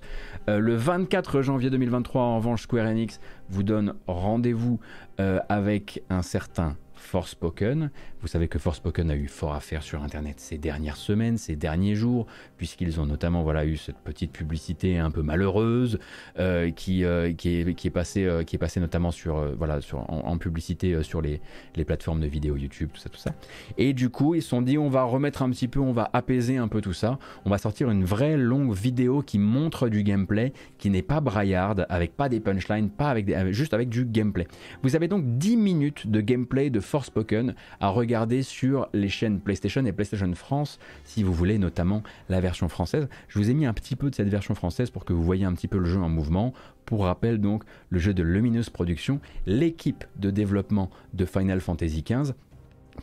[0.49, 3.19] Euh, le 24 janvier 2023, en revanche, Square Enix
[3.49, 4.79] vous donne rendez-vous
[5.19, 7.91] euh, avec un certain Forspoken.
[8.25, 11.55] Vous savez que Forspoken a eu fort à faire sur Internet ces dernières semaines, ces
[11.55, 12.25] derniers jours,
[12.57, 15.99] puisqu'ils ont notamment voilà, eu cette petite publicité un peu malheureuse
[16.39, 19.79] euh, qui, euh, qui, est, qui, est passée, euh, qui est passée notamment sur, voilà,
[19.79, 21.39] sur, en, publicité sur les,
[21.75, 23.35] les, plateformes de vidéo YouTube, tout ça, tout ça.
[23.77, 26.09] Et du coup, ils se sont dit, on va remettre un petit peu, on va
[26.11, 27.19] apaiser un peu tout ça.
[27.45, 31.85] On va sortir une vraie longue vidéo qui montre du gameplay, qui n'est pas braillarde,
[31.89, 34.47] avec pas des punchlines, pas avec des, juste avec du gameplay.
[34.81, 39.85] Vous avez donc 10 minutes de gameplay de Forspoken à regarder sur les chaînes PlayStation
[39.85, 43.07] et PlayStation France, si vous voulez notamment la version française.
[43.27, 45.45] Je vous ai mis un petit peu de cette version française pour que vous voyez
[45.45, 46.53] un petit peu le jeu en mouvement.
[46.85, 52.33] Pour rappel, donc, le jeu de Luminous Productions, l'équipe de développement de Final Fantasy XV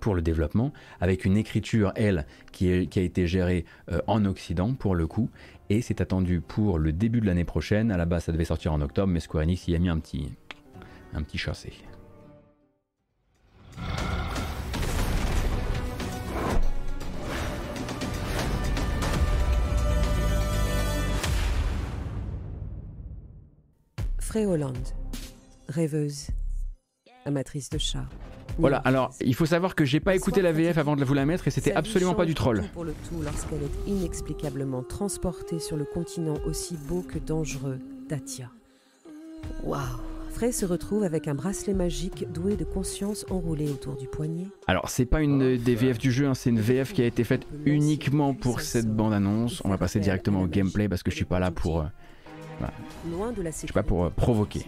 [0.00, 4.94] pour le développement, avec une écriture, elle, qui, a été gérée euh, en Occident pour
[4.94, 5.28] le coup,
[5.68, 7.90] et c'est attendu pour le début de l'année prochaine.
[7.90, 9.98] À la base, ça devait sortir en octobre, mais Square Enix y a mis un
[9.98, 10.32] petit,
[11.12, 11.72] un petit chassé.
[24.40, 24.88] Hollande,
[25.68, 26.28] rêveuse,
[27.26, 28.08] amatrice de chats.
[28.58, 31.26] Voilà, alors il faut savoir que j'ai pas écouté la VF avant de vous la
[31.26, 32.62] mettre et c'était absolument pas du troll.
[32.72, 37.78] Pour le tout lorsqu'elle est inexplicablement transportée sur le continent aussi beau que dangereux
[38.08, 38.50] d'Atia.
[39.64, 39.80] Waouh
[40.30, 44.46] Frey se retrouve avec un bracelet magique doué de conscience enroulé autour du poignet.
[44.66, 47.22] Alors, c'est pas une des VF du jeu, hein, c'est une VF qui a été
[47.22, 49.60] faite uniquement pour cette bande-annonce.
[49.64, 51.84] On va passer directement au gameplay parce que je suis pas là pour.
[53.10, 54.66] Loin de la Je suis pas pour euh, provoquer.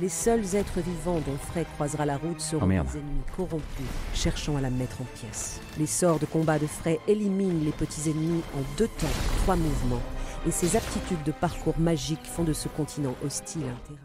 [0.00, 4.56] Les seuls êtres vivants dont Frey croisera la route seront oh, des ennemis corrompus, cherchant
[4.56, 5.60] à la mettre en pièces.
[5.78, 9.06] Les sorts de combat de Frey éliminent les petits ennemis en deux temps,
[9.42, 10.00] trois mouvements,
[10.46, 13.98] et ses aptitudes de parcours magique font de ce continent hostile un terrain.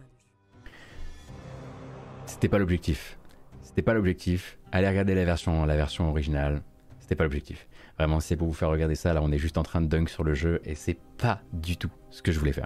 [2.26, 3.18] C'était pas l'objectif.
[3.62, 4.58] C'était pas l'objectif.
[4.72, 6.62] Allez regarder la version, la version originale.
[7.06, 7.68] C'était pas l'objectif.
[8.00, 9.14] Vraiment, c'est pour vous faire regarder ça.
[9.14, 11.78] Là, on est juste en train de dunk sur le jeu et c'est pas du
[11.78, 12.66] tout ce que je voulais faire.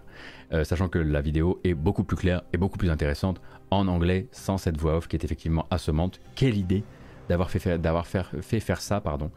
[0.53, 4.29] Euh, sachant que la vidéo est beaucoup plus claire et beaucoup plus intéressante en anglais
[4.31, 6.21] sans cette voix off qui est effectivement assommante.
[6.35, 6.85] Quelle idée
[7.27, 9.29] d'avoir fait, d'avoir fait, faire ça, pardon.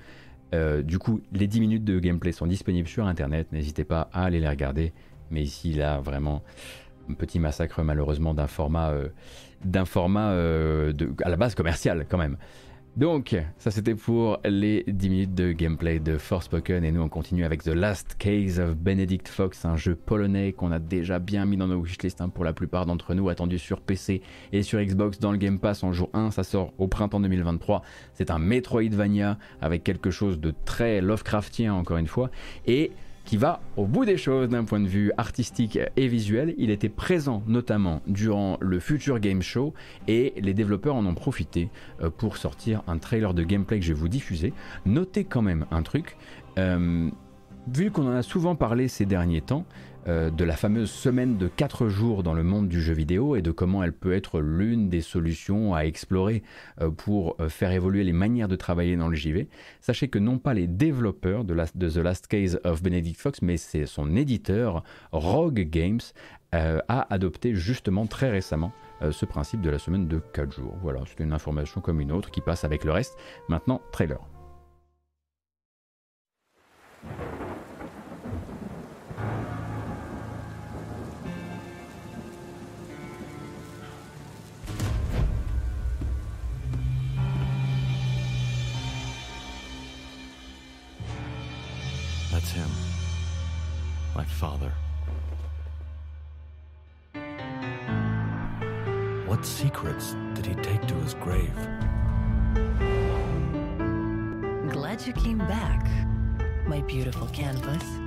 [0.55, 3.49] Euh, du coup, les 10 minutes de gameplay sont disponibles sur internet.
[3.51, 4.93] N'hésitez pas à aller les regarder.
[5.33, 6.45] Mais ici, là, vraiment,
[7.11, 9.09] un petit massacre malheureusement d'un format, euh,
[9.65, 12.37] d'un format à la base commercial quand même.
[12.95, 16.85] Donc, ça c'était pour les 10 minutes de gameplay de Forspoken.
[16.85, 20.71] Et nous on continue avec The Last Case of Benedict Fox, un jeu polonais qu'on
[20.73, 23.81] a déjà bien mis dans nos wishlists hein, pour la plupart d'entre nous, attendu sur
[23.81, 24.21] PC
[24.53, 27.81] et sur Xbox dans le Game Pass en jour 1, ça sort au printemps 2023.
[28.13, 32.31] C'est un Metroidvania avec quelque chose de très Lovecraftien encore une fois.
[32.67, 32.93] Et
[33.25, 36.55] qui va au bout des choses d'un point de vue artistique et visuel.
[36.59, 39.75] Il était présent notamment durant le Future Game Show
[40.09, 41.71] et les développeurs en ont profité
[42.01, 44.53] euh, pour sortir un trailer de gameplay que je vais vous diffuser.
[44.87, 46.17] Notez quand même un truc.
[46.59, 47.11] Euh,
[47.73, 49.65] vu qu'on en a souvent parlé ces derniers temps,
[50.09, 53.43] euh, de la fameuse semaine de 4 jours dans le monde du jeu vidéo et
[53.43, 56.43] de comment elle peut être l'une des solutions à explorer
[56.81, 59.49] euh, pour euh, faire évoluer les manières de travailler dans le JV.
[59.81, 63.87] Sachez que non pas les développeurs de, The Last Case of Benedict Fox, mais c'est
[63.87, 66.01] son éditeur, Rogue Games,
[66.55, 68.73] a adopté justement très récemment
[69.11, 70.77] ce principe de la semaine de 4 jours.
[70.83, 73.17] Voilà, c'est une information comme une autre qui passe avec le reste.
[73.49, 74.21] Maintenant, trailer.
[94.15, 94.73] My father.
[99.27, 101.55] What secrets did he take to his grave?
[104.71, 105.89] Glad you came back,
[106.67, 108.02] my beautiful canvas.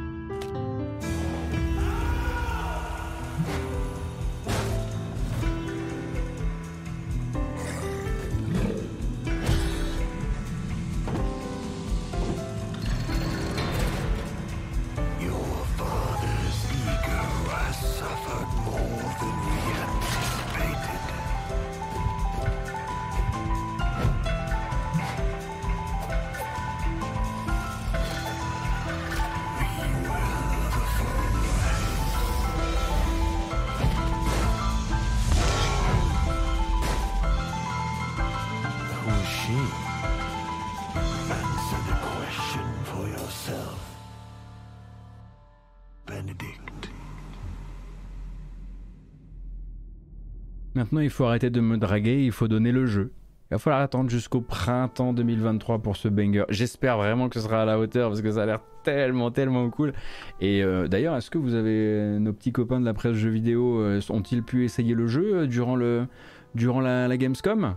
[51.03, 53.11] Il faut arrêter de me draguer, il faut donner le jeu.
[53.51, 56.45] Il va falloir attendre jusqu'au printemps 2023 pour ce banger.
[56.49, 59.69] J'espère vraiment que ce sera à la hauteur parce que ça a l'air tellement, tellement
[59.69, 59.93] cool.
[60.41, 63.81] Et euh, d'ailleurs, est-ce que vous avez nos petits copains de la presse jeux vidéo
[63.81, 66.07] euh, ont-ils pu essayer le jeu euh, durant, le,
[66.55, 67.75] durant la, Gamescom?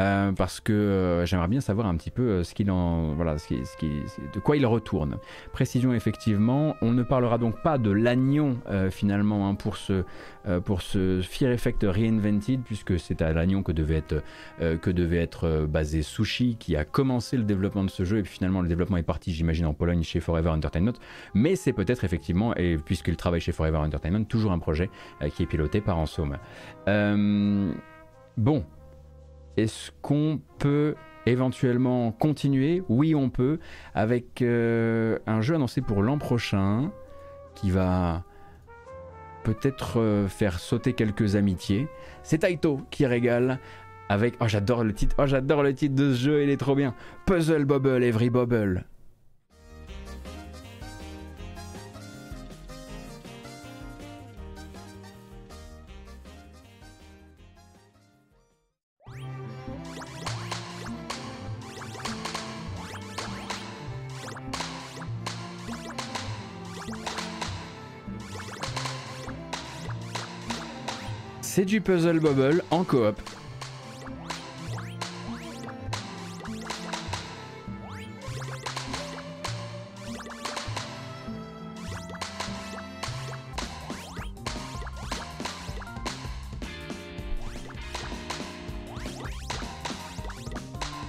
[0.00, 5.16] Euh, parce que euh, j'aimerais bien savoir un petit peu euh, de quoi il retourne.
[5.52, 8.58] Précision effectivement, on ne parlera donc pas de l'agnon
[8.90, 10.04] finalement hein, pour ce
[10.64, 14.22] pour Fear Effect Reinvented puisque c'est à l'agnon que devait être
[14.58, 18.32] que devait être basé Sushi qui a commencé le développement de ce jeu et puis
[18.32, 20.92] finalement le développement est parti j'imagine en Pologne chez Forever Entertainment,
[21.34, 24.90] mais c'est peut-être effectivement et puisqu'il travaille chez Forever Entertainment toujours un projet
[25.34, 26.36] qui est piloté par Ansome.
[28.36, 28.64] bon,
[29.56, 30.94] est-ce qu'on peut
[31.26, 32.82] éventuellement continuer?
[32.88, 33.58] Oui, on peut,
[33.94, 36.92] avec euh, un jeu annoncé pour l'an prochain
[37.54, 38.24] qui va
[39.44, 41.88] peut-être euh, faire sauter quelques amitiés.
[42.22, 43.60] C'est Taito qui régale
[44.08, 46.74] avec oh j'adore le titre, oh j'adore le titre de ce jeu, il est trop
[46.74, 46.94] bien.
[47.26, 48.84] Puzzle Bubble Every Bubble.
[71.56, 73.18] C'est du Puzzle Bubble en coop.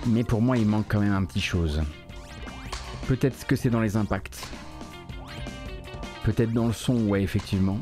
[0.06, 1.82] Mais pour moi, il manque quand même un petit chose.
[3.10, 4.48] Peut-être que c'est dans les impacts.
[6.24, 7.78] Peut-être dans le son, ouais, effectivement.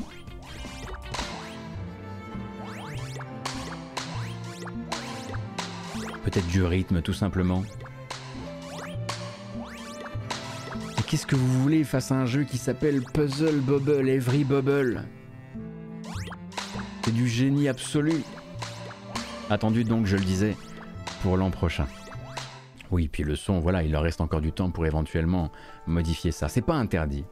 [6.42, 7.64] Du rythme tout simplement.
[10.98, 15.04] Et qu'est-ce que vous voulez face à un jeu qui s'appelle Puzzle Bubble Every Bubble?
[17.04, 18.24] C'est du génie absolu.
[19.50, 20.58] Attendu donc, je le disais,
[21.22, 21.88] pour l'an prochain.
[22.92, 25.52] Oui, puis le son, voilà, il leur reste encore du temps pour éventuellement
[25.86, 26.48] modifier ça.
[26.50, 27.26] C'est pas interdit.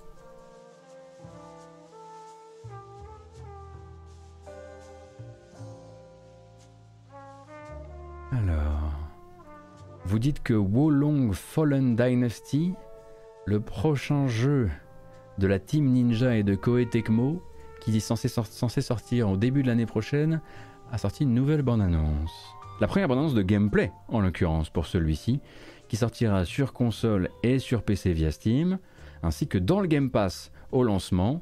[10.23, 12.71] Dites que Wolong Fallen Dynasty,
[13.45, 14.69] le prochain jeu
[15.37, 17.43] de la Team Ninja et de Koei Tecmo,
[17.81, 20.39] qui est censé, sortir au début de l'année prochaine,
[20.93, 22.55] a sorti une nouvelle bande-annonce.
[22.79, 25.41] La première bande-annonce de gameplay, en l'occurrence, pour celui-ci,
[25.89, 28.79] qui sortira sur console et sur PC via Steam,
[29.23, 31.41] ainsi que dans le Game Pass au lancement.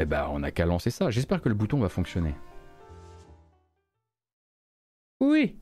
[0.00, 1.10] Eh ben, on n'a qu'à lancer ça.
[1.10, 2.34] J'espère que le bouton va fonctionner.
[5.20, 5.58] Oui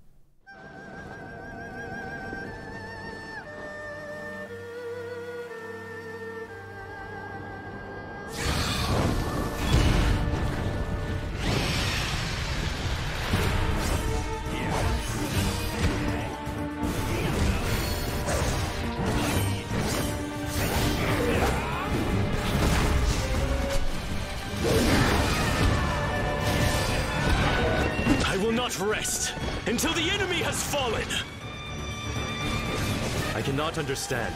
[33.85, 34.35] understand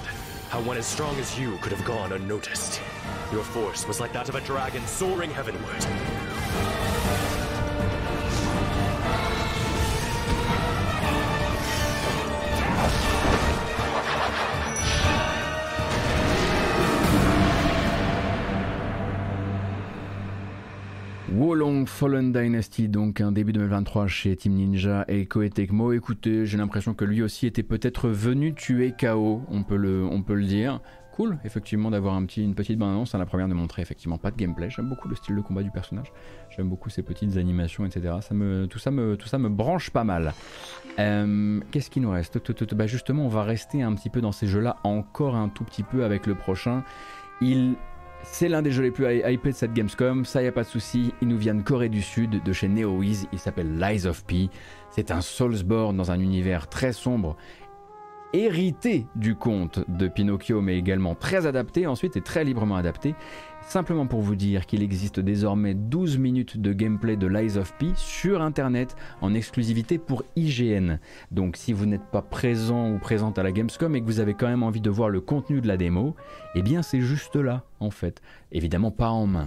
[0.51, 2.83] how one as strong as you could have gone unnoticed.
[3.33, 6.28] Your force was like that of a dragon soaring heavenward.
[21.35, 25.51] Wolong Fallen Dynasty, donc un début 2023 chez Team Ninja et Koei.
[25.93, 30.23] Écoutez, j'ai l'impression que lui aussi était peut-être venu tuer KO, on peut le, on
[30.23, 30.81] peut le dire.
[31.13, 33.15] Cool, effectivement, d'avoir un petit, une petite bande-annonce.
[33.15, 34.71] Hein, la première ne montrer effectivement pas de gameplay.
[34.71, 36.13] J'aime beaucoup le style de combat du personnage.
[36.49, 38.15] J'aime beaucoup ses petites animations, etc.
[38.23, 40.33] Ça me, tout, ça me, tout ça me branche pas mal.
[40.99, 42.41] Euh, qu'est-ce qui nous reste?
[42.75, 45.83] Bah Justement, on va rester un petit peu dans ces jeux-là encore un tout petit
[45.83, 46.85] peu avec le prochain.
[47.41, 47.75] Il
[48.31, 50.69] c'est l'un des jeux les plus hypés de cette Gamescom, ça y a pas de
[50.69, 54.25] souci, il nous vient de Corée du Sud, de chez NeoWiz, il s'appelle Lies of
[54.25, 54.49] P.
[54.91, 57.37] C'est un Soulsborne dans un univers très sombre,
[58.33, 63.15] hérité du conte de Pinocchio, mais également très adapté ensuite et très librement adapté.
[63.63, 67.89] Simplement pour vous dire qu'il existe désormais 12 minutes de gameplay de Lies of P
[67.97, 70.99] sur internet en exclusivité pour IGN.
[71.31, 74.35] Donc si vous n'êtes pas présent ou présente à la Gamescom et que vous avez
[74.35, 76.17] quand même envie de voir le contenu de la démo,
[76.55, 78.23] eh bien c'est juste là en fait.
[78.53, 79.47] Évidemment pas en main.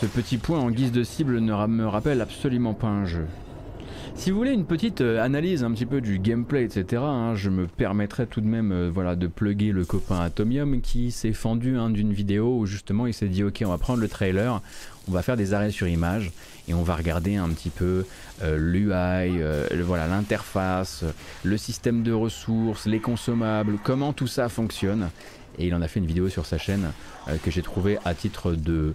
[0.00, 3.26] Ce petit point en guise de cible ne me rappelle absolument pas un jeu.
[4.16, 7.50] Si vous voulez une petite euh, analyse un petit peu du gameplay, etc., hein, je
[7.50, 11.76] me permettrai tout de même euh, voilà, de plugger le copain Atomium qui s'est fendu
[11.76, 14.60] hein, d'une vidéo où justement il s'est dit ok on va prendre le trailer,
[15.08, 16.32] on va faire des arrêts sur image
[16.68, 18.06] et on va regarder un petit peu
[18.42, 21.04] euh, l'UI, voilà l'interface,
[21.42, 25.10] le système de ressources, les consommables, comment tout ça fonctionne.
[25.58, 26.90] Et il en a fait une vidéo sur sa chaîne
[27.44, 28.92] que j'ai trouvé à titre de,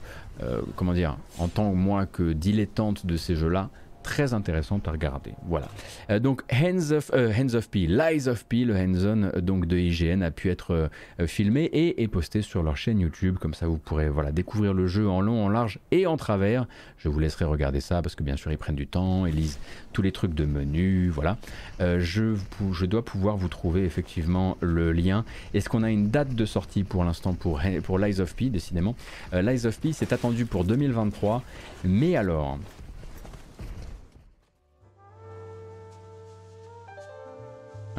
[0.75, 3.69] comment dire, en tant moi que dilettante de ces jeux-là,
[4.03, 5.33] très intéressante à regarder.
[5.47, 5.67] Voilà.
[6.09, 9.65] Euh, donc Hands of, euh, Hands of P, Lies of P, le hands-on euh, donc
[9.65, 10.89] de IGN a pu être
[11.25, 13.37] filmé et posté sur leur chaîne YouTube.
[13.39, 16.67] Comme ça, vous pourrez voilà découvrir le jeu en long, en large et en travers.
[16.97, 19.59] Je vous laisserai regarder ça parce que bien sûr ils prennent du temps, ils lisent
[19.93, 21.09] tous les trucs de menu.
[21.09, 21.37] Voilà.
[21.79, 22.35] je,
[22.71, 25.25] je dois pouvoir vous trouver effectivement le lien.
[25.53, 28.95] Est-ce qu'on a une date de sortie pour l'instant pour, pour Lies of P Décidément,
[29.33, 31.43] Lies of P c'est attendu pour 2023.
[31.83, 32.59] Mais alors,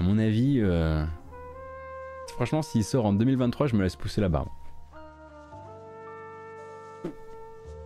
[0.01, 1.05] À mon avis, euh,
[2.29, 4.49] franchement, s'il sort en 2023, je me laisse pousser la barbe.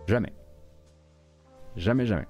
[0.07, 0.31] Jamais.
[1.75, 2.25] Jamais, jamais.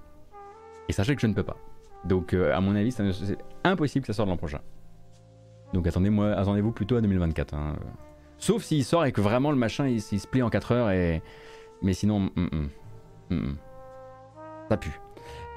[0.88, 1.56] Et sachez que je ne peux pas.
[2.04, 4.58] Donc, euh, à mon avis, c'est impossible que ça sorte l'an prochain.
[5.72, 7.54] Donc, attendez-moi, attendez-vous plutôt à 2024.
[7.54, 7.76] Hein.
[8.38, 11.22] Sauf s'il sort et que vraiment le machin il, se plie en 4 heures et.
[11.80, 13.56] Mais sinon, mm, mm, mm,
[14.68, 14.98] ça pue.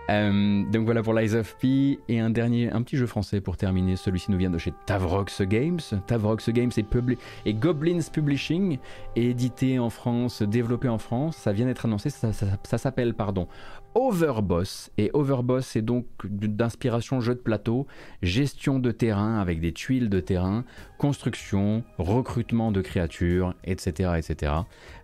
[0.10, 2.00] Euh, donc voilà pour Lies of P.
[2.08, 3.96] Et un dernier, un petit jeu français pour terminer.
[3.96, 5.80] Celui-ci nous vient de chez Tavrox Games.
[6.08, 6.86] Tavrox Games est,
[7.46, 8.80] et Goblins Publishing,
[9.16, 11.38] édité en France, développé en France.
[11.38, 12.10] Ça vient d'être annoncé.
[12.10, 12.34] Ça,
[12.78, 13.48] s'appelle, pardon,
[13.94, 14.92] Overboss.
[14.98, 17.86] Et Overboss est donc d'inspiration jeu de plateau,
[18.24, 20.66] gestion de terrain avec des tuiles de terrain,
[20.98, 24.14] construction, recrutement de créatures, etc.
[24.18, 24.54] etc.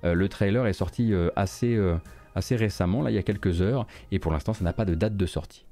[0.04, 1.78] Euh, le trailer est sorti euh, assez
[2.36, 4.96] assez récemment, là il y a quelques heures, et pour l'instant ça n'a pas de
[4.96, 5.66] date de sortie.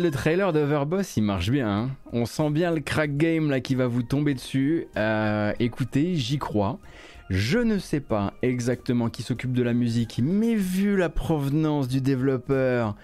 [0.00, 1.68] Le trailer d'Overboss il marche bien.
[1.68, 1.90] Hein.
[2.12, 4.86] On sent bien le crack game là qui va vous tomber dessus.
[4.96, 6.78] Euh, écoutez, j'y crois.
[7.28, 12.00] Je ne sais pas exactement qui s'occupe de la musique, mais vu la provenance du
[12.00, 12.96] développeur,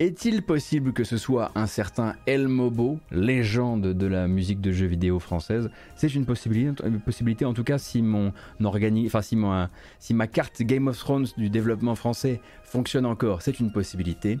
[0.00, 4.86] est-il possible que ce soit un certain El Mobo, légende de la musique de jeux
[4.86, 5.70] vidéo française?
[5.94, 9.38] C'est une possibilité, une possibilité, en tout cas si mon organi si,
[10.00, 14.38] si ma carte Game of Thrones du développement français fonctionne encore, c'est une possibilité.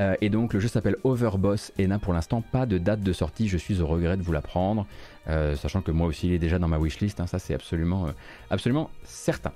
[0.00, 3.12] Euh, et donc le jeu s'appelle Overboss et n'a pour l'instant pas de date de
[3.12, 3.46] sortie.
[3.46, 4.88] Je suis au regret de vous l'apprendre,
[5.28, 7.20] euh, sachant que moi aussi il est déjà dans ma wishlist.
[7.20, 8.10] Hein, ça c'est absolument, euh,
[8.50, 9.52] absolument certain.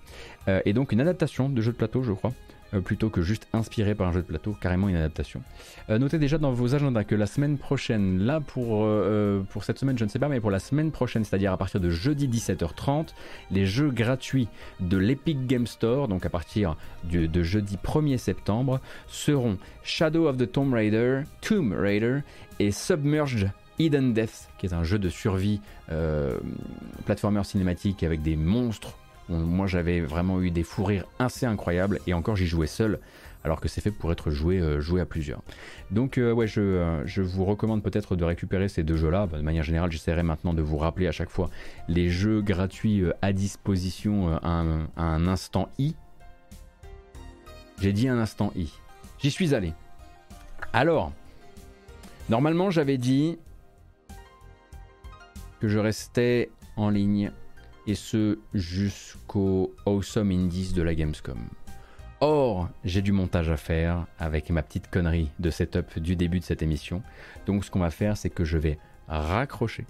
[0.64, 2.32] et donc une adaptation de jeu de plateau, je crois.
[2.72, 5.42] Euh, plutôt que juste inspiré par un jeu de plateau, carrément une adaptation.
[5.88, 9.78] Euh, notez déjà dans vos agendas que la semaine prochaine, là pour, euh, pour cette
[9.78, 12.28] semaine je ne sais pas, mais pour la semaine prochaine, c'est-à-dire à partir de jeudi
[12.28, 13.08] 17h30,
[13.50, 14.48] les jeux gratuits
[14.78, 20.50] de l'Epic Game Store, donc à partir de jeudi 1er septembre, seront Shadow of the
[20.50, 22.20] Tomb Raider, Tomb Raider
[22.58, 25.60] et Submerged Hidden Death, qui est un jeu de survie
[25.90, 26.38] euh,
[27.06, 28.98] platformer cinématique avec des monstres
[29.30, 32.98] moi j'avais vraiment eu des fous rires assez incroyables et encore j'y jouais seul
[33.44, 35.42] alors que c'est fait pour être joué, euh, à plusieurs.
[35.90, 39.26] Donc euh, ouais, euh, je, vous recommande peut-être de récupérer ces deux jeux-là.
[39.26, 41.48] Bah, de manière générale, j'essaierai maintenant de vous rappeler à chaque fois
[41.88, 44.64] les jeux gratuits à disposition à
[44.96, 45.94] un, instant I.
[47.80, 48.70] J'ai dit un instant I.
[49.18, 49.72] J'y suis allé.
[50.72, 51.12] Alors,
[52.28, 53.38] normalement j'avais dit
[55.60, 57.32] que je restais en ligne
[57.86, 61.38] et ce jusqu'au Awesome Indies de la Gamescom.
[62.20, 66.44] Or, j'ai du montage à faire avec ma petite connerie de setup du début de
[66.44, 67.02] cette émission.
[67.46, 68.78] Donc ce qu'on va faire, c'est que je vais
[69.08, 69.86] raccrocher.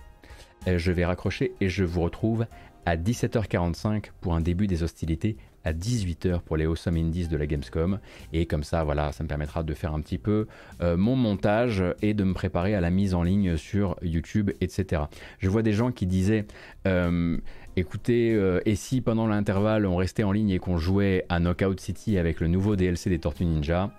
[0.66, 2.46] Je vais raccrocher et je vous retrouve
[2.84, 7.46] à 17h45 pour un début des hostilités à 18h pour les Awesome Indies de la
[7.46, 7.98] Gamescom.
[8.32, 10.46] Et comme ça, voilà, ça me permettra de faire un petit peu
[10.80, 15.02] euh, mon montage et de me préparer à la mise en ligne sur YouTube, etc.
[15.38, 16.46] Je vois des gens qui disaient
[16.86, 17.36] euh,
[17.80, 21.80] écoutez, euh, et si pendant l'intervalle on restait en ligne et qu'on jouait à Knockout
[21.80, 23.90] City avec le nouveau DLC des Tortues Ninja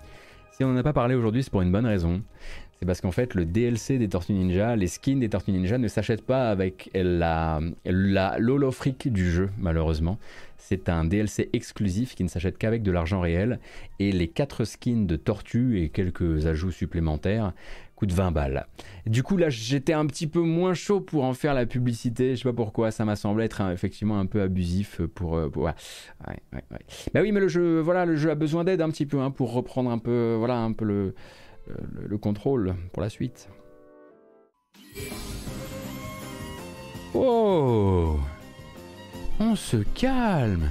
[0.52, 2.22] Si on n'en a pas parlé aujourd'hui, c'est pour une bonne raison.
[2.78, 5.86] C'est parce qu'en fait, le DLC des Tortues Ninja, les skins des Tortues Ninja ne
[5.86, 10.18] s'achètent pas avec la, du jeu, malheureusement.
[10.58, 13.60] C'est un DLC exclusif qui ne s'achète qu'avec de l'argent réel.
[14.00, 17.52] Et les 4 skins de Tortue et quelques ajouts supplémentaires
[18.02, 18.66] coûtent 20 balles.
[19.06, 22.34] Du coup, là, j'étais un petit peu moins chaud pour en faire la publicité.
[22.34, 25.36] Je sais pas pourquoi, ça m'a semblé être effectivement un peu abusif pour.
[25.36, 25.72] Euh, ouais.
[27.14, 29.30] Bah oui, mais le jeu, voilà, le jeu a besoin d'aide un petit peu hein,
[29.30, 31.14] pour reprendre un peu, voilà, un peu le
[32.08, 33.48] le, contrôle pour la suite.
[37.14, 38.18] Oh
[39.38, 40.68] On se calme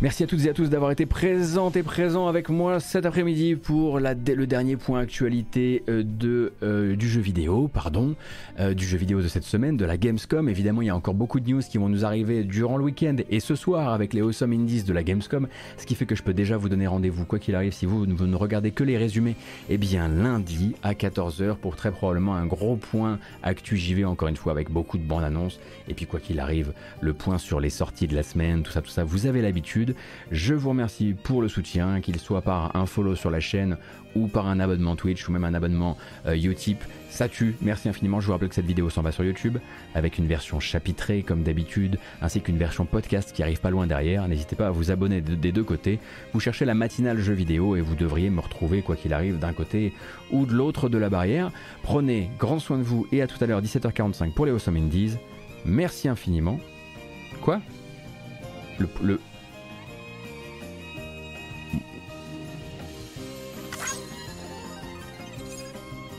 [0.00, 3.56] Merci à toutes et à tous d'avoir été présentes et présents avec moi cet après-midi
[3.56, 8.14] pour le dernier point actualité euh, de, euh, du jeu vidéo, pardon,
[8.60, 10.48] euh, du jeu vidéo de cette semaine, de la Gamescom.
[10.48, 13.16] Évidemment, il y a encore beaucoup de news qui vont nous arriver durant le week-end
[13.28, 15.48] et ce soir avec les Awesome Indies de la Gamescom,
[15.78, 18.06] ce qui fait que je peux déjà vous donner rendez-vous, quoi qu'il arrive, si vous,
[18.08, 19.34] vous, ne regardez que les résumés,
[19.68, 24.36] eh bien lundi à 14h pour très probablement un gros point actu JV, encore une
[24.36, 25.58] fois avec beaucoup de bandes annonces.
[25.88, 28.80] Et puis quoi qu'il arrive, le point sur les sorties de la semaine, tout ça,
[28.80, 29.87] tout ça, vous avez l'habitude.
[30.30, 33.76] Je vous remercie pour le soutien, qu'il soit par un follow sur la chaîne
[34.14, 35.96] ou par un abonnement Twitch ou même un abonnement
[36.26, 36.82] euh, Utip.
[37.10, 38.20] Ça tue, merci infiniment.
[38.20, 39.58] Je vous rappelle que cette vidéo s'en va sur YouTube
[39.94, 44.26] avec une version chapitrée comme d'habitude, ainsi qu'une version podcast qui arrive pas loin derrière.
[44.28, 45.98] N'hésitez pas à vous abonner des deux côtés.
[46.32, 49.52] Vous cherchez la matinale jeu vidéo et vous devriez me retrouver quoi qu'il arrive d'un
[49.52, 49.92] côté
[50.30, 51.50] ou de l'autre de la barrière.
[51.82, 55.16] Prenez grand soin de vous et à tout à l'heure 17h45 pour les Awesome Indies.
[55.64, 56.58] Merci infiniment.
[57.42, 57.60] Quoi?
[59.02, 59.20] Le,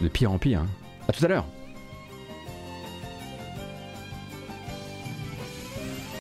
[0.02, 0.62] de pire en pire.
[0.62, 0.68] Hein.
[1.08, 1.46] À tout à l'heure